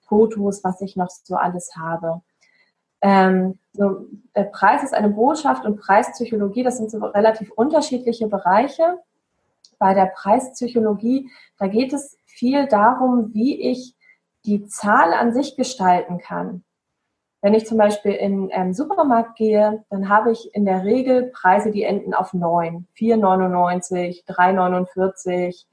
Fotos, 0.00 0.62
was 0.64 0.80
ich 0.80 0.96
noch 0.96 1.08
so 1.10 1.36
alles 1.36 1.76
habe. 1.76 2.22
Ähm, 3.00 3.58
so, 3.72 4.06
der 4.36 4.44
Preis 4.44 4.82
ist 4.82 4.94
eine 4.94 5.08
Botschaft 5.08 5.64
und 5.64 5.80
Preispsychologie, 5.80 6.62
das 6.62 6.76
sind 6.76 6.90
so 6.90 6.98
relativ 6.98 7.50
unterschiedliche 7.50 8.28
Bereiche. 8.28 8.98
Bei 9.82 9.94
der 9.94 10.06
Preispsychologie, 10.06 11.28
da 11.58 11.66
geht 11.66 11.92
es 11.92 12.16
viel 12.24 12.68
darum, 12.68 13.34
wie 13.34 13.60
ich 13.60 13.96
die 14.44 14.64
Zahl 14.66 15.12
an 15.12 15.34
sich 15.34 15.56
gestalten 15.56 16.18
kann. 16.18 16.62
Wenn 17.40 17.54
ich 17.54 17.66
zum 17.66 17.78
Beispiel 17.78 18.12
in 18.12 18.52
einen 18.52 18.74
Supermarkt 18.74 19.34
gehe, 19.34 19.84
dann 19.90 20.08
habe 20.08 20.30
ich 20.30 20.54
in 20.54 20.66
der 20.66 20.84
Regel 20.84 21.32
Preise, 21.34 21.72
die 21.72 21.82
enden 21.82 22.14
auf 22.14 22.32
9, 22.32 22.86
4,99, 22.96 24.24
3,49, 24.24 25.64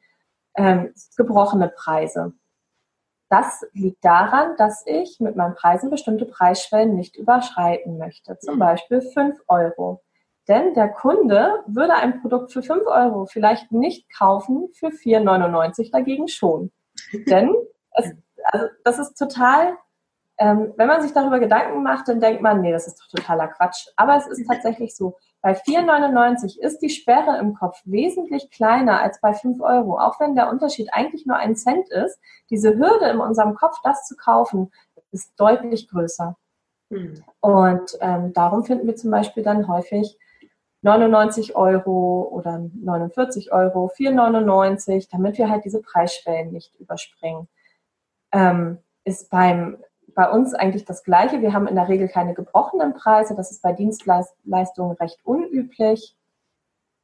ähm, 0.56 0.92
gebrochene 1.16 1.70
Preise. 1.70 2.34
Das 3.30 3.64
liegt 3.74 4.04
daran, 4.04 4.56
dass 4.58 4.82
ich 4.88 5.20
mit 5.20 5.36
meinen 5.36 5.54
Preisen 5.54 5.92
bestimmte 5.92 6.26
Preisschwellen 6.26 6.96
nicht 6.96 7.16
überschreiten 7.16 8.00
möchte. 8.00 8.40
Zum 8.40 8.56
mhm. 8.56 8.60
Beispiel 8.60 9.02
5 9.04 9.40
Euro. 9.48 10.02
Denn 10.50 10.74
der 10.74 10.90
Kunde 10.90 11.64
würde 11.68 11.94
ein 11.94 12.22
Produkt 12.22 12.52
für 12.52 12.64
5 12.64 12.86
Euro 12.88 13.26
vielleicht 13.28 13.72
nicht 13.72 14.14
kaufen, 14.14 14.70
für 14.74 14.88
4,99 14.88 15.92
dagegen 15.92 16.28
schon. 16.28 16.72
Denn 17.14 17.56
es, 17.92 18.12
also 18.52 18.66
das 18.84 19.00
ist 19.00 19.14
total 19.14 19.78
ähm, 20.40 20.74
wenn 20.78 20.88
man 20.88 21.02
sich 21.02 21.12
darüber 21.12 21.40
Gedanken 21.40 21.84
macht, 21.84 22.08
dann 22.08 22.22
denkt 22.22 22.42
man, 22.42 22.62
nee, 22.62 22.72
das 22.72 22.88
ist 22.88 23.00
doch 23.00 23.08
totaler 23.08 23.50
Quatsch. 23.50 23.90
Aber 23.98 24.16
es 24.16 24.26
ist 24.26 24.48
tatsächlich 24.48 24.96
so. 24.96 25.18
Bei 25.42 25.54
4,99 25.54 26.60
ist 26.60 26.80
die 26.80 26.90
Sperre 26.90 27.38
im 27.40 27.54
Kopf 27.54 27.82
wesentlich 27.84 28.50
kleiner 28.50 29.02
als 29.02 29.20
bei 29.20 29.34
5 29.34 29.60
Euro. 29.62 30.00
Auch 30.00 30.18
wenn 30.22 30.36
der 30.36 30.50
Unterschied 30.50 30.94
eigentlich 30.94 31.26
nur 31.26 31.36
ein 31.36 31.58
Cent 31.58 31.90
ist, 31.90 32.20
diese 32.50 32.78
Hürde 32.78 33.10
in 33.10 33.20
unserem 33.20 33.54
Kopf, 33.54 33.80
das 33.84 34.08
zu 34.08 34.16
kaufen, 34.16 34.72
ist 35.12 35.34
deutlich 35.38 35.90
größer. 35.90 36.38
Mhm. 36.90 37.22
Und 37.42 37.98
ähm, 38.00 38.32
darum 38.32 38.64
finden 38.64 38.88
wir 38.88 38.96
zum 38.96 39.12
Beispiel 39.12 39.44
dann 39.44 39.68
häufig 39.68 40.18
99 40.82 41.56
Euro 41.56 42.30
oder 42.32 42.60
49 42.74 43.52
Euro, 43.52 43.92
4,99, 43.96 45.10
damit 45.12 45.38
wir 45.38 45.50
halt 45.50 45.66
diese 45.66 45.82
Preisschwellen 45.82 46.52
nicht 46.52 46.74
überspringen. 46.80 47.48
Ähm, 48.32 48.78
ist 49.04 49.30
beim 49.30 49.78
bei 50.16 50.30
uns 50.30 50.54
eigentlich 50.54 50.86
das 50.86 51.04
Gleiche. 51.04 51.42
Wir 51.42 51.54
haben 51.54 51.68
in 51.68 51.76
der 51.76 51.88
Regel 51.88 52.10
keine 52.10 52.34
gebrochenen 52.34 52.94
Preise. 52.94 53.36
Das 53.36 53.52
ist 53.52 53.62
bei 53.62 53.72
Dienstleistungen 53.72 54.98
recht 54.98 55.20
unüblich. 55.24 56.16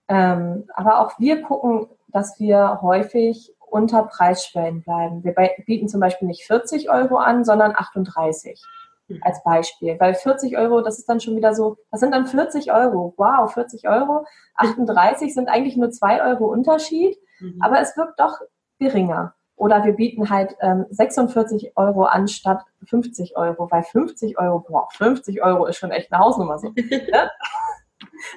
Ähm, 0.08 0.66
aber 0.74 1.00
auch 1.00 1.18
wir 1.18 1.42
gucken, 1.42 1.88
dass 2.10 2.40
wir 2.40 2.82
häufig 2.82 3.54
unter 3.60 4.04
Preisschwellen 4.04 4.82
bleiben. 4.82 5.24
Wir 5.24 5.34
bieten 5.66 5.88
zum 5.88 6.00
Beispiel 6.00 6.28
nicht 6.28 6.46
40 6.46 6.90
Euro 6.90 7.18
an, 7.18 7.44
sondern 7.44 7.76
38 7.76 8.62
mhm. 8.62 8.85
Als 9.22 9.43
Beispiel. 9.43 9.99
Weil 9.99 10.16
40 10.16 10.58
Euro, 10.58 10.82
das 10.82 10.99
ist 10.99 11.08
dann 11.08 11.20
schon 11.20 11.36
wieder 11.36 11.53
so, 11.53 11.78
das 11.91 11.99
sind 11.99 12.12
dann 12.12 12.26
40 12.26 12.72
Euro. 12.72 13.14
Wow, 13.18 13.53
40 13.53 13.88
Euro. 13.88 14.26
38 14.56 15.34
sind 15.34 15.49
eigentlich 15.49 15.78
nur 15.78 15.91
2 15.91 16.24
Euro 16.24 16.45
Unterschied, 16.45 17.18
mhm. 17.39 17.60
aber 17.62 17.80
es 17.80 17.95
wirkt 17.97 18.20
doch 18.20 18.39
geringer. 18.80 19.36
Oder 19.58 19.86
wir 19.86 19.93
bieten 19.93 20.30
halt 20.30 20.56
ähm, 20.60 20.86
46 20.89 21.74
Euro 21.78 22.03
anstatt 22.03 22.66
50 22.89 23.38
Euro, 23.38 23.70
weil 23.72 23.84
50 23.84 24.38
Euro, 24.38 24.60
boah, 24.60 24.88
50 24.91 25.41
Euro 25.43 25.66
ist 25.66 25.78
schon 25.78 25.91
echt 25.91 26.12
eine 26.12 26.24
Hausnummer 26.24 26.60
so. 26.60 26.70
Ne? 26.76 27.32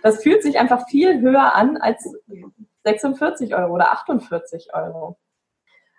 Das 0.02 0.22
fühlt 0.22 0.42
sich 0.42 0.58
einfach 0.58 0.88
viel 0.88 1.20
höher 1.20 1.54
an 1.54 1.76
als 1.76 2.08
46 2.84 3.54
Euro 3.54 3.74
oder 3.74 3.90
48 3.90 4.70
Euro. 4.72 5.18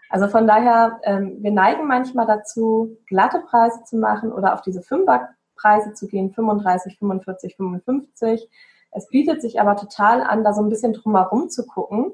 Also 0.10 0.28
von 0.28 0.48
daher, 0.48 1.00
ähm, 1.04 1.38
wir 1.42 1.52
neigen 1.52 1.88
manchmal 1.88 2.26
dazu, 2.26 2.98
glatte 3.06 3.40
Preise 3.40 3.84
zu 3.86 3.98
machen 3.98 4.32
oder 4.32 4.54
auf 4.54 4.62
diese 4.62 4.82
Fünferpreise 4.82 5.94
zu 5.94 6.08
gehen, 6.08 6.34
35, 6.34 6.98
45, 6.98 7.56
55. 7.56 8.50
Es 8.92 9.08
bietet 9.08 9.42
sich 9.42 9.62
aber 9.62 9.76
total 9.76 10.24
an, 10.24 10.44
da 10.44 10.54
so 10.54 10.64
ein 10.64 10.70
bisschen 10.70 10.94
drumherum 10.94 11.50
zu 11.50 11.66
gucken, 11.68 12.14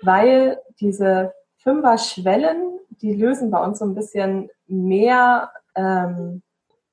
weil 0.00 0.60
diese 0.80 1.34
Fünfer-Schwellen, 1.56 2.78
die 3.02 3.14
lösen 3.14 3.50
bei 3.50 3.62
uns 3.64 3.80
so 3.80 3.84
ein 3.84 3.94
bisschen 3.94 4.48
mehr 4.68 5.50
ähm, 5.74 6.42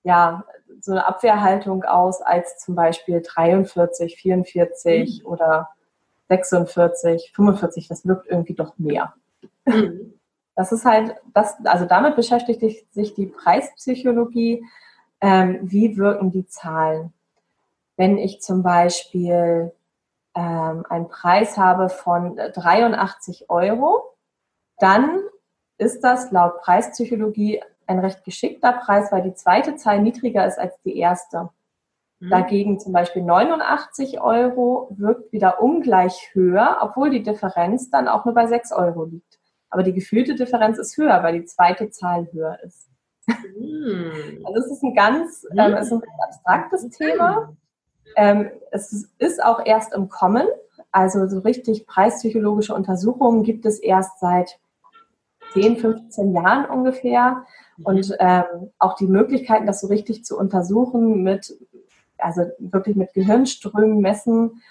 ja, 0.04 0.44
so 0.80 0.92
eine 0.92 1.08
Abwehrhaltung 1.08 1.84
aus 1.84 2.22
als 2.22 2.58
zum 2.58 2.76
Beispiel 2.76 3.22
43, 3.22 4.16
44 4.16 5.22
mhm. 5.22 5.30
oder 5.30 5.70
46, 6.30 7.32
45. 7.36 7.88
Das 7.88 8.06
wirkt 8.08 8.28
irgendwie 8.28 8.56
doch 8.56 8.78
mehr. 8.78 9.14
Mhm. 9.66 10.14
Das 10.56 10.72
ist 10.72 10.86
halt, 10.86 11.16
das, 11.34 11.56
also 11.66 11.86
damit 11.86 12.16
beschäftigt 12.16 12.62
sich 12.94 13.14
die 13.14 13.28
Preispsychologie. 13.28 14.64
Ähm, 15.22 15.60
wie 15.62 15.98
wirken 15.98 16.32
die 16.32 16.48
Zahlen? 16.48 17.14
Wenn 17.96 18.18
ich 18.18 18.42
zum 18.42 18.64
Beispiel 18.64 19.72
ähm, 20.36 20.86
einen 20.90 21.08
Preis 21.08 21.58
habe 21.58 21.90
von 21.90 22.36
83 22.36 23.50
Euro, 23.50 24.16
dann 24.80 25.20
ist 25.78 26.02
das 26.02 26.32
laut 26.32 26.62
Preispsychologie 26.62 27.62
ein 27.88 28.00
recht 28.00 28.24
geschickter 28.24 28.74
Preis, 28.74 29.12
weil 29.12 29.24
die 29.24 29.34
zweite 29.34 29.76
Zahl 29.76 30.02
niedriger 30.02 30.46
ist 30.46 30.58
als 30.58 30.80
die 30.84 30.98
erste. 30.98 31.50
Mhm. 32.20 32.30
Dagegen 32.30 32.80
zum 32.80 32.94
Beispiel 32.94 33.24
89 33.24 34.22
Euro 34.22 34.88
wirkt 34.92 35.32
wieder 35.34 35.62
ungleich 35.62 36.30
höher, 36.34 36.80
obwohl 36.82 37.10
die 37.10 37.24
Differenz 37.24 37.90
dann 37.90 38.08
auch 38.08 38.26
nur 38.26 38.34
bei 38.34 38.48
6 38.48 38.72
Euro 38.72 39.06
liegt. 39.06 39.41
Aber 39.72 39.84
die 39.84 39.94
gefühlte 39.94 40.36
Differenz 40.36 40.78
ist 40.78 40.98
höher, 40.98 41.24
weil 41.24 41.40
die 41.40 41.46
zweite 41.46 41.90
Zahl 41.90 42.28
höher 42.32 42.60
ist. 42.64 42.90
Mhm. 43.58 44.44
Also 44.46 44.60
es 44.60 44.72
ist 44.72 44.84
ein 44.84 44.94
ganz, 44.94 45.46
ähm, 45.58 45.74
es 45.74 45.88
ist 45.88 45.94
ein 45.94 46.02
abstraktes 46.24 46.90
Thema. 46.90 47.56
Ähm, 48.18 48.52
es 48.72 49.10
ist 49.18 49.44
auch 49.44 49.66
erst 49.66 49.94
im 49.94 50.10
Kommen. 50.10 50.46
Also 50.92 51.28
so 51.28 51.40
richtig 51.40 51.88
preispsychologische 51.88 52.76
Untersuchungen 52.76 53.44
gibt 53.44 53.66
es 53.66 53.80
erst 53.80 54.20
seit 54.20 54.60
10, 55.54 55.78
15 55.78 56.34
Jahren 56.34 56.66
ungefähr. 56.66 57.46
Mhm. 57.78 57.86
Und 57.86 58.16
ähm, 58.20 58.72
auch 58.78 58.96
die 58.96 59.08
Möglichkeiten, 59.08 59.68
das 59.68 59.82
so 59.82 59.88
richtig 59.88 60.26
zu 60.26 60.38
untersuchen 60.38 61.24
mit, 61.24 61.58
also 62.18 62.44
wirklich 62.60 62.98
mit 62.98 63.14
Gehirnströmen 63.14 64.00
messen, 64.00 64.62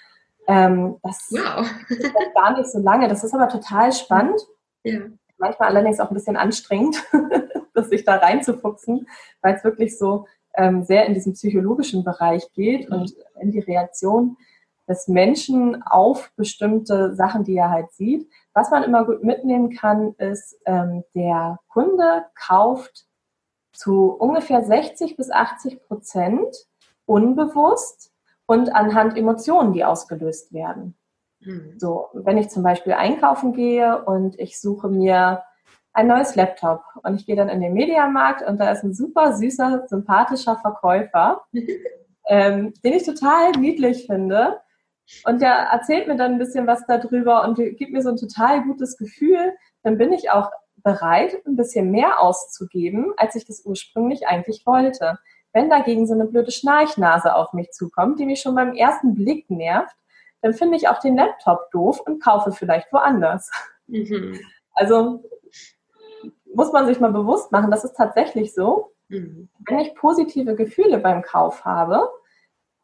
ähm, 0.47 0.97
das 1.03 1.27
wow. 1.31 1.65
ist 1.89 2.13
gar 2.35 2.57
nicht 2.57 2.69
so 2.69 2.79
lange. 2.79 3.07
Das 3.07 3.23
ist 3.23 3.33
aber 3.33 3.47
total 3.47 3.91
spannend. 3.93 4.41
Ja. 4.83 5.01
Manchmal 5.37 5.69
allerdings 5.69 5.99
auch 5.99 6.11
ein 6.11 6.13
bisschen 6.13 6.37
anstrengend, 6.37 7.03
das 7.73 7.89
sich 7.89 8.03
da 8.03 8.17
reinzufuchsen, 8.17 9.07
weil 9.41 9.55
es 9.55 9.63
wirklich 9.63 9.97
so 9.97 10.27
ähm, 10.55 10.83
sehr 10.83 11.05
in 11.05 11.13
diesem 11.13 11.33
psychologischen 11.33 12.03
Bereich 12.03 12.51
geht 12.53 12.89
mhm. 12.89 12.95
und 12.95 13.15
in 13.39 13.51
die 13.51 13.59
Reaktion 13.59 14.37
des 14.87 15.07
Menschen 15.07 15.81
auf 15.83 16.31
bestimmte 16.35 17.15
Sachen, 17.15 17.43
die 17.43 17.55
er 17.55 17.69
halt 17.69 17.91
sieht. 17.91 18.29
Was 18.53 18.71
man 18.71 18.83
immer 18.83 19.05
gut 19.05 19.23
mitnehmen 19.23 19.69
kann, 19.69 20.13
ist, 20.17 20.59
ähm, 20.65 21.03
der 21.15 21.59
Kunde 21.69 22.25
kauft 22.35 23.05
zu 23.73 24.11
ungefähr 24.11 24.63
60 24.63 25.15
bis 25.15 25.31
80 25.31 25.81
Prozent 25.83 26.55
unbewusst 27.05 28.11
und 28.45 28.73
anhand 28.75 29.17
Emotionen, 29.17 29.73
die 29.73 29.85
ausgelöst 29.85 30.53
werden. 30.53 30.95
Mhm. 31.43 31.75
So, 31.77 32.07
wenn 32.13 32.37
ich 32.37 32.49
zum 32.49 32.63
Beispiel 32.63 32.93
einkaufen 32.93 33.53
gehe 33.53 34.03
und 34.05 34.39
ich 34.39 34.59
suche 34.59 34.89
mir 34.89 35.43
ein 35.93 36.07
neues 36.07 36.35
Laptop 36.35 36.83
und 37.03 37.15
ich 37.15 37.25
gehe 37.25 37.35
dann 37.35 37.49
in 37.49 37.61
den 37.61 37.73
Mediamarkt 37.73 38.47
und 38.47 38.59
da 38.59 38.71
ist 38.71 38.83
ein 38.83 38.93
super 38.93 39.33
süßer, 39.33 39.87
sympathischer 39.87 40.57
Verkäufer, 40.57 41.43
ähm, 42.27 42.73
den 42.83 42.93
ich 42.93 43.03
total 43.03 43.51
niedlich 43.51 44.05
finde 44.05 44.61
und 45.25 45.41
der 45.41 45.51
erzählt 45.51 46.07
mir 46.07 46.15
dann 46.15 46.33
ein 46.33 46.39
bisschen 46.39 46.67
was 46.67 46.85
darüber 46.87 47.43
und 47.43 47.55
gibt 47.55 47.91
mir 47.91 48.01
so 48.01 48.09
ein 48.09 48.17
total 48.17 48.63
gutes 48.63 48.97
Gefühl. 48.97 49.53
Dann 49.83 49.97
bin 49.97 50.13
ich 50.13 50.29
auch 50.29 50.51
bereit, 50.83 51.35
ein 51.45 51.55
bisschen 51.55 51.91
mehr 51.91 52.21
auszugeben, 52.21 53.13
als 53.17 53.35
ich 53.35 53.45
das 53.45 53.65
ursprünglich 53.65 54.27
eigentlich 54.27 54.65
wollte. 54.65 55.19
Wenn 55.53 55.69
dagegen 55.69 56.07
so 56.07 56.13
eine 56.13 56.25
blöde 56.25 56.51
Schnarchnase 56.51 57.35
auf 57.35 57.53
mich 57.53 57.71
zukommt, 57.71 58.19
die 58.19 58.25
mich 58.25 58.41
schon 58.41 58.55
beim 58.55 58.73
ersten 58.73 59.13
Blick 59.13 59.49
nervt, 59.49 59.95
dann 60.41 60.53
finde 60.53 60.77
ich 60.77 60.87
auch 60.87 60.99
den 60.99 61.15
Laptop 61.15 61.69
doof 61.71 62.01
und 62.01 62.21
kaufe 62.21 62.51
vielleicht 62.51 62.91
woanders. 62.91 63.51
Mhm. 63.87 64.39
Also 64.73 65.23
muss 66.53 66.71
man 66.71 66.85
sich 66.85 66.99
mal 66.99 67.11
bewusst 67.11 67.51
machen, 67.51 67.71
das 67.71 67.83
ist 67.83 67.93
tatsächlich 67.93 68.53
so. 68.53 68.91
Mhm. 69.09 69.49
Wenn 69.59 69.79
ich 69.79 69.95
positive 69.95 70.55
Gefühle 70.55 70.99
beim 70.99 71.21
Kauf 71.21 71.65
habe 71.65 72.09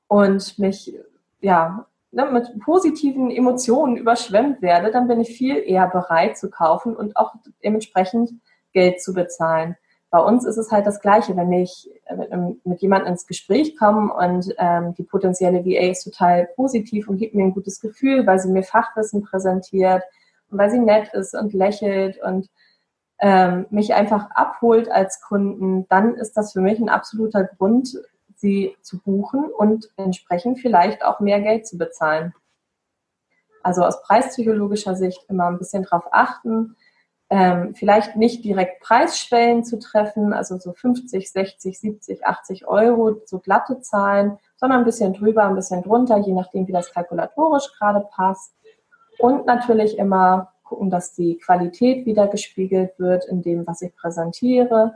und 0.07 0.57
mich 0.59 0.93
ja 1.39 1.87
ne, 2.11 2.25
mit 2.25 2.59
positiven 2.59 3.31
Emotionen 3.31 3.97
überschwemmt 3.97 4.61
werde, 4.61 4.91
dann 4.91 5.07
bin 5.07 5.19
ich 5.19 5.29
viel 5.29 5.57
eher 5.57 5.87
bereit 5.87 6.37
zu 6.37 6.49
kaufen 6.49 6.95
und 6.95 7.17
auch 7.17 7.33
dementsprechend 7.63 8.31
Geld 8.73 9.01
zu 9.01 9.13
bezahlen. 9.13 9.75
Bei 10.09 10.19
uns 10.19 10.45
ist 10.45 10.57
es 10.57 10.71
halt 10.71 10.87
das 10.87 11.01
Gleiche, 11.01 11.35
wenn 11.35 11.51
ich 11.51 11.89
mit, 12.63 12.81
jemandem 12.81 13.11
ins 13.11 13.27
Gespräch 13.27 13.77
komme 13.77 14.13
und 14.13 14.53
ähm, 14.57 14.93
die 14.95 15.03
potenzielle 15.03 15.65
VA 15.65 15.91
ist 15.91 16.05
total 16.05 16.47
positiv 16.55 17.09
und 17.09 17.17
gibt 17.17 17.35
mir 17.35 17.43
ein 17.43 17.53
gutes 17.53 17.81
Gefühl, 17.81 18.25
weil 18.25 18.39
sie 18.39 18.49
mir 18.49 18.63
Fachwissen 18.63 19.23
präsentiert 19.23 20.03
und 20.49 20.57
weil 20.57 20.69
sie 20.69 20.79
nett 20.79 21.13
ist 21.13 21.33
und 21.33 21.53
lächelt 21.53 22.21
und 22.23 22.49
ähm, 23.19 23.65
mich 23.69 23.93
einfach 23.95 24.29
abholt 24.31 24.89
als 24.89 25.21
Kunden, 25.21 25.87
dann 25.89 26.15
ist 26.15 26.37
das 26.37 26.53
für 26.53 26.61
mich 26.61 26.79
ein 26.79 26.89
absoluter 26.89 27.43
Grund, 27.43 27.97
sie 28.35 28.77
zu 28.81 28.99
buchen 28.99 29.45
und 29.45 29.89
entsprechend 29.97 30.59
vielleicht 30.59 31.03
auch 31.03 31.19
mehr 31.19 31.41
Geld 31.41 31.67
zu 31.67 31.77
bezahlen. 31.77 32.33
Also 33.63 33.83
aus 33.83 34.01
preispsychologischer 34.03 34.95
Sicht 34.95 35.25
immer 35.27 35.47
ein 35.47 35.57
bisschen 35.57 35.83
drauf 35.83 36.05
achten, 36.11 36.77
ähm, 37.30 37.75
vielleicht 37.75 38.15
nicht 38.15 38.45
direkt 38.45 38.82
Preisschwellen 38.82 39.63
zu 39.63 39.80
treffen, 39.80 40.34
also 40.34 40.57
so 40.57 40.73
50, 40.73 41.30
60, 41.30 41.80
70, 41.80 42.25
80 42.25 42.67
Euro, 42.67 43.21
so 43.25 43.39
glatte 43.39 43.82
Zahlen, 43.82 44.38
sondern 44.55 44.80
ein 44.80 44.86
bisschen 44.86 45.13
drüber, 45.13 45.43
ein 45.43 45.55
bisschen 45.55 45.84
drunter, 45.84 46.17
je 46.19 46.34
nachdem, 46.34 46.67
wie 46.67 46.71
das 46.71 46.91
kalkulatorisch 46.91 47.71
gerade 47.78 48.07
passt. 48.11 48.53
Und 49.19 49.45
natürlich 49.45 49.97
immer 49.97 50.53
gucken, 50.63 50.89
dass 50.89 51.13
die 51.13 51.38
Qualität 51.38 52.05
wieder 52.05 52.28
gespiegelt 52.28 52.97
wird 52.97 53.25
in 53.25 53.41
dem, 53.41 53.67
was 53.67 53.82
ich 53.82 53.95
präsentiere 53.95 54.93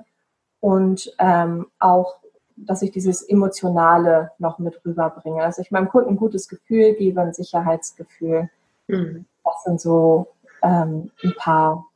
und 0.60 1.14
ähm, 1.20 1.68
auch 1.80 2.22
dass 2.56 2.82
ich 2.82 2.92
dieses 2.92 3.24
Emotionale 3.24 4.32
noch 4.38 4.60
mit 4.60 4.82
rüberbringe. 4.86 5.44
Also 5.44 5.62
ich 5.62 5.72
meinem 5.72 5.90
Kunden 5.90 6.12
ein 6.12 6.18
gutes 6.18 6.48
Gefühl 6.48 6.94
gebe, 6.94 7.22
ein 7.22 7.34
Sicherheitsgefühl. 7.34 8.50
Mhm. 8.88 9.26
Das 9.44 9.64
sind 9.64 9.82
so 9.82 10.28
ähm, 10.62 11.12
ein 11.24 11.34
paar 11.38 11.88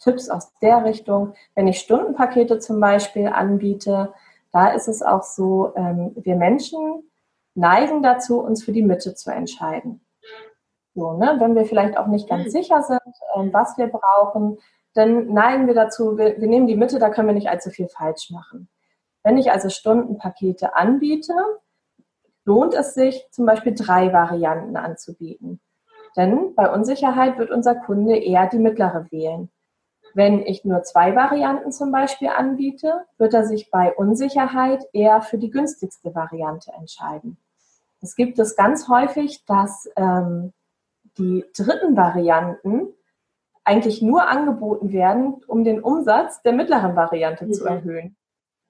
Tipps 0.00 0.28
aus 0.28 0.52
der 0.60 0.84
Richtung. 0.84 1.34
Wenn 1.54 1.68
ich 1.68 1.78
Stundenpakete 1.78 2.58
zum 2.58 2.80
Beispiel 2.80 3.28
anbiete, 3.28 4.12
da 4.52 4.68
ist 4.68 4.88
es 4.88 5.02
auch 5.02 5.22
so, 5.22 5.72
ähm, 5.76 6.12
wir 6.16 6.36
Menschen 6.36 7.04
neigen 7.54 8.02
dazu, 8.02 8.40
uns 8.40 8.64
für 8.64 8.72
die 8.72 8.82
Mitte 8.82 9.14
zu 9.14 9.30
entscheiden. 9.30 10.00
So, 10.94 11.12
ne? 11.12 11.36
Wenn 11.38 11.54
wir 11.54 11.66
vielleicht 11.66 11.96
auch 11.96 12.06
nicht 12.06 12.28
ganz 12.28 12.46
mhm. 12.46 12.50
sicher 12.50 12.82
sind, 12.82 13.00
ähm, 13.36 13.52
was 13.52 13.78
wir 13.78 13.86
brauchen, 13.86 14.58
dann 14.94 15.32
neigen 15.32 15.66
wir 15.66 15.74
dazu, 15.74 16.18
wir, 16.18 16.40
wir 16.40 16.48
nehmen 16.48 16.66
die 16.66 16.76
Mitte, 16.76 16.98
da 16.98 17.10
können 17.10 17.28
wir 17.28 17.34
nicht 17.34 17.48
allzu 17.48 17.70
viel 17.70 17.88
falsch 17.88 18.30
machen. 18.30 18.68
Wenn 19.22 19.38
ich 19.38 19.52
also 19.52 19.68
Stundenpakete 19.68 20.74
anbiete, 20.74 21.34
lohnt 22.44 22.74
es 22.74 22.94
sich 22.94 23.28
zum 23.30 23.46
Beispiel 23.46 23.74
drei 23.74 24.12
Varianten 24.12 24.76
anzubieten. 24.76 25.60
Denn 26.16 26.54
bei 26.56 26.72
Unsicherheit 26.72 27.38
wird 27.38 27.50
unser 27.50 27.76
Kunde 27.76 28.16
eher 28.16 28.48
die 28.48 28.58
mittlere 28.58 29.06
wählen. 29.10 29.50
Wenn 30.14 30.40
ich 30.40 30.64
nur 30.64 30.82
zwei 30.82 31.14
Varianten 31.14 31.72
zum 31.72 31.92
Beispiel 31.92 32.28
anbiete, 32.28 33.04
wird 33.18 33.34
er 33.34 33.44
sich 33.44 33.70
bei 33.70 33.94
Unsicherheit 33.94 34.84
eher 34.92 35.22
für 35.22 35.38
die 35.38 35.50
günstigste 35.50 36.14
Variante 36.14 36.72
entscheiden. 36.72 37.36
Es 38.00 38.16
gibt 38.16 38.38
es 38.38 38.56
ganz 38.56 38.88
häufig, 38.88 39.44
dass 39.44 39.88
ähm, 39.96 40.52
die 41.18 41.44
dritten 41.56 41.96
Varianten 41.96 42.88
eigentlich 43.64 44.02
nur 44.02 44.28
angeboten 44.28 44.92
werden, 44.92 45.42
um 45.46 45.64
den 45.64 45.80
Umsatz 45.80 46.42
der 46.42 46.52
mittleren 46.52 46.96
Variante 46.96 47.46
mhm. 47.46 47.52
zu 47.52 47.66
erhöhen. 47.66 48.16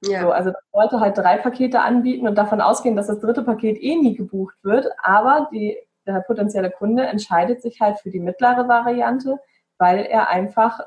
Ja. 0.03 0.23
So, 0.23 0.31
also 0.31 0.53
Leute 0.73 1.01
halt 1.01 1.19
drei 1.19 1.37
Pakete 1.37 1.81
anbieten 1.81 2.27
und 2.27 2.37
davon 2.37 2.61
ausgehen, 2.61 2.97
dass 2.97 3.07
das 3.07 3.21
dritte 3.21 3.43
Paket 3.43 3.81
eh 3.81 3.97
nie 3.97 4.15
gebucht 4.15 4.57
wird, 4.63 4.87
aber 5.03 5.49
die, 5.53 5.77
der 6.07 6.21
potenzielle 6.21 6.71
Kunde 6.71 7.05
entscheidet 7.05 7.61
sich 7.63 7.81
halt 7.81 7.99
für 7.99 8.11
die 8.11 8.21
mittlere 8.21 8.67
Variante, 8.67 9.39
weil 9.79 10.05
er 10.05 10.29
einfach 10.29 10.81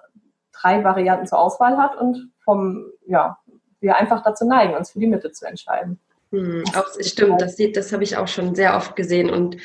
drei 0.54 0.84
Varianten 0.84 1.28
zur 1.28 1.40
Auswahl 1.40 1.78
hat 1.78 1.96
und 1.98 2.32
vom, 2.44 2.86
ja, 3.06 3.38
wir 3.80 3.98
einfach 3.98 4.24
dazu 4.24 4.46
neigen, 4.46 4.76
uns 4.76 4.92
für 4.92 5.00
die 5.00 5.08
Mitte 5.08 5.32
zu 5.32 5.46
entscheiden. 5.46 6.00
Hm, 6.32 6.64
auch, 6.76 6.88
stimmt, 7.00 7.42
das, 7.42 7.58
das 7.74 7.94
habe 7.94 8.04
ich 8.04 8.18
auch 8.18 8.28
schon 8.28 8.56
sehr 8.56 8.76
oft 8.76 8.96
gesehen 8.96 9.30
und 9.30 9.58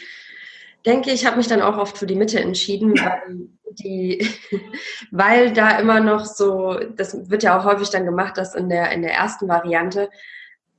denke, 0.84 1.10
ich 1.10 1.26
habe 1.26 1.36
mich 1.36 1.46
dann 1.46 1.62
auch 1.62 1.78
oft 1.78 1.96
für 1.96 2.06
die 2.06 2.16
Mitte 2.16 2.40
entschieden, 2.40 2.92
weil 2.98 3.48
die, 3.70 4.28
weil 5.10 5.52
da 5.52 5.78
immer 5.78 6.00
noch 6.00 6.24
so, 6.24 6.78
das 6.96 7.30
wird 7.30 7.42
ja 7.42 7.58
auch 7.58 7.64
häufig 7.64 7.90
dann 7.90 8.04
gemacht, 8.04 8.36
dass 8.36 8.54
in 8.54 8.68
der, 8.68 8.90
in 8.92 9.02
der 9.02 9.14
ersten 9.14 9.48
Variante 9.48 10.10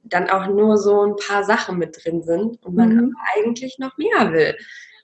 dann 0.04 0.30
auch 0.30 0.48
nur 0.48 0.78
so 0.78 1.06
ein 1.06 1.16
paar 1.16 1.44
Sachen 1.44 1.78
mit 1.78 1.98
drin 2.04 2.24
sind 2.24 2.64
und 2.64 2.76
man 2.76 2.96
mhm. 2.96 3.16
eigentlich 3.36 3.80
noch 3.80 3.98
mehr 3.98 4.32
will. 4.32 4.56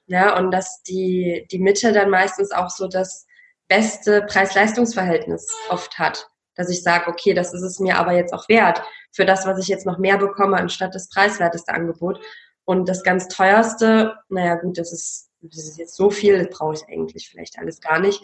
Ja, 0.07 0.37
und 0.37 0.51
dass 0.51 0.83
die, 0.83 1.47
die 1.51 1.59
Mitte 1.59 1.91
dann 1.91 2.09
meistens 2.09 2.51
auch 2.51 2.69
so 2.69 2.87
das 2.87 3.25
beste 3.67 4.21
Preis-Leistungs-Verhältnis 4.23 5.47
oft 5.69 5.97
hat. 5.99 6.29
Dass 6.55 6.69
ich 6.69 6.83
sage, 6.83 7.09
okay, 7.09 7.33
das 7.33 7.53
ist 7.53 7.63
es 7.63 7.79
mir 7.79 7.97
aber 7.97 8.13
jetzt 8.13 8.33
auch 8.33 8.47
wert 8.47 8.81
für 9.11 9.25
das, 9.25 9.45
was 9.45 9.59
ich 9.59 9.67
jetzt 9.67 9.85
noch 9.85 9.97
mehr 9.97 10.17
bekomme, 10.17 10.57
anstatt 10.57 10.95
das 10.95 11.09
preiswerteste 11.09 11.73
Angebot. 11.73 12.19
Und 12.63 12.89
das 12.89 13.03
ganz 13.03 13.27
teuerste, 13.27 14.15
naja 14.29 14.55
gut, 14.55 14.77
das 14.77 14.91
ist, 14.91 15.29
das 15.41 15.65
ist 15.65 15.77
jetzt 15.77 15.95
so 15.95 16.09
viel, 16.09 16.43
das 16.43 16.57
brauche 16.57 16.73
ich 16.73 16.87
eigentlich 16.87 17.29
vielleicht 17.29 17.59
alles 17.59 17.81
gar 17.81 17.99
nicht. 17.99 18.23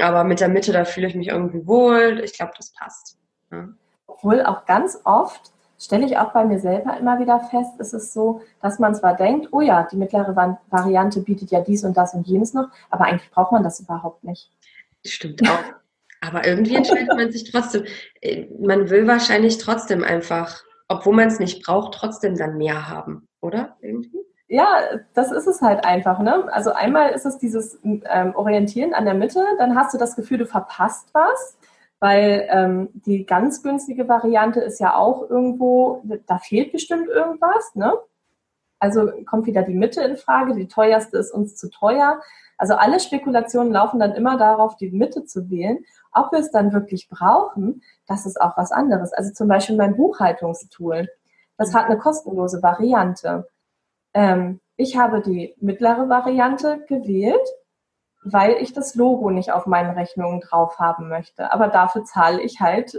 Aber 0.00 0.24
mit 0.24 0.40
der 0.40 0.48
Mitte, 0.48 0.72
da 0.72 0.84
fühle 0.84 1.08
ich 1.08 1.14
mich 1.14 1.28
irgendwie 1.28 1.66
wohl. 1.66 2.20
Ich 2.24 2.34
glaube, 2.34 2.52
das 2.56 2.72
passt. 2.72 3.16
Ja. 3.50 3.68
Obwohl 4.06 4.44
auch 4.44 4.64
ganz 4.66 5.00
oft 5.04 5.52
stelle 5.78 6.06
ich 6.06 6.16
auch 6.18 6.32
bei 6.32 6.44
mir 6.44 6.58
selber 6.58 6.96
immer 6.98 7.18
wieder 7.18 7.40
fest, 7.40 7.78
ist 7.78 7.94
es 7.94 8.12
so, 8.12 8.40
dass 8.62 8.78
man 8.78 8.94
zwar 8.94 9.16
denkt, 9.16 9.48
oh 9.52 9.60
ja, 9.60 9.86
die 9.90 9.96
mittlere 9.96 10.58
Variante 10.70 11.20
bietet 11.20 11.50
ja 11.50 11.60
dies 11.60 11.84
und 11.84 11.96
das 11.96 12.14
und 12.14 12.26
jenes 12.26 12.54
noch, 12.54 12.68
aber 12.90 13.04
eigentlich 13.04 13.30
braucht 13.30 13.52
man 13.52 13.62
das 13.62 13.80
überhaupt 13.80 14.24
nicht. 14.24 14.50
Stimmt 15.04 15.48
auch. 15.48 15.64
Aber 16.20 16.46
irgendwie 16.46 16.76
entscheidet 16.76 17.08
man 17.08 17.30
sich 17.30 17.50
trotzdem. 17.50 17.84
Äh, 18.20 18.46
man 18.58 18.90
will 18.90 19.06
wahrscheinlich 19.06 19.58
trotzdem 19.58 20.02
einfach, 20.02 20.62
obwohl 20.88 21.14
man 21.14 21.28
es 21.28 21.38
nicht 21.38 21.64
braucht, 21.64 21.94
trotzdem 21.94 22.36
dann 22.36 22.56
mehr 22.56 22.88
haben 22.88 23.28
oder? 23.44 23.76
Irgendwie? 23.80 24.24
Ja, 24.48 24.80
das 25.14 25.30
ist 25.30 25.46
es 25.46 25.60
halt 25.62 25.84
einfach. 25.84 26.18
Ne? 26.18 26.48
Also 26.52 26.72
einmal 26.72 27.10
ist 27.10 27.26
es 27.26 27.38
dieses 27.38 27.78
ähm, 27.82 28.34
Orientieren 28.34 28.94
an 28.94 29.04
der 29.04 29.14
Mitte, 29.14 29.44
dann 29.58 29.76
hast 29.76 29.94
du 29.94 29.98
das 29.98 30.16
Gefühl, 30.16 30.38
du 30.38 30.46
verpasst 30.46 31.08
was, 31.12 31.58
weil 32.00 32.46
ähm, 32.50 32.88
die 32.92 33.24
ganz 33.24 33.62
günstige 33.62 34.08
Variante 34.08 34.60
ist 34.60 34.80
ja 34.80 34.96
auch 34.96 35.28
irgendwo, 35.28 36.02
da 36.26 36.38
fehlt 36.38 36.72
bestimmt 36.72 37.08
irgendwas. 37.08 37.74
Ne? 37.74 37.92
Also 38.78 39.10
kommt 39.26 39.46
wieder 39.46 39.62
die 39.62 39.74
Mitte 39.74 40.02
in 40.02 40.16
Frage, 40.16 40.54
die 40.54 40.68
teuerste 40.68 41.16
ist 41.18 41.32
uns 41.32 41.56
zu 41.56 41.70
teuer. 41.70 42.20
Also 42.56 42.74
alle 42.74 43.00
Spekulationen 43.00 43.72
laufen 43.72 43.98
dann 44.00 44.14
immer 44.14 44.36
darauf, 44.36 44.76
die 44.76 44.90
Mitte 44.90 45.24
zu 45.24 45.50
wählen. 45.50 45.84
Ob 46.12 46.32
wir 46.32 46.38
es 46.38 46.50
dann 46.50 46.72
wirklich 46.72 47.08
brauchen, 47.08 47.82
das 48.06 48.26
ist 48.26 48.40
auch 48.40 48.56
was 48.56 48.72
anderes. 48.72 49.12
Also 49.12 49.32
zum 49.32 49.48
Beispiel 49.48 49.76
mein 49.76 49.96
Buchhaltungstool. 49.96 51.08
Das 51.56 51.74
hat 51.74 51.86
eine 51.86 51.98
kostenlose 51.98 52.62
Variante. 52.62 53.48
Ähm, 54.12 54.60
ich 54.76 54.96
habe 54.96 55.20
die 55.20 55.54
mittlere 55.60 56.08
Variante 56.08 56.84
gewählt, 56.86 57.46
weil 58.24 58.54
ich 58.60 58.72
das 58.72 58.94
Logo 58.94 59.30
nicht 59.30 59.52
auf 59.52 59.66
meinen 59.66 59.96
Rechnungen 59.96 60.40
drauf 60.40 60.78
haben 60.78 61.08
möchte. 61.08 61.52
Aber 61.52 61.68
dafür 61.68 62.04
zahle 62.04 62.40
ich 62.40 62.60
halt 62.60 62.96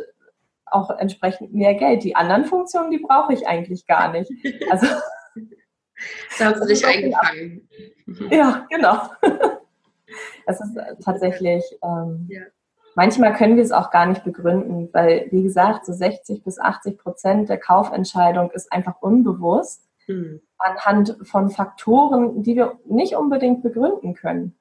auch 0.65 0.89
entsprechend 0.89 1.53
mehr 1.53 1.75
Geld. 1.75 2.03
Die 2.03 2.15
anderen 2.15 2.45
Funktionen, 2.45 2.91
die 2.91 2.99
brauche 2.99 3.33
ich 3.33 3.47
eigentlich 3.47 3.87
gar 3.87 4.11
nicht. 4.11 4.31
Also 4.69 4.87
da 6.39 6.45
hast 6.45 6.61
du 6.61 6.67
dich 6.67 6.85
eingefangen. 6.85 7.67
Ja, 8.29 8.65
genau. 8.69 9.09
Es 10.47 10.61
ist 10.61 10.77
tatsächlich 11.03 11.63
ähm, 11.83 12.27
ja 12.29 12.43
manchmal 12.95 13.33
können 13.33 13.57
wir 13.57 13.63
es 13.63 13.71
auch 13.71 13.91
gar 13.91 14.07
nicht 14.07 14.23
begründen, 14.23 14.89
weil, 14.91 15.27
wie 15.29 15.43
gesagt, 15.43 15.85
so 15.85 15.93
60 15.93 16.43
bis 16.43 16.59
80 16.59 16.97
Prozent 16.97 17.49
der 17.49 17.59
Kaufentscheidung 17.59 18.49
ist 18.51 18.71
einfach 18.71 19.01
unbewusst 19.01 19.83
mhm. 20.07 20.41
anhand 20.57 21.17
von 21.23 21.49
Faktoren, 21.49 22.41
die 22.41 22.55
wir 22.55 22.79
nicht 22.85 23.15
unbedingt 23.15 23.61
begründen 23.61 24.15
können. 24.15 24.55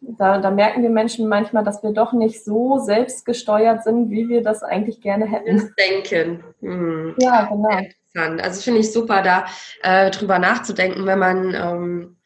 Da, 0.00 0.38
da, 0.38 0.50
merken 0.50 0.82
wir 0.82 0.90
Menschen 0.90 1.26
manchmal, 1.26 1.64
dass 1.64 1.82
wir 1.82 1.92
doch 1.92 2.12
nicht 2.12 2.44
so 2.44 2.78
selbstgesteuert 2.78 3.82
sind, 3.82 4.10
wie 4.10 4.28
wir 4.28 4.42
das 4.42 4.62
eigentlich 4.62 5.00
gerne 5.00 5.24
hätten. 5.24 5.56
Das 5.56 5.74
Denken. 5.74 6.44
Mhm. 6.60 7.14
Ja, 7.18 7.46
genau. 7.46 7.80
Interessant. 8.16 8.42
Also 8.42 8.60
finde 8.60 8.80
ich 8.80 8.92
super, 8.92 9.22
da 9.22 9.46
äh, 9.82 10.10
drüber 10.10 10.38
nachzudenken, 10.38 11.06
wenn 11.06 11.18
man 11.18 11.54
ähm, 11.54 12.16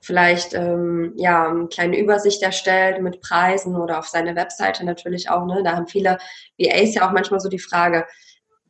vielleicht 0.00 0.54
ähm, 0.54 1.14
ja 1.16 1.48
eine 1.48 1.68
kleine 1.68 1.98
Übersicht 1.98 2.42
erstellt 2.42 3.02
mit 3.02 3.20
Preisen 3.20 3.76
oder 3.76 3.98
auf 3.98 4.08
seine 4.08 4.36
Webseite 4.36 4.84
natürlich 4.84 5.30
auch. 5.30 5.46
Ne? 5.46 5.62
Da 5.62 5.76
haben 5.76 5.86
viele 5.86 6.18
VAs 6.58 6.94
ja 6.94 7.08
auch 7.08 7.12
manchmal 7.12 7.40
so 7.40 7.48
die 7.48 7.58
Frage, 7.58 8.06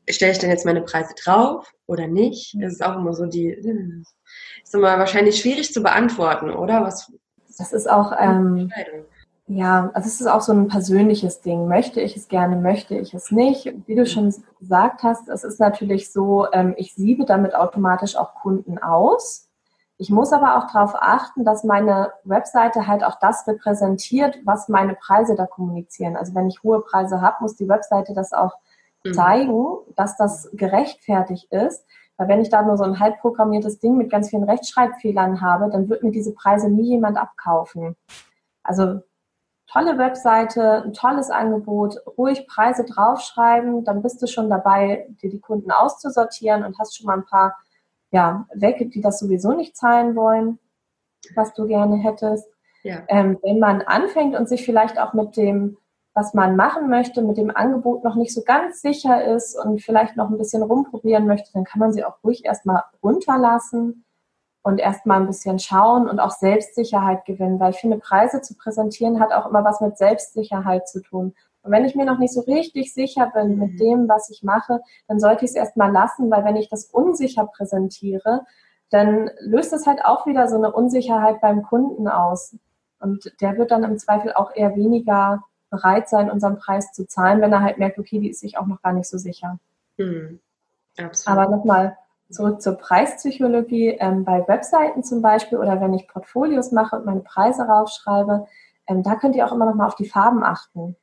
stelle 0.08 0.32
ich 0.32 0.38
denn 0.38 0.50
jetzt 0.50 0.66
meine 0.66 0.82
Preise 0.82 1.14
drauf 1.22 1.72
oder 1.86 2.06
nicht? 2.06 2.56
Das 2.60 2.72
ist 2.72 2.84
auch 2.84 2.96
immer 2.96 3.14
so 3.14 3.26
die, 3.26 3.48
ist 3.48 4.74
immer 4.74 4.98
wahrscheinlich 4.98 5.40
schwierig 5.40 5.72
zu 5.72 5.82
beantworten, 5.82 6.50
oder? 6.50 6.82
Was? 6.82 7.12
Das 7.58 7.72
ist 7.72 7.90
auch 7.90 8.12
ähm, 8.18 8.72
ja, 9.52 9.90
also 9.94 10.06
es 10.06 10.20
ist 10.20 10.28
auch 10.28 10.42
so 10.42 10.52
ein 10.52 10.68
persönliches 10.68 11.40
Ding. 11.40 11.66
Möchte 11.66 12.00
ich 12.00 12.16
es 12.16 12.28
gerne, 12.28 12.54
möchte 12.54 12.94
ich 12.94 13.14
es 13.14 13.32
nicht? 13.32 13.74
Wie 13.86 13.96
du 13.96 14.06
schon 14.06 14.32
gesagt 14.60 15.02
hast, 15.02 15.28
es 15.28 15.42
ist 15.42 15.58
natürlich 15.58 16.12
so, 16.12 16.46
ähm, 16.52 16.74
ich 16.76 16.94
siebe 16.94 17.24
damit 17.24 17.56
automatisch 17.56 18.14
auch 18.14 18.36
Kunden 18.36 18.78
aus 18.78 19.48
Ich 19.98 20.08
muss 20.08 20.32
aber 20.32 20.56
auch 20.56 20.70
darauf 20.70 20.94
achten, 20.94 21.44
dass 21.44 21.64
meine 21.64 22.12
Webseite 22.22 22.86
halt 22.86 23.02
auch 23.02 23.18
das 23.18 23.44
repräsentiert, 23.48 24.38
was 24.44 24.68
meine 24.68 24.94
Preise 24.94 25.34
da 25.34 25.46
kommunizieren. 25.46 26.16
Also 26.16 26.32
wenn 26.36 26.46
ich 26.46 26.62
hohe 26.62 26.82
Preise 26.82 27.20
habe, 27.20 27.38
muss 27.40 27.56
die 27.56 27.68
Webseite 27.68 28.14
das 28.14 28.32
auch 28.32 28.54
mhm. 29.02 29.14
zeigen, 29.14 29.64
dass 29.96 30.16
das 30.16 30.48
gerechtfertigt 30.52 31.50
ist. 31.50 31.84
Weil 32.18 32.28
wenn 32.28 32.40
ich 32.40 32.50
da 32.50 32.62
nur 32.62 32.76
so 32.76 32.84
ein 32.84 33.00
halb 33.00 33.18
programmiertes 33.18 33.80
Ding 33.80 33.96
mit 33.96 34.10
ganz 34.10 34.30
vielen 34.30 34.44
Rechtschreibfehlern 34.44 35.40
habe, 35.40 35.70
dann 35.70 35.88
wird 35.88 36.04
mir 36.04 36.12
diese 36.12 36.34
Preise 36.34 36.70
nie 36.70 36.90
jemand 36.90 37.18
abkaufen. 37.18 37.96
Also 38.62 39.00
tolle 39.70 39.98
Webseite, 39.98 40.82
ein 40.84 40.92
tolles 40.92 41.30
Angebot, 41.30 41.96
ruhig 42.18 42.46
Preise 42.46 42.84
draufschreiben, 42.84 43.84
dann 43.84 44.02
bist 44.02 44.20
du 44.20 44.26
schon 44.26 44.50
dabei, 44.50 45.06
dir 45.22 45.30
die 45.30 45.40
Kunden 45.40 45.70
auszusortieren 45.70 46.64
und 46.64 46.78
hast 46.78 46.96
schon 46.96 47.06
mal 47.06 47.18
ein 47.18 47.26
paar 47.26 47.56
ja, 48.10 48.46
weg, 48.54 48.90
die 48.90 49.00
das 49.00 49.20
sowieso 49.20 49.52
nicht 49.52 49.76
zahlen 49.76 50.16
wollen, 50.16 50.58
was 51.36 51.54
du 51.54 51.66
gerne 51.66 51.96
hättest. 51.96 52.48
Ja. 52.82 53.02
Ähm, 53.08 53.38
wenn 53.42 53.60
man 53.60 53.82
anfängt 53.82 54.34
und 54.34 54.48
sich 54.48 54.64
vielleicht 54.64 54.98
auch 54.98 55.12
mit 55.12 55.36
dem, 55.36 55.76
was 56.14 56.34
man 56.34 56.56
machen 56.56 56.88
möchte, 56.88 57.22
mit 57.22 57.36
dem 57.36 57.54
Angebot 57.54 58.02
noch 58.02 58.16
nicht 58.16 58.34
so 58.34 58.42
ganz 58.42 58.80
sicher 58.80 59.24
ist 59.24 59.56
und 59.56 59.80
vielleicht 59.80 60.16
noch 60.16 60.30
ein 60.30 60.38
bisschen 60.38 60.62
rumprobieren 60.62 61.26
möchte, 61.26 61.52
dann 61.52 61.64
kann 61.64 61.78
man 61.78 61.92
sie 61.92 62.04
auch 62.04 62.16
ruhig 62.24 62.44
erstmal 62.44 62.82
runterlassen 63.02 64.04
und 64.62 64.78
erstmal 64.78 65.20
ein 65.20 65.26
bisschen 65.26 65.58
schauen 65.58 66.08
und 66.08 66.20
auch 66.20 66.30
Selbstsicherheit 66.30 67.24
gewinnen, 67.24 67.60
weil 67.60 67.70
ich 67.70 67.78
finde, 67.78 67.98
Preise 67.98 68.42
zu 68.42 68.54
präsentieren 68.54 69.20
hat 69.20 69.32
auch 69.32 69.46
immer 69.46 69.64
was 69.64 69.80
mit 69.80 69.96
Selbstsicherheit 69.96 70.88
zu 70.88 71.00
tun. 71.00 71.34
Und 71.62 71.72
wenn 71.72 71.84
ich 71.84 71.94
mir 71.94 72.04
noch 72.04 72.18
nicht 72.18 72.32
so 72.32 72.40
richtig 72.40 72.94
sicher 72.94 73.30
bin 73.34 73.58
mit 73.58 73.72
mhm. 73.72 73.76
dem, 73.76 74.08
was 74.08 74.30
ich 74.30 74.42
mache, 74.42 74.80
dann 75.08 75.20
sollte 75.20 75.44
ich 75.44 75.50
es 75.50 75.56
erstmal 75.56 75.92
lassen, 75.92 76.30
weil 76.30 76.44
wenn 76.44 76.56
ich 76.56 76.68
das 76.68 76.86
unsicher 76.86 77.46
präsentiere, 77.46 78.44
dann 78.90 79.30
löst 79.40 79.72
es 79.72 79.86
halt 79.86 80.04
auch 80.04 80.26
wieder 80.26 80.48
so 80.48 80.56
eine 80.56 80.72
Unsicherheit 80.72 81.40
beim 81.40 81.62
Kunden 81.62 82.08
aus. 82.08 82.56
Und 82.98 83.32
der 83.40 83.56
wird 83.56 83.70
dann 83.70 83.84
im 83.84 83.98
Zweifel 83.98 84.32
auch 84.32 84.54
eher 84.54 84.76
weniger 84.76 85.44
bereit 85.70 86.08
sein, 86.08 86.30
unseren 86.30 86.58
Preis 86.58 86.92
zu 86.92 87.06
zahlen, 87.06 87.40
wenn 87.40 87.52
er 87.52 87.62
halt 87.62 87.78
merkt, 87.78 87.98
okay, 87.98 88.18
die 88.18 88.30
ist 88.30 88.40
sich 88.40 88.58
auch 88.58 88.66
noch 88.66 88.82
gar 88.82 88.92
nicht 88.92 89.08
so 89.08 89.16
sicher. 89.16 89.58
Mhm. 89.96 90.40
Absolut. 90.98 91.38
Aber 91.38 91.56
nochmal 91.56 91.96
zurück 92.30 92.62
zur 92.62 92.74
Preispsychologie. 92.74 93.96
Ähm, 94.00 94.24
bei 94.24 94.46
Webseiten 94.46 95.02
zum 95.02 95.22
Beispiel 95.22 95.58
oder 95.58 95.80
wenn 95.80 95.94
ich 95.94 96.08
Portfolios 96.08 96.72
mache 96.72 96.96
und 96.96 97.06
meine 97.06 97.20
Preise 97.20 97.62
raufschreibe, 97.62 98.46
ähm, 98.88 99.02
da 99.02 99.16
könnt 99.16 99.36
ihr 99.36 99.46
auch 99.46 99.52
immer 99.52 99.66
nochmal 99.66 99.86
auf 99.86 99.96
die 99.96 100.08
Farben 100.08 100.42
achten. 100.42 100.96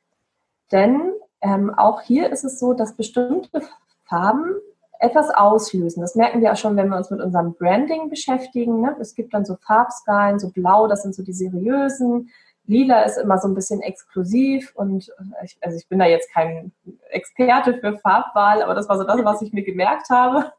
Denn 0.72 1.12
ähm, 1.40 1.72
auch 1.74 2.00
hier 2.00 2.30
ist 2.30 2.44
es 2.44 2.58
so, 2.58 2.74
dass 2.74 2.96
bestimmte 2.96 3.62
Farben 4.04 4.56
etwas 5.00 5.30
auslösen. 5.30 6.00
Das 6.00 6.14
merken 6.16 6.40
wir 6.40 6.52
auch 6.52 6.56
schon, 6.56 6.76
wenn 6.76 6.88
wir 6.88 6.96
uns 6.96 7.10
mit 7.10 7.20
unserem 7.20 7.54
Branding 7.54 8.10
beschäftigen. 8.10 8.80
Ne? 8.80 8.96
Es 9.00 9.14
gibt 9.14 9.32
dann 9.32 9.44
so 9.44 9.56
Farbskalen, 9.56 10.38
so 10.38 10.50
blau, 10.50 10.88
das 10.88 11.02
sind 11.02 11.14
so 11.14 11.22
die 11.22 11.32
seriösen. 11.32 12.30
Lila 12.66 13.02
ist 13.02 13.16
immer 13.16 13.38
so 13.38 13.48
ein 13.48 13.54
bisschen 13.54 13.80
exklusiv 13.80 14.72
und 14.74 15.08
äh, 15.08 15.44
ich, 15.44 15.56
also 15.62 15.76
ich 15.76 15.88
bin 15.88 15.98
da 15.98 16.04
jetzt 16.04 16.32
kein 16.32 16.72
Experte 17.10 17.78
für 17.78 17.96
Farbwahl, 17.98 18.62
aber 18.62 18.74
das 18.74 18.88
war 18.88 18.98
so 18.98 19.04
das, 19.04 19.24
was 19.24 19.40
ich 19.42 19.52
mir 19.52 19.64
gemerkt 19.64 20.10
habe. 20.10 20.52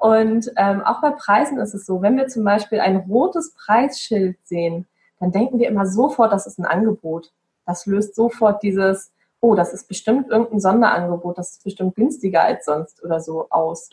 Und 0.00 0.50
ähm, 0.56 0.82
auch 0.82 1.02
bei 1.02 1.10
Preisen 1.10 1.58
ist 1.58 1.74
es 1.74 1.84
so, 1.84 2.00
wenn 2.00 2.16
wir 2.16 2.28
zum 2.28 2.42
Beispiel 2.42 2.80
ein 2.80 2.96
rotes 2.96 3.52
Preisschild 3.54 4.38
sehen, 4.44 4.86
dann 5.18 5.30
denken 5.30 5.58
wir 5.58 5.68
immer 5.68 5.86
sofort, 5.86 6.32
das 6.32 6.46
ist 6.46 6.58
ein 6.58 6.64
Angebot. 6.64 7.32
Das 7.66 7.84
löst 7.86 8.14
sofort 8.14 8.62
dieses, 8.62 9.12
oh, 9.40 9.54
das 9.54 9.74
ist 9.74 9.88
bestimmt 9.88 10.30
irgendein 10.30 10.60
Sonderangebot, 10.60 11.36
das 11.36 11.52
ist 11.52 11.64
bestimmt 11.64 11.96
günstiger 11.96 12.42
als 12.42 12.64
sonst 12.64 13.04
oder 13.04 13.20
so 13.20 13.48
aus. 13.50 13.90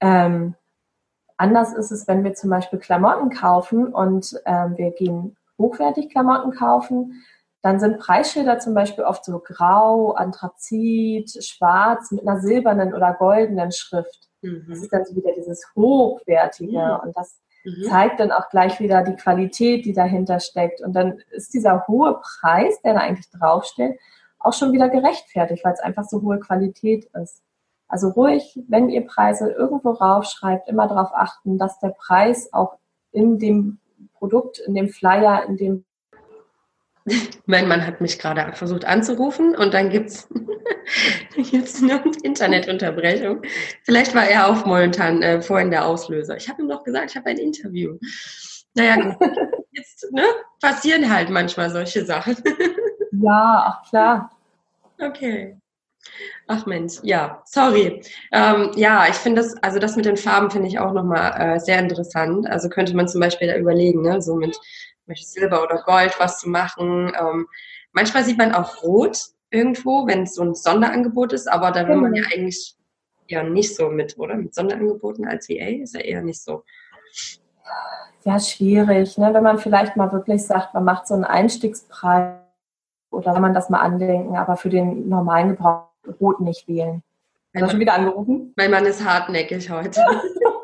Ähm, 0.00 0.54
anders 1.36 1.74
ist 1.74 1.90
es, 1.90 2.08
wenn 2.08 2.24
wir 2.24 2.34
zum 2.34 2.50
Beispiel 2.50 2.78
Klamotten 2.78 3.30
kaufen 3.30 3.92
und 3.92 4.40
ähm, 4.46 4.76
wir 4.78 4.92
gehen 4.92 5.36
hochwertig 5.58 6.10
Klamotten 6.10 6.52
kaufen, 6.52 7.22
dann 7.60 7.80
sind 7.80 7.98
Preisschilder 7.98 8.58
zum 8.60 8.74
Beispiel 8.74 9.04
oft 9.04 9.24
so 9.24 9.40
grau, 9.40 10.12
anthrazit, 10.12 11.44
schwarz 11.44 12.12
mit 12.12 12.26
einer 12.26 12.40
silbernen 12.40 12.94
oder 12.94 13.12
goldenen 13.12 13.72
Schrift. 13.72 14.27
Mhm. 14.42 14.66
Das 14.68 14.80
ist 14.80 14.92
dann 14.92 15.04
so 15.04 15.16
wieder 15.16 15.32
dieses 15.36 15.64
Hochwertige 15.74 16.78
mhm. 16.78 17.06
und 17.08 17.16
das 17.16 17.40
mhm. 17.64 17.84
zeigt 17.88 18.20
dann 18.20 18.32
auch 18.32 18.48
gleich 18.50 18.78
wieder 18.80 19.02
die 19.02 19.16
Qualität, 19.16 19.84
die 19.84 19.92
dahinter 19.92 20.40
steckt. 20.40 20.80
Und 20.80 20.92
dann 20.94 21.20
ist 21.30 21.54
dieser 21.54 21.86
hohe 21.86 22.20
Preis, 22.20 22.80
der 22.82 22.94
da 22.94 23.00
eigentlich 23.00 23.30
draufsteht, 23.30 23.98
auch 24.38 24.52
schon 24.52 24.72
wieder 24.72 24.88
gerechtfertigt, 24.88 25.64
weil 25.64 25.72
es 25.72 25.80
einfach 25.80 26.04
so 26.04 26.22
hohe 26.22 26.38
Qualität 26.38 27.06
ist. 27.22 27.42
Also 27.88 28.08
ruhig, 28.08 28.58
wenn 28.68 28.88
ihr 28.88 29.06
Preise 29.06 29.50
irgendwo 29.50 29.90
raufschreibt, 29.90 30.68
immer 30.68 30.86
darauf 30.86 31.10
achten, 31.14 31.58
dass 31.58 31.78
der 31.80 31.94
Preis 31.98 32.52
auch 32.52 32.76
in 33.12 33.38
dem 33.38 33.78
Produkt, 34.14 34.58
in 34.58 34.74
dem 34.74 34.88
Flyer, 34.88 35.44
in 35.48 35.56
dem 35.56 35.84
mein 37.46 37.68
Mann 37.68 37.86
hat 37.86 38.00
mich 38.00 38.18
gerade 38.18 38.52
versucht 38.54 38.84
anzurufen 38.84 39.54
und 39.56 39.74
dann 39.74 39.90
gibt 39.90 40.10
es 40.10 40.28
eine 41.82 42.02
Internetunterbrechung. 42.22 43.42
Vielleicht 43.84 44.14
war 44.14 44.26
er 44.26 44.48
auch 44.48 44.64
momentan 44.64 45.22
äh, 45.22 45.40
vorhin 45.40 45.70
der 45.70 45.86
Auslöser. 45.86 46.36
Ich 46.36 46.48
habe 46.48 46.62
ihm 46.62 46.68
doch 46.68 46.84
gesagt, 46.84 47.10
ich 47.10 47.16
habe 47.16 47.30
ein 47.30 47.38
Interview. 47.38 47.98
Naja, 48.74 48.96
gut. 48.96 49.16
Jetzt 49.72 50.10
ne, 50.12 50.24
passieren 50.60 51.12
halt 51.12 51.30
manchmal 51.30 51.70
solche 51.70 52.04
Sachen. 52.04 52.36
ja, 53.12 53.64
ach 53.66 53.88
klar. 53.88 54.30
Okay. 55.00 55.56
Ach 56.46 56.66
Mensch, 56.66 56.94
ja, 57.02 57.42
sorry. 57.44 58.02
Ähm, 58.32 58.70
ja, 58.74 59.06
ich 59.08 59.16
finde 59.16 59.42
das, 59.42 59.54
also 59.62 59.78
das 59.78 59.96
mit 59.96 60.06
den 60.06 60.16
Farben 60.16 60.50
finde 60.50 60.68
ich 60.68 60.78
auch 60.78 60.92
nochmal 60.92 61.34
äh, 61.38 61.60
sehr 61.60 61.78
interessant. 61.78 62.48
Also 62.48 62.68
könnte 62.68 62.96
man 62.96 63.08
zum 63.08 63.20
Beispiel 63.20 63.48
da 63.48 63.56
überlegen, 63.56 64.02
ne, 64.02 64.22
so 64.22 64.34
mit 64.34 64.56
Silber 65.16 65.62
oder 65.62 65.82
Gold 65.82 66.14
was 66.18 66.40
zu 66.40 66.48
machen. 66.48 67.12
Ähm, 67.18 67.46
manchmal 67.92 68.24
sieht 68.24 68.38
man 68.38 68.54
auch 68.54 68.82
Rot 68.82 69.18
irgendwo, 69.50 70.06
wenn 70.06 70.24
es 70.24 70.34
so 70.34 70.42
ein 70.42 70.54
Sonderangebot 70.54 71.32
ist, 71.32 71.50
aber 71.50 71.70
da 71.70 71.88
will 71.88 71.96
man 71.96 72.14
ja 72.14 72.22
genau. 72.22 72.34
eigentlich 72.34 72.74
ja 73.26 73.42
nicht 73.42 73.74
so 73.74 73.88
mit, 73.88 74.18
oder? 74.18 74.34
Mit 74.34 74.54
Sonderangeboten 74.54 75.26
als 75.26 75.48
VA 75.48 75.82
ist 75.82 75.94
ja 75.94 76.00
eher 76.00 76.22
nicht 76.22 76.42
so. 76.42 76.64
Ja, 78.24 78.38
schwierig, 78.38 79.16
ne? 79.16 79.32
wenn 79.32 79.42
man 79.42 79.58
vielleicht 79.58 79.96
mal 79.96 80.12
wirklich 80.12 80.44
sagt, 80.44 80.74
man 80.74 80.84
macht 80.84 81.06
so 81.06 81.14
einen 81.14 81.24
Einstiegspreis 81.24 82.34
oder 83.10 83.34
wenn 83.34 83.42
man 83.42 83.54
das 83.54 83.70
mal 83.70 83.80
andenken, 83.80 84.36
aber 84.36 84.56
für 84.56 84.68
den 84.68 85.08
normalen 85.08 85.50
Gebrauch 85.50 85.88
Rot 86.20 86.40
nicht 86.40 86.68
wählen. 86.68 87.02
Hast 87.54 87.64
du 87.64 87.70
schon 87.70 87.80
wieder 87.80 87.94
angerufen? 87.94 88.52
Mein 88.56 88.70
Mann 88.70 88.84
ist 88.86 89.04
hartnäckig 89.04 89.70
heute. 89.70 90.00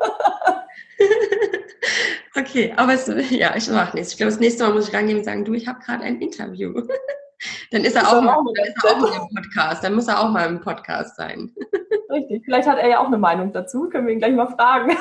Okay, 2.37 2.73
aber 2.75 2.93
es, 2.93 3.07
ja, 3.31 3.55
ich 3.55 3.69
mache 3.69 3.95
nichts. 3.95 4.11
Ich 4.11 4.17
glaube, 4.17 4.31
das 4.31 4.39
nächste 4.39 4.63
Mal 4.63 4.73
muss 4.73 4.89
ich 4.89 4.93
rangehen 4.93 5.19
und 5.19 5.23
sagen, 5.23 5.45
du, 5.45 5.53
ich 5.53 5.67
habe 5.67 5.79
gerade 5.79 6.03
ein 6.03 6.21
Interview. 6.21 6.73
dann 7.71 7.83
ist 7.83 7.95
er 7.95 8.07
auch, 8.07 8.21
mal, 8.21 8.37
dann 8.55 8.65
ist 8.65 8.83
er 8.83 8.97
auch 8.97 9.29
im 9.29 9.35
Podcast. 9.35 9.83
Dann 9.83 9.95
muss 9.95 10.07
er 10.07 10.19
auch 10.19 10.29
mal 10.29 10.47
im 10.47 10.59
Podcast 10.59 11.15
sein. 11.15 11.53
Richtig. 12.09 12.43
Vielleicht 12.45 12.67
hat 12.67 12.77
er 12.77 12.89
ja 12.89 12.99
auch 12.99 13.07
eine 13.07 13.17
Meinung 13.17 13.51
dazu. 13.51 13.89
Können 13.89 14.07
wir 14.07 14.13
ihn 14.13 14.19
gleich 14.19 14.33
mal 14.33 14.47
fragen. 14.47 14.97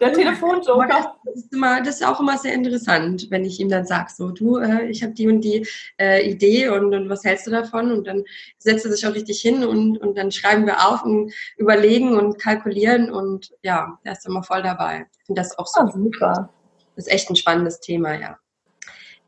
Der 0.00 0.12
Telefonjoker. 0.12 1.14
Das 1.24 1.36
ist, 1.36 1.52
immer, 1.52 1.80
das 1.80 2.00
ist 2.00 2.06
auch 2.06 2.18
immer 2.18 2.36
sehr 2.38 2.54
interessant, 2.54 3.28
wenn 3.30 3.44
ich 3.44 3.60
ihm 3.60 3.68
dann 3.68 3.86
sage, 3.86 4.10
so, 4.12 4.30
du, 4.30 4.58
äh, 4.58 4.86
ich 4.86 5.04
habe 5.04 5.12
die 5.12 5.28
und 5.28 5.42
die 5.42 5.64
äh, 6.00 6.28
Idee 6.28 6.70
und, 6.70 6.92
und, 6.92 7.08
was 7.08 7.22
hältst 7.22 7.46
du 7.46 7.52
davon? 7.52 7.92
Und 7.92 8.06
dann 8.08 8.24
setzt 8.58 8.84
er 8.84 8.90
sich 8.90 9.06
auch 9.06 9.14
richtig 9.14 9.40
hin 9.40 9.64
und, 9.64 9.98
und 9.98 10.18
dann 10.18 10.32
schreiben 10.32 10.66
wir 10.66 10.88
auf 10.88 11.04
und 11.04 11.32
überlegen 11.56 12.18
und 12.18 12.36
kalkulieren 12.40 13.12
und 13.12 13.52
ja, 13.62 13.96
er 14.02 14.12
ist 14.12 14.26
immer 14.26 14.42
voll 14.42 14.62
dabei. 14.62 15.06
Ich 15.20 15.26
finde 15.26 15.40
das 15.40 15.56
auch 15.56 15.68
so. 15.68 15.80
Ah, 15.82 15.90
super. 15.92 16.50
Ist 16.96 17.10
echt 17.10 17.30
ein 17.30 17.36
spannendes 17.36 17.80
Thema, 17.80 18.14
ja. 18.14 18.38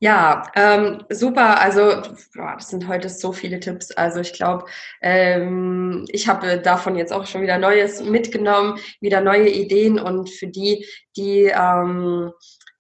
Ja, 0.01 0.45
ähm, 0.55 1.05
super. 1.11 1.61
Also 1.61 2.03
boah, 2.35 2.55
das 2.57 2.69
sind 2.69 2.87
heute 2.87 3.09
so 3.09 3.33
viele 3.33 3.59
Tipps. 3.59 3.91
Also 3.91 4.21
ich 4.21 4.33
glaube, 4.33 4.67
ähm, 5.01 6.05
ich 6.09 6.29
habe 6.29 6.59
davon 6.61 6.95
jetzt 6.95 7.13
auch 7.13 7.27
schon 7.27 7.43
wieder 7.43 7.59
Neues 7.59 8.03
mitgenommen, 8.03 8.79
wieder 9.01 9.21
neue 9.21 9.49
Ideen 9.49 9.99
und 9.99 10.31
für 10.31 10.47
die, 10.47 10.87
die, 11.17 11.47
ähm, 11.53 12.33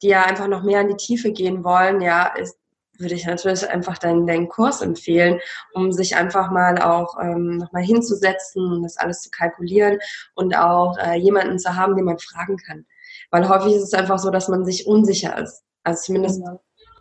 die 0.02 0.08
ja 0.08 0.22
einfach 0.22 0.46
noch 0.46 0.62
mehr 0.62 0.82
in 0.82 0.88
die 0.88 0.96
Tiefe 0.96 1.32
gehen 1.32 1.64
wollen, 1.64 2.00
ja, 2.00 2.26
ist, 2.36 2.56
würde 2.98 3.14
ich 3.14 3.26
natürlich 3.26 3.68
einfach 3.68 3.98
deinen, 3.98 4.26
deinen 4.26 4.48
Kurs 4.48 4.80
empfehlen, 4.80 5.40
um 5.72 5.92
sich 5.92 6.16
einfach 6.16 6.50
mal 6.50 6.80
auch 6.80 7.16
ähm, 7.20 7.58
nochmal 7.58 7.82
hinzusetzen 7.82 8.82
das 8.82 8.96
alles 8.96 9.22
zu 9.22 9.30
kalkulieren 9.30 9.98
und 10.34 10.56
auch 10.56 10.96
äh, 10.98 11.16
jemanden 11.16 11.58
zu 11.58 11.74
haben, 11.74 11.96
den 11.96 12.04
man 12.04 12.18
fragen 12.18 12.56
kann. 12.58 12.86
Weil 13.30 13.48
häufig 13.48 13.74
ist 13.74 13.82
es 13.82 13.94
einfach 13.94 14.18
so, 14.18 14.30
dass 14.30 14.48
man 14.48 14.64
sich 14.64 14.86
unsicher 14.86 15.38
ist. 15.38 15.62
Also 15.84 16.02
zumindest 16.02 16.40
ja. 16.42 16.58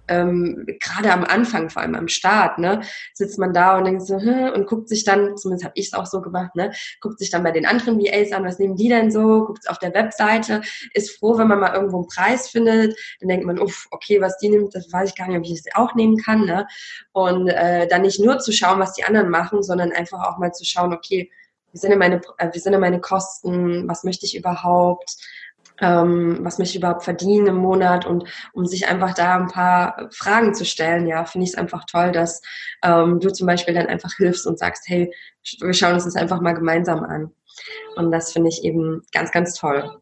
ähm, 0.07 0.65
gerade 0.80 1.11
am 1.11 1.23
Anfang, 1.23 1.69
vor 1.69 1.82
allem 1.82 1.95
am 1.95 2.07
Start, 2.07 2.57
ne, 2.59 2.82
sitzt 3.13 3.39
man 3.39 3.53
da 3.53 3.78
und 3.78 3.86
denkt 3.86 4.05
so, 4.05 4.17
hm, 4.17 4.51
und 4.53 4.67
guckt 4.67 4.88
sich 4.88 5.03
dann, 5.03 5.36
zumindest 5.36 5.65
habe 5.65 5.73
ich 5.75 5.88
es 5.88 5.93
auch 5.93 6.05
so 6.05 6.21
gemacht, 6.21 6.55
ne, 6.55 6.71
guckt 7.01 7.19
sich 7.19 7.30
dann 7.30 7.43
bei 7.43 7.51
den 7.51 7.65
anderen 7.65 7.99
VAs 7.99 8.32
an, 8.32 8.45
was 8.45 8.59
nehmen 8.59 8.75
die 8.75 8.89
denn 8.89 9.11
so, 9.11 9.45
guckt 9.45 9.69
auf 9.69 9.80
der 9.80 9.93
Webseite, 9.93 10.61
ist 10.93 11.17
froh, 11.17 11.38
wenn 11.38 11.47
man 11.47 11.59
mal 11.59 11.73
irgendwo 11.73 11.97
einen 11.97 12.07
Preis 12.07 12.49
findet, 12.49 12.97
dann 13.19 13.30
denkt 13.30 13.45
man, 13.45 13.59
uff, 13.59 13.88
okay, 13.91 14.21
was 14.21 14.38
die 14.38 14.49
nimmt, 14.49 14.73
das 14.75 14.91
weiß 14.91 15.09
ich 15.09 15.15
gar 15.15 15.28
nicht, 15.28 15.38
ob 15.38 15.43
ich 15.43 15.61
das 15.63 15.75
auch 15.75 15.95
nehmen 15.95 16.17
kann, 16.17 16.45
ne, 16.45 16.67
und 17.11 17.49
äh, 17.49 17.88
dann 17.88 18.03
nicht 18.03 18.19
nur 18.19 18.39
zu 18.39 18.51
schauen, 18.51 18.80
was 18.80 18.93
die 18.93 19.03
anderen 19.03 19.30
machen, 19.30 19.63
sondern 19.63 19.91
einfach 19.91 20.23
auch 20.28 20.38
mal 20.38 20.53
zu 20.53 20.65
schauen, 20.65 20.93
okay, 20.93 21.30
wie 21.71 21.78
sind 21.78 21.89
denn 21.91 21.99
meine, 21.99 22.21
äh, 22.38 22.49
wie 22.53 22.59
sind 22.59 22.71
denn 22.71 22.82
meine 22.82 23.01
Kosten, 23.01 23.88
was 23.88 24.03
möchte 24.03 24.25
ich 24.25 24.36
überhaupt, 24.36 25.17
ähm, 25.80 26.39
was 26.41 26.57
möchte 26.57 26.78
ich 26.78 26.84
überhaupt 26.84 27.03
verdienen 27.03 27.47
im 27.47 27.57
Monat 27.57 28.05
und 28.05 28.25
um 28.53 28.65
sich 28.65 28.88
einfach 28.88 29.13
da 29.13 29.36
ein 29.36 29.47
paar 29.47 30.09
Fragen 30.11 30.53
zu 30.53 30.65
stellen, 30.65 31.07
ja, 31.07 31.25
finde 31.25 31.45
ich 31.45 31.51
es 31.51 31.57
einfach 31.57 31.86
toll, 31.86 32.11
dass 32.11 32.41
ähm, 32.84 33.19
du 33.19 33.32
zum 33.32 33.47
Beispiel 33.47 33.73
dann 33.73 33.88
einfach 33.88 34.11
hilfst 34.17 34.47
und 34.47 34.57
sagst, 34.59 34.88
hey, 34.88 35.13
wir 35.61 35.73
schauen 35.73 35.93
uns 35.93 36.05
das 36.05 36.15
einfach 36.15 36.41
mal 36.41 36.53
gemeinsam 36.53 37.03
an. 37.03 37.32
Und 37.95 38.11
das 38.11 38.32
finde 38.32 38.49
ich 38.49 38.63
eben 38.63 39.03
ganz, 39.11 39.32
ganz 39.32 39.53
toll. 39.53 39.99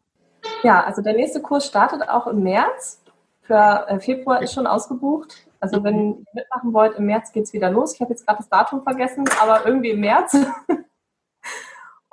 Ja, 0.63 0.83
also 0.83 1.01
der 1.01 1.13
nächste 1.13 1.41
Kurs 1.41 1.65
startet 1.65 2.07
auch 2.07 2.27
im 2.27 2.43
März. 2.43 3.01
Für 3.41 3.85
äh, 3.87 3.99
Februar 3.99 4.41
ist 4.41 4.53
schon 4.53 4.67
ausgebucht. 4.67 5.45
Also 5.59 5.83
wenn 5.83 5.95
ihr 5.99 6.15
mitmachen 6.33 6.73
wollt, 6.73 6.97
im 6.97 7.05
März 7.05 7.31
geht 7.31 7.45
es 7.45 7.53
wieder 7.53 7.69
los. 7.69 7.93
Ich 7.93 8.01
habe 8.01 8.11
jetzt 8.11 8.25
gerade 8.25 8.37
das 8.37 8.49
Datum 8.49 8.83
vergessen, 8.83 9.25
aber 9.41 9.65
irgendwie 9.65 9.91
im 9.91 9.99
März. 9.99 10.37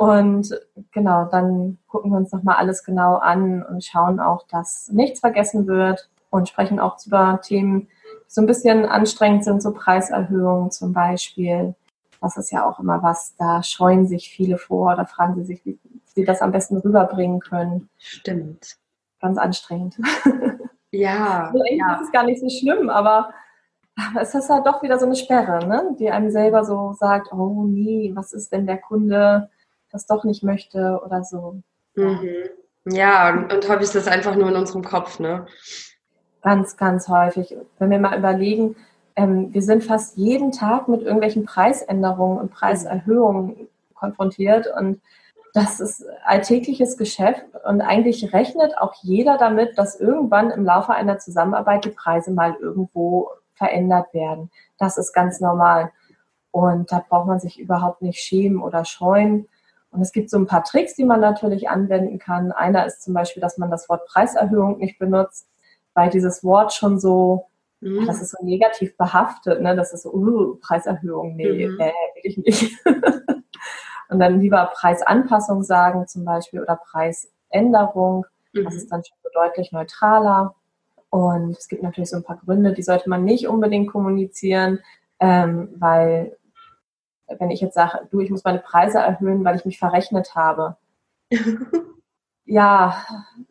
Und 0.02 0.58
genau, 0.90 1.26
dann 1.26 1.78
gucken 1.86 2.10
wir 2.10 2.16
uns 2.16 2.32
nochmal 2.32 2.56
alles 2.56 2.82
genau 2.82 3.18
an 3.18 3.62
und 3.62 3.84
schauen 3.84 4.18
auch, 4.18 4.44
dass 4.48 4.88
nichts 4.90 5.20
vergessen 5.20 5.68
wird 5.68 6.10
und 6.28 6.48
sprechen 6.48 6.80
auch 6.80 6.96
über 7.06 7.40
Themen, 7.40 7.82
die 7.82 7.88
so 8.26 8.40
ein 8.40 8.48
bisschen 8.48 8.84
anstrengend 8.84 9.44
sind, 9.44 9.62
so 9.62 9.72
Preiserhöhungen 9.72 10.72
zum 10.72 10.92
Beispiel. 10.92 11.76
Das 12.20 12.36
ist 12.36 12.50
ja 12.50 12.68
auch 12.68 12.80
immer 12.80 13.04
was, 13.04 13.36
da 13.36 13.62
scheuen 13.62 14.08
sich 14.08 14.28
viele 14.28 14.58
vor, 14.58 14.96
da 14.96 15.04
fragen 15.04 15.36
sie 15.36 15.44
sich, 15.44 15.64
wie 15.64 15.78
sie 16.04 16.24
das 16.24 16.42
am 16.42 16.50
besten 16.50 16.78
rüberbringen 16.78 17.38
können. 17.38 17.88
Stimmt. 17.96 18.78
Ganz 19.20 19.38
anstrengend. 19.38 19.98
Ja. 20.94 21.48
eigentlich 21.48 21.78
ja. 21.78 21.94
ist 21.94 22.02
es 22.02 22.12
gar 22.12 22.24
nicht 22.24 22.38
so 22.38 22.50
schlimm, 22.50 22.90
aber 22.90 23.30
es 24.20 24.34
ist 24.34 24.50
halt 24.50 24.66
doch 24.66 24.82
wieder 24.82 24.98
so 24.98 25.06
eine 25.06 25.16
Sperre, 25.16 25.66
ne? 25.66 25.96
die 25.98 26.10
einem 26.10 26.30
selber 26.30 26.66
so 26.66 26.92
sagt, 26.92 27.32
oh 27.32 27.64
nee, 27.66 28.12
was 28.14 28.34
ist, 28.34 28.52
wenn 28.52 28.66
der 28.66 28.76
Kunde 28.76 29.48
das 29.92 30.06
doch 30.06 30.24
nicht 30.24 30.42
möchte 30.42 31.00
oder 31.04 31.22
so. 31.22 31.62
Mhm. 31.94 32.48
Ja, 32.86 33.30
und, 33.30 33.52
und 33.52 33.68
häufig 33.68 33.84
ist 33.84 33.94
das 33.94 34.08
einfach 34.08 34.34
nur 34.34 34.48
in 34.48 34.56
unserem 34.56 34.82
Kopf, 34.82 35.20
ne? 35.20 35.46
Ganz, 36.42 36.76
ganz 36.76 37.08
häufig. 37.08 37.56
Wenn 37.78 37.90
wir 37.90 37.98
mal 37.98 38.18
überlegen, 38.18 38.74
ähm, 39.14 39.52
wir 39.54 39.62
sind 39.62 39.84
fast 39.84 40.16
jeden 40.16 40.50
Tag 40.50 40.88
mit 40.88 41.02
irgendwelchen 41.02 41.44
Preisänderungen 41.44 42.38
und 42.38 42.50
Preiserhöhungen 42.50 43.68
konfrontiert 43.94 44.66
und 44.76 45.00
das 45.54 45.80
ist 45.80 46.04
alltägliches 46.24 46.96
Geschäft 46.96 47.44
und 47.64 47.82
eigentlich 47.82 48.32
rechnet 48.32 48.76
auch 48.78 48.94
jeder 49.02 49.36
damit, 49.36 49.76
dass 49.76 50.00
irgendwann 50.00 50.50
im 50.50 50.64
Laufe 50.64 50.94
einer 50.94 51.18
Zusammenarbeit 51.18 51.84
die 51.84 51.90
Preise 51.90 52.30
mal 52.30 52.56
irgendwo 52.58 53.30
verändert 53.54 54.14
werden. 54.14 54.50
Das 54.78 54.96
ist 54.96 55.12
ganz 55.12 55.40
normal. 55.40 55.92
Und 56.50 56.90
da 56.90 57.04
braucht 57.06 57.26
man 57.26 57.38
sich 57.38 57.60
überhaupt 57.60 58.00
nicht 58.02 58.18
schämen 58.18 58.62
oder 58.62 58.84
scheuen. 58.84 59.46
Und 59.92 60.00
es 60.00 60.12
gibt 60.12 60.30
so 60.30 60.38
ein 60.38 60.46
paar 60.46 60.64
Tricks, 60.64 60.94
die 60.94 61.04
man 61.04 61.20
natürlich 61.20 61.68
anwenden 61.68 62.18
kann. 62.18 62.50
Einer 62.50 62.86
ist 62.86 63.02
zum 63.02 63.12
Beispiel, 63.12 63.42
dass 63.42 63.58
man 63.58 63.70
das 63.70 63.88
Wort 63.90 64.06
Preiserhöhung 64.06 64.78
nicht 64.78 64.98
benutzt, 64.98 65.46
weil 65.92 66.08
dieses 66.08 66.42
Wort 66.42 66.72
schon 66.72 66.98
so, 66.98 67.46
mhm. 67.80 68.06
das 68.06 68.22
ist 68.22 68.30
so 68.30 68.42
negativ 68.42 68.96
behaftet, 68.96 69.60
ne? 69.60 69.76
Das 69.76 69.92
ist 69.92 70.04
so, 70.04 70.12
uh, 70.12 70.56
Preiserhöhung, 70.56 71.36
nee, 71.36 71.68
mhm. 71.68 71.78
äh, 71.78 71.92
will 72.14 72.22
ich 72.22 72.38
nicht. 72.38 72.78
Und 74.08 74.18
dann 74.18 74.40
lieber 74.40 74.70
Preisanpassung 74.74 75.62
sagen 75.62 76.06
zum 76.06 76.24
Beispiel 76.24 76.62
oder 76.62 76.76
Preisänderung. 76.76 78.24
Mhm. 78.54 78.64
Das 78.64 78.74
ist 78.74 78.90
dann 78.90 79.04
schon 79.04 79.16
so 79.22 79.28
deutlich 79.34 79.72
neutraler. 79.72 80.54
Und 81.10 81.58
es 81.58 81.68
gibt 81.68 81.82
natürlich 81.82 82.08
so 82.08 82.16
ein 82.16 82.24
paar 82.24 82.38
Gründe, 82.38 82.72
die 82.72 82.82
sollte 82.82 83.10
man 83.10 83.24
nicht 83.24 83.46
unbedingt 83.46 83.90
kommunizieren, 83.90 84.80
ähm, 85.20 85.68
weil 85.76 86.38
wenn 87.38 87.50
ich 87.50 87.60
jetzt 87.60 87.74
sage, 87.74 88.06
du, 88.10 88.20
ich 88.20 88.30
muss 88.30 88.44
meine 88.44 88.58
Preise 88.58 88.98
erhöhen, 88.98 89.44
weil 89.44 89.56
ich 89.56 89.64
mich 89.64 89.78
verrechnet 89.78 90.34
habe. 90.34 90.76
ja, 92.44 92.96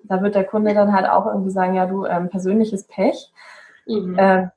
da 0.04 0.22
wird 0.22 0.36
der 0.36 0.44
Kunde 0.44 0.74
dann 0.74 0.94
halt 0.94 1.10
auch 1.10 1.26
irgendwie 1.26 1.52
sagen, 1.52 1.74
ja, 1.74 1.86
du, 1.86 2.06
ähm, 2.06 2.30
persönliches 2.30 2.84
Pech. 2.86 3.32
Mhm. 3.88 4.18
Äh, 4.18 4.48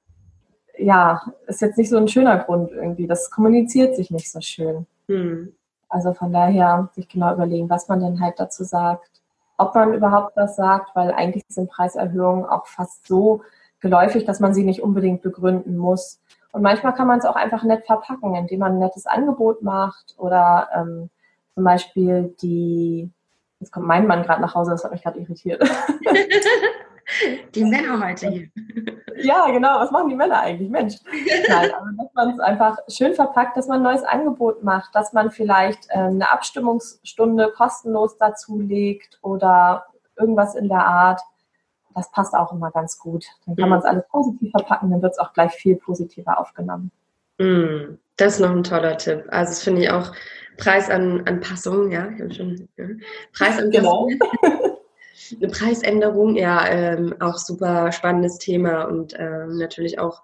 ja, 0.78 1.22
ist 1.46 1.60
jetzt 1.60 1.78
nicht 1.78 1.90
so 1.90 1.96
ein 1.96 2.08
schöner 2.08 2.38
Grund 2.38 2.70
irgendwie. 2.72 3.06
Das 3.06 3.30
kommuniziert 3.30 3.96
sich 3.96 4.10
nicht 4.10 4.30
so 4.30 4.40
schön. 4.40 4.86
Mhm. 5.06 5.54
Also 5.88 6.12
von 6.12 6.32
daher 6.32 6.88
sich 6.94 7.08
genau 7.08 7.32
überlegen, 7.32 7.70
was 7.70 7.88
man 7.88 8.00
denn 8.00 8.20
halt 8.20 8.38
dazu 8.38 8.64
sagt. 8.64 9.10
Ob 9.56 9.74
man 9.74 9.94
überhaupt 9.94 10.36
was 10.36 10.56
sagt, 10.56 10.96
weil 10.96 11.12
eigentlich 11.12 11.44
sind 11.48 11.70
Preiserhöhungen 11.70 12.44
auch 12.44 12.66
fast 12.66 13.06
so 13.06 13.42
geläufig, 13.78 14.24
dass 14.24 14.40
man 14.40 14.54
sie 14.54 14.64
nicht 14.64 14.82
unbedingt 14.82 15.22
begründen 15.22 15.76
muss. 15.76 16.20
Und 16.54 16.62
manchmal 16.62 16.94
kann 16.94 17.08
man 17.08 17.18
es 17.18 17.24
auch 17.24 17.34
einfach 17.34 17.64
nett 17.64 17.84
verpacken, 17.84 18.36
indem 18.36 18.60
man 18.60 18.74
ein 18.74 18.78
nettes 18.78 19.06
Angebot 19.06 19.62
macht 19.62 20.14
oder 20.18 20.68
ähm, 20.72 21.10
zum 21.52 21.64
Beispiel 21.64 22.32
die, 22.40 23.10
jetzt 23.58 23.72
kommt 23.72 23.88
mein 23.88 24.06
Mann 24.06 24.22
gerade 24.22 24.40
nach 24.40 24.54
Hause, 24.54 24.70
das 24.70 24.84
hat 24.84 24.92
mich 24.92 25.02
gerade 25.02 25.18
irritiert. 25.18 25.60
Die 27.54 27.64
Männer 27.64 28.00
heute 28.06 28.28
hier. 28.28 28.48
Ja, 29.16 29.46
genau. 29.50 29.78
Was 29.78 29.90
machen 29.92 30.08
die 30.08 30.16
Männer 30.16 30.40
eigentlich? 30.40 30.68
Mensch. 30.68 30.96
Nein, 31.48 31.70
aber 31.72 31.90
dass 31.96 32.14
man 32.14 32.30
es 32.30 32.40
einfach 32.40 32.78
schön 32.88 33.14
verpackt, 33.14 33.56
dass 33.56 33.68
man 33.68 33.78
ein 33.78 33.84
neues 33.84 34.02
Angebot 34.02 34.64
macht, 34.64 34.94
dass 34.94 35.12
man 35.12 35.30
vielleicht 35.30 35.88
äh, 35.90 35.98
eine 35.98 36.32
Abstimmungsstunde 36.32 37.52
kostenlos 37.56 38.18
dazulegt 38.18 39.18
oder 39.22 39.86
irgendwas 40.18 40.56
in 40.56 40.68
der 40.68 40.84
Art 40.84 41.20
das 41.94 42.10
passt 42.10 42.34
auch 42.34 42.52
immer 42.52 42.70
ganz 42.70 42.98
gut. 42.98 43.26
Dann 43.46 43.56
kann 43.56 43.66
mhm. 43.66 43.70
man 43.70 43.78
es 43.80 43.84
alles 43.84 44.04
positiv 44.08 44.50
verpacken, 44.50 44.90
dann 44.90 45.02
wird 45.02 45.12
es 45.12 45.18
auch 45.18 45.32
gleich 45.32 45.52
viel 45.52 45.76
positiver 45.76 46.38
aufgenommen. 46.38 46.90
Mhm. 47.38 47.98
Das 48.16 48.34
ist 48.34 48.40
noch 48.40 48.50
ein 48.50 48.64
toller 48.64 48.96
Tipp. 48.96 49.24
Also 49.28 49.50
das 49.50 49.62
finde 49.62 49.82
ich 49.82 49.90
auch 49.90 50.12
Preisanpassung, 50.56 51.90
ja, 51.90 52.08
ich 52.10 52.20
habe 52.20 52.34
schon 52.34 52.68
ja. 52.76 52.86
Preisanpassung. 53.32 53.70
Genau. 53.70 54.08
Eine 55.40 55.48
Preisänderung, 55.48 56.36
ja, 56.36 56.66
ähm, 56.68 57.14
auch 57.20 57.38
super 57.38 57.92
spannendes 57.92 58.38
Thema 58.38 58.84
und 58.84 59.14
ähm, 59.18 59.56
natürlich 59.56 59.98
auch 59.98 60.22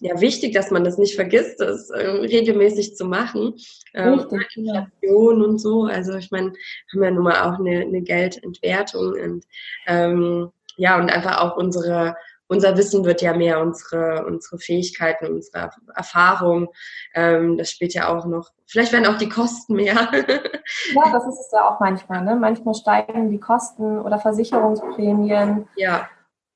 ja, 0.00 0.20
wichtig, 0.20 0.52
dass 0.52 0.70
man 0.70 0.84
das 0.84 0.98
nicht 0.98 1.14
vergisst, 1.14 1.60
das 1.60 1.88
äh, 1.90 2.06
regelmäßig 2.06 2.96
zu 2.96 3.04
machen. 3.04 3.54
Ähm, 3.94 4.20
Richtig, 4.20 4.56
Inflation 4.56 5.40
ja. 5.40 5.46
und 5.46 5.58
so. 5.58 5.84
Also 5.84 6.14
ich 6.16 6.30
meine, 6.30 6.48
haben 6.92 7.00
wir 7.00 7.10
nun 7.10 7.24
mal 7.24 7.42
auch 7.42 7.58
eine, 7.58 7.82
eine 7.82 8.02
Geldentwertung 8.02 9.14
und 9.14 9.44
ähm, 9.86 10.50
ja, 10.76 10.98
und 10.98 11.10
einfach 11.10 11.40
auch 11.40 11.56
unsere, 11.56 12.16
unser 12.46 12.76
Wissen 12.76 13.04
wird 13.04 13.22
ja 13.22 13.34
mehr, 13.34 13.60
unsere, 13.60 14.26
unsere 14.26 14.58
Fähigkeiten, 14.58 15.26
unsere 15.26 15.70
Erfahrung, 15.94 16.68
ähm, 17.14 17.56
das 17.56 17.70
spielt 17.70 17.94
ja 17.94 18.08
auch 18.08 18.26
noch, 18.26 18.50
vielleicht 18.66 18.92
werden 18.92 19.06
auch 19.06 19.18
die 19.18 19.28
Kosten 19.28 19.74
mehr. 19.74 19.94
ja, 19.94 21.12
das 21.12 21.26
ist 21.26 21.40
es 21.40 21.50
ja 21.52 21.68
auch 21.68 21.80
manchmal, 21.80 22.22
ne? 22.22 22.36
Manchmal 22.36 22.74
steigen 22.74 23.30
die 23.30 23.40
Kosten 23.40 23.98
oder 23.98 24.18
Versicherungsprämien. 24.18 25.68
Ja. 25.76 26.08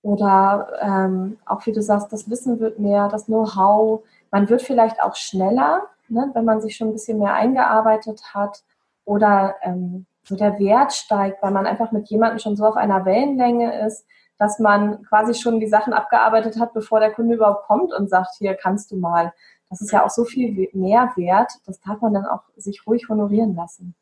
Oder 0.02 0.68
ähm, 0.80 1.38
auch 1.44 1.66
wie 1.66 1.72
du 1.72 1.82
sagst, 1.82 2.12
das 2.12 2.30
Wissen 2.30 2.60
wird 2.60 2.78
mehr, 2.78 3.08
das 3.08 3.26
Know-how. 3.26 4.02
Man 4.30 4.48
wird 4.48 4.62
vielleicht 4.62 5.02
auch 5.02 5.16
schneller, 5.16 5.82
ne, 6.08 6.30
wenn 6.34 6.44
man 6.44 6.60
sich 6.60 6.76
schon 6.76 6.88
ein 6.88 6.92
bisschen 6.92 7.18
mehr 7.18 7.34
eingearbeitet 7.34 8.22
hat. 8.32 8.62
Oder 9.04 9.56
ähm, 9.62 10.06
so 10.28 10.36
der 10.36 10.58
Wert 10.58 10.92
steigt, 10.92 11.42
weil 11.42 11.50
man 11.50 11.66
einfach 11.66 11.92
mit 11.92 12.08
jemandem 12.08 12.38
schon 12.38 12.56
so 12.56 12.64
auf 12.64 12.76
einer 12.76 13.04
Wellenlänge 13.04 13.86
ist, 13.86 14.06
dass 14.38 14.58
man 14.58 15.02
quasi 15.04 15.34
schon 15.34 15.58
die 15.58 15.66
Sachen 15.66 15.92
abgearbeitet 15.92 16.60
hat, 16.60 16.72
bevor 16.74 17.00
der 17.00 17.12
Kunde 17.12 17.34
überhaupt 17.34 17.66
kommt 17.66 17.92
und 17.92 18.08
sagt, 18.08 18.36
hier 18.38 18.54
kannst 18.54 18.90
du 18.92 18.96
mal. 18.96 19.32
Das 19.70 19.80
ist 19.80 19.92
ja 19.92 20.04
auch 20.04 20.10
so 20.10 20.24
viel 20.24 20.68
mehr 20.72 21.12
wert, 21.16 21.52
das 21.66 21.80
darf 21.80 22.00
man 22.00 22.14
dann 22.14 22.26
auch 22.26 22.42
sich 22.56 22.86
ruhig 22.86 23.08
honorieren 23.08 23.54
lassen. 23.54 23.94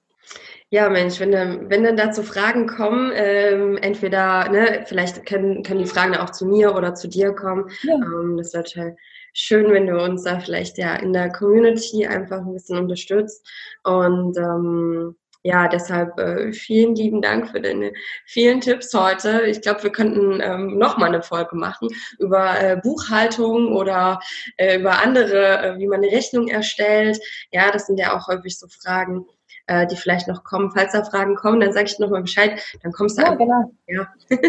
Ja, 0.70 0.88
Mensch, 0.88 1.20
wenn, 1.20 1.70
wenn 1.70 1.84
dann 1.84 1.96
dazu 1.96 2.22
Fragen 2.24 2.66
kommen, 2.66 3.12
ähm, 3.14 3.76
entweder, 3.76 4.48
ne, 4.50 4.84
vielleicht 4.86 5.24
können, 5.24 5.62
können 5.62 5.78
die 5.78 5.86
Fragen 5.86 6.16
auch 6.16 6.30
zu 6.30 6.46
mir 6.46 6.74
oder 6.74 6.94
zu 6.94 7.08
dir 7.08 7.32
kommen. 7.32 7.70
Ja. 7.82 7.94
Ähm, 7.94 8.36
das 8.36 8.52
wäre 8.52 8.64
total 8.64 8.96
schön, 9.32 9.70
wenn 9.70 9.86
du 9.86 10.02
uns 10.02 10.24
da 10.24 10.40
vielleicht 10.40 10.78
ja 10.78 10.96
in 10.96 11.12
der 11.12 11.30
Community 11.30 12.06
einfach 12.06 12.38
ein 12.38 12.52
bisschen 12.52 12.78
unterstützt. 12.78 13.46
Und 13.84 14.36
ähm, 14.36 15.14
ja, 15.46 15.68
deshalb 15.68 16.18
äh, 16.18 16.52
vielen 16.52 16.96
lieben 16.96 17.22
Dank 17.22 17.48
für 17.50 17.60
deine 17.60 17.92
vielen 18.24 18.60
Tipps 18.60 18.92
heute. 18.92 19.42
Ich 19.42 19.60
glaube, 19.60 19.84
wir 19.84 19.92
könnten 19.92 20.40
ähm, 20.40 20.76
noch 20.76 20.98
mal 20.98 21.06
eine 21.06 21.22
Folge 21.22 21.54
machen 21.54 21.88
über 22.18 22.60
äh, 22.60 22.76
Buchhaltung 22.76 23.72
oder 23.72 24.18
äh, 24.56 24.80
über 24.80 24.98
andere, 24.98 25.58
äh, 25.62 25.78
wie 25.78 25.86
man 25.86 26.02
eine 26.02 26.10
Rechnung 26.10 26.48
erstellt. 26.48 27.20
Ja, 27.52 27.70
das 27.70 27.86
sind 27.86 28.00
ja 28.00 28.16
auch 28.16 28.26
häufig 28.26 28.58
so 28.58 28.66
Fragen, 28.66 29.24
äh, 29.68 29.86
die 29.86 29.94
vielleicht 29.94 30.26
noch 30.26 30.42
kommen. 30.42 30.72
Falls 30.72 30.92
da 30.92 31.04
Fragen 31.04 31.36
kommen, 31.36 31.60
dann 31.60 31.72
sage 31.72 31.86
ich 31.86 31.98
noch 32.00 32.10
mal 32.10 32.22
Bescheid. 32.22 32.60
Dann 32.82 32.90
kommst 32.90 33.16
du 33.16 33.22
ja, 33.22 33.30
einfach, 33.30 33.44
genau. 33.46 33.72
ja, 33.86 34.08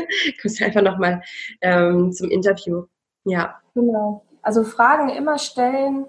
kommst 0.41 0.59
du 0.59 0.65
einfach 0.65 0.81
noch 0.81 0.97
mal 0.97 1.21
ähm, 1.61 2.11
zum 2.11 2.31
Interview. 2.31 2.85
Ja. 3.23 3.61
Genau. 3.75 4.25
Also 4.41 4.63
Fragen 4.63 5.09
immer 5.09 5.37
stellen. 5.37 6.07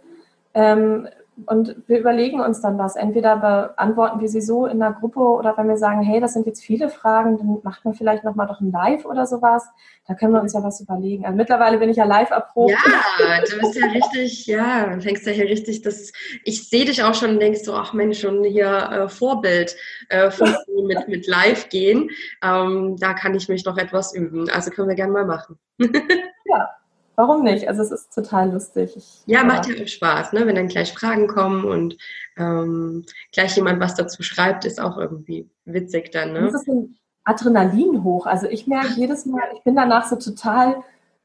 Ähm, 0.54 1.08
und 1.46 1.76
wir 1.86 1.98
überlegen 1.98 2.40
uns 2.40 2.60
dann 2.60 2.78
was. 2.78 2.96
Entweder 2.96 3.36
beantworten 3.36 4.20
wir 4.20 4.28
sie 4.28 4.40
so 4.40 4.66
in 4.66 4.78
der 4.78 4.92
Gruppe 4.92 5.20
oder 5.20 5.56
wenn 5.56 5.68
wir 5.68 5.76
sagen, 5.76 6.02
hey, 6.02 6.20
das 6.20 6.32
sind 6.32 6.46
jetzt 6.46 6.62
viele 6.62 6.88
Fragen, 6.88 7.38
dann 7.38 7.58
macht 7.62 7.84
man 7.84 7.94
vielleicht 7.94 8.24
nochmal 8.24 8.46
doch 8.46 8.60
ein 8.60 8.70
Live 8.70 9.04
oder 9.04 9.26
sowas. 9.26 9.66
Da 10.06 10.14
können 10.14 10.32
wir 10.32 10.40
uns 10.40 10.54
ja 10.54 10.62
was 10.62 10.80
überlegen. 10.80 11.24
Also 11.24 11.36
mittlerweile 11.36 11.78
bin 11.78 11.90
ich 11.90 11.96
ja 11.96 12.04
live 12.04 12.30
erprobt. 12.30 12.72
Ja, 12.72 13.40
du 13.40 13.58
bist 13.60 13.74
ja 13.76 13.86
richtig, 13.86 14.46
ja, 14.46 14.86
dann 14.86 15.00
fängst 15.00 15.26
du 15.26 15.30
ja 15.30 15.36
hier 15.36 15.46
richtig, 15.46 15.82
das, 15.82 16.12
ich 16.44 16.68
sehe 16.68 16.84
dich 16.84 17.02
auch 17.02 17.14
schon 17.14 17.30
und 17.30 17.40
denkst 17.40 17.60
so, 17.62 17.74
ach 17.74 17.92
Mensch, 17.92 18.20
schon 18.20 18.42
hier 18.44 18.90
äh, 18.90 19.08
Vorbild 19.08 19.76
äh, 20.08 20.30
mit, 20.86 21.08
mit 21.08 21.26
live 21.26 21.68
gehen. 21.68 22.10
Ähm, 22.42 22.96
da 22.98 23.14
kann 23.14 23.34
ich 23.34 23.48
mich 23.48 23.64
noch 23.64 23.76
etwas 23.76 24.14
üben. 24.14 24.48
Also 24.50 24.70
können 24.70 24.88
wir 24.88 24.96
gerne 24.96 25.12
mal 25.12 25.26
machen. 25.26 25.58
ja, 25.78 26.70
warum 27.18 27.42
nicht? 27.42 27.66
Also 27.66 27.82
es 27.82 27.90
ist 27.90 28.14
total 28.14 28.52
lustig. 28.52 28.96
Ich, 28.96 29.22
ja, 29.26 29.40
ja, 29.40 29.44
macht 29.44 29.66
ja 29.66 29.82
auch 29.82 29.88
Spaß, 29.88 30.32
ne? 30.32 30.46
wenn 30.46 30.54
dann 30.54 30.68
gleich 30.68 30.92
Fragen 30.92 31.26
kommen 31.26 31.64
und 31.64 31.98
ähm, 32.36 33.04
gleich 33.32 33.56
jemand 33.56 33.80
was 33.80 33.96
dazu 33.96 34.22
schreibt, 34.22 34.64
ist 34.64 34.80
auch 34.80 34.96
irgendwie 34.96 35.50
witzig 35.64 36.12
dann. 36.12 36.32
Ne? 36.32 36.42
Das 36.42 36.54
ist 36.54 36.68
ein 36.68 36.96
Adrenalin 37.24 38.04
hoch. 38.04 38.26
Also 38.26 38.46
ich 38.46 38.68
merke 38.68 38.92
jedes 38.94 39.26
Mal, 39.26 39.42
ich 39.56 39.64
bin 39.64 39.74
danach 39.74 40.06
so 40.06 40.14
total, 40.14 40.76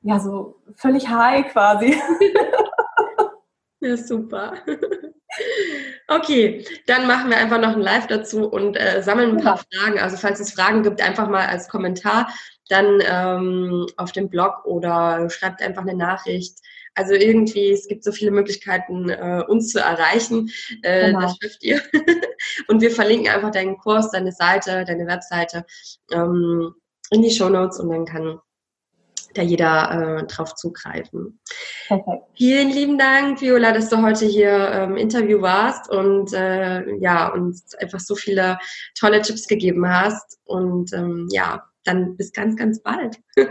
ja, 0.02 0.20
so 0.20 0.56
völlig 0.76 1.10
high 1.10 1.48
quasi. 1.52 1.96
ja, 3.80 3.96
super. 3.96 4.54
Okay, 6.08 6.66
dann 6.88 7.06
machen 7.08 7.30
wir 7.30 7.38
einfach 7.38 7.60
noch 7.60 7.76
ein 7.76 7.82
Live 7.82 8.08
dazu 8.08 8.48
und 8.48 8.76
äh, 8.76 9.02
sammeln 9.04 9.38
ein 9.38 9.44
paar 9.44 9.58
ja. 9.58 9.80
Fragen. 9.80 10.00
Also 10.00 10.18
falls 10.18 10.40
es 10.40 10.54
Fragen 10.54 10.82
gibt, 10.82 11.02
einfach 11.02 11.30
mal 11.30 11.46
als 11.46 11.70
Kommentar 11.70 12.30
dann 12.70 13.02
ähm, 13.06 13.88
auf 13.98 14.12
dem 14.12 14.30
Blog 14.30 14.66
oder 14.66 15.30
schreibt 15.30 15.62
einfach 15.62 15.82
eine 15.82 15.96
Nachricht. 15.96 16.58
Also 16.96 17.14
irgendwie, 17.14 17.72
es 17.72 17.88
gibt 17.88 18.04
so 18.04 18.12
viele 18.12 18.32
Möglichkeiten, 18.32 19.10
äh, 19.10 19.44
uns 19.48 19.70
zu 19.70 19.80
erreichen. 19.80 20.52
Äh, 20.84 21.08
genau. 21.08 21.22
Das 21.22 21.38
schafft 21.42 21.64
ihr. 21.64 21.82
und 22.68 22.82
wir 22.82 22.92
verlinken 22.92 23.30
einfach 23.30 23.52
deinen 23.52 23.78
Kurs, 23.78 24.12
deine 24.12 24.32
Seite, 24.32 24.86
deine 24.86 25.08
Webseite 25.08 25.66
ähm, 26.12 26.74
in 27.10 27.22
die 27.22 27.32
Show 27.32 27.50
Notes 27.50 27.80
und 27.80 27.90
dann 27.90 28.06
kann 28.06 28.40
da 29.34 29.42
jeder 29.42 30.20
äh, 30.20 30.28
drauf 30.28 30.56
zugreifen. 30.56 31.40
Perfekt. 31.88 32.24
Vielen 32.36 32.70
lieben 32.70 32.98
Dank, 32.98 33.42
Viola, 33.42 33.72
dass 33.72 33.90
du 33.90 34.02
heute 34.02 34.26
hier 34.26 34.72
im 34.72 34.92
ähm, 34.92 34.98
Interview 34.98 35.42
warst 35.42 35.90
und 35.90 36.34
äh, 36.34 36.98
ja, 37.00 37.30
uns 37.30 37.74
einfach 37.76 38.00
so 38.00 38.16
viele 38.16 38.60
tolle 38.98 39.22
Tipps 39.22 39.48
gegeben 39.48 39.88
hast. 39.90 40.40
Und 40.46 40.94
ähm, 40.94 41.28
ja, 41.32 41.64
dann 41.84 42.16
bis 42.18 42.32
ganz, 42.32 42.56
ganz 42.56 42.82
bald. 42.82 43.20
ja, 43.36 43.48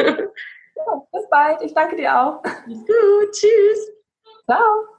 bis 1.13 1.29
bald. 1.31 1.63
Ich 1.63 1.75
danke 1.75 1.97
dir 1.97 2.21
auch. 2.21 2.43
Bis 2.67 2.79
gut. 2.79 3.33
Tschüss. 3.33 3.93
Ciao. 4.47 4.92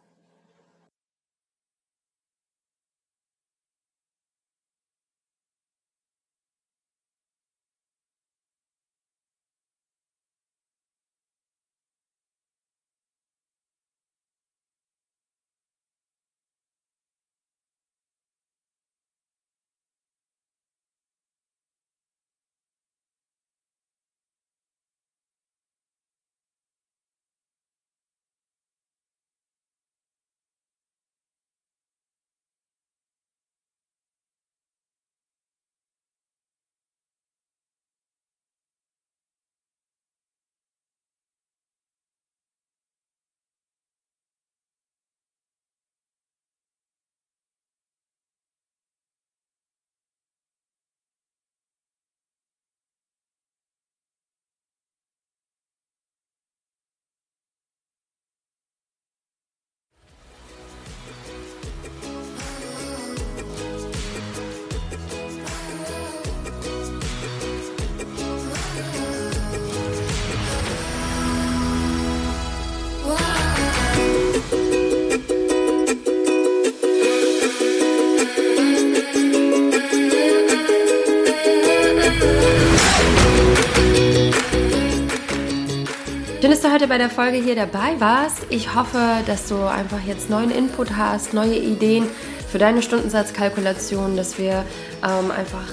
Bei 86.94 87.00
der 87.00 87.10
Folge 87.10 87.38
hier 87.38 87.56
dabei 87.56 88.00
warst. 88.00 88.46
Ich 88.52 88.76
hoffe, 88.76 89.00
dass 89.26 89.48
du 89.48 89.64
einfach 89.64 89.98
jetzt 90.06 90.30
neuen 90.30 90.52
Input 90.52 90.96
hast, 90.96 91.34
neue 91.34 91.56
Ideen 91.56 92.06
für 92.52 92.60
deine 92.60 92.84
Stundensatzkalkulation, 92.84 94.16
dass 94.16 94.38
wir 94.38 94.64
ähm, 95.04 95.32
einfach 95.32 95.66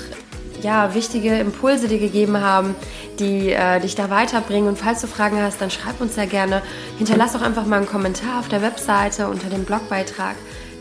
ja, 0.62 0.95
wichtige 0.95 1.39
Impulse 1.39 1.89
dir 1.89 1.99
gegeben 1.99 2.41
haben, 2.41 2.75
die 3.18 3.53
äh, 3.53 3.81
dich 3.81 3.97
da 3.97 4.09
weiterbringen. 4.09 4.66
Und 4.66 4.79
falls 4.79 5.03
du 5.03 5.09
Fragen 5.09 5.43
hast, 5.43 5.61
dann 5.61 5.71
schreib 5.71 6.01
uns 6.01 6.14
sehr 6.14 6.27
gerne. 6.27 6.62
Hinterlass 6.97 7.37
auch 7.37 7.43
einfach 7.43 7.66
mal 7.66 7.77
einen 7.77 7.87
Kommentar 7.87 8.41
auf 8.41 8.49
der 8.49 8.62
Webseite 8.62 9.29
unter 9.29 9.51
dem 9.51 9.64
Blogbeitrag. 9.64 10.37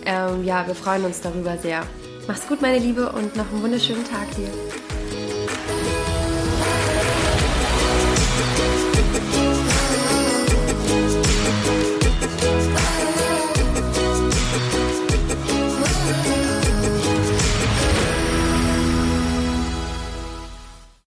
Ähm, 0.06 0.46
ja, 0.46 0.66
wir 0.66 0.76
freuen 0.76 1.04
uns 1.04 1.20
darüber 1.20 1.58
sehr. 1.58 1.82
Mach's 2.30 2.48
gut, 2.48 2.62
meine 2.62 2.80
Liebe, 2.80 3.12
und 3.12 3.36
noch 3.36 3.52
einen 3.52 3.62
wunderschönen 3.62 4.06
Tag 4.06 4.34
dir. 4.38 4.89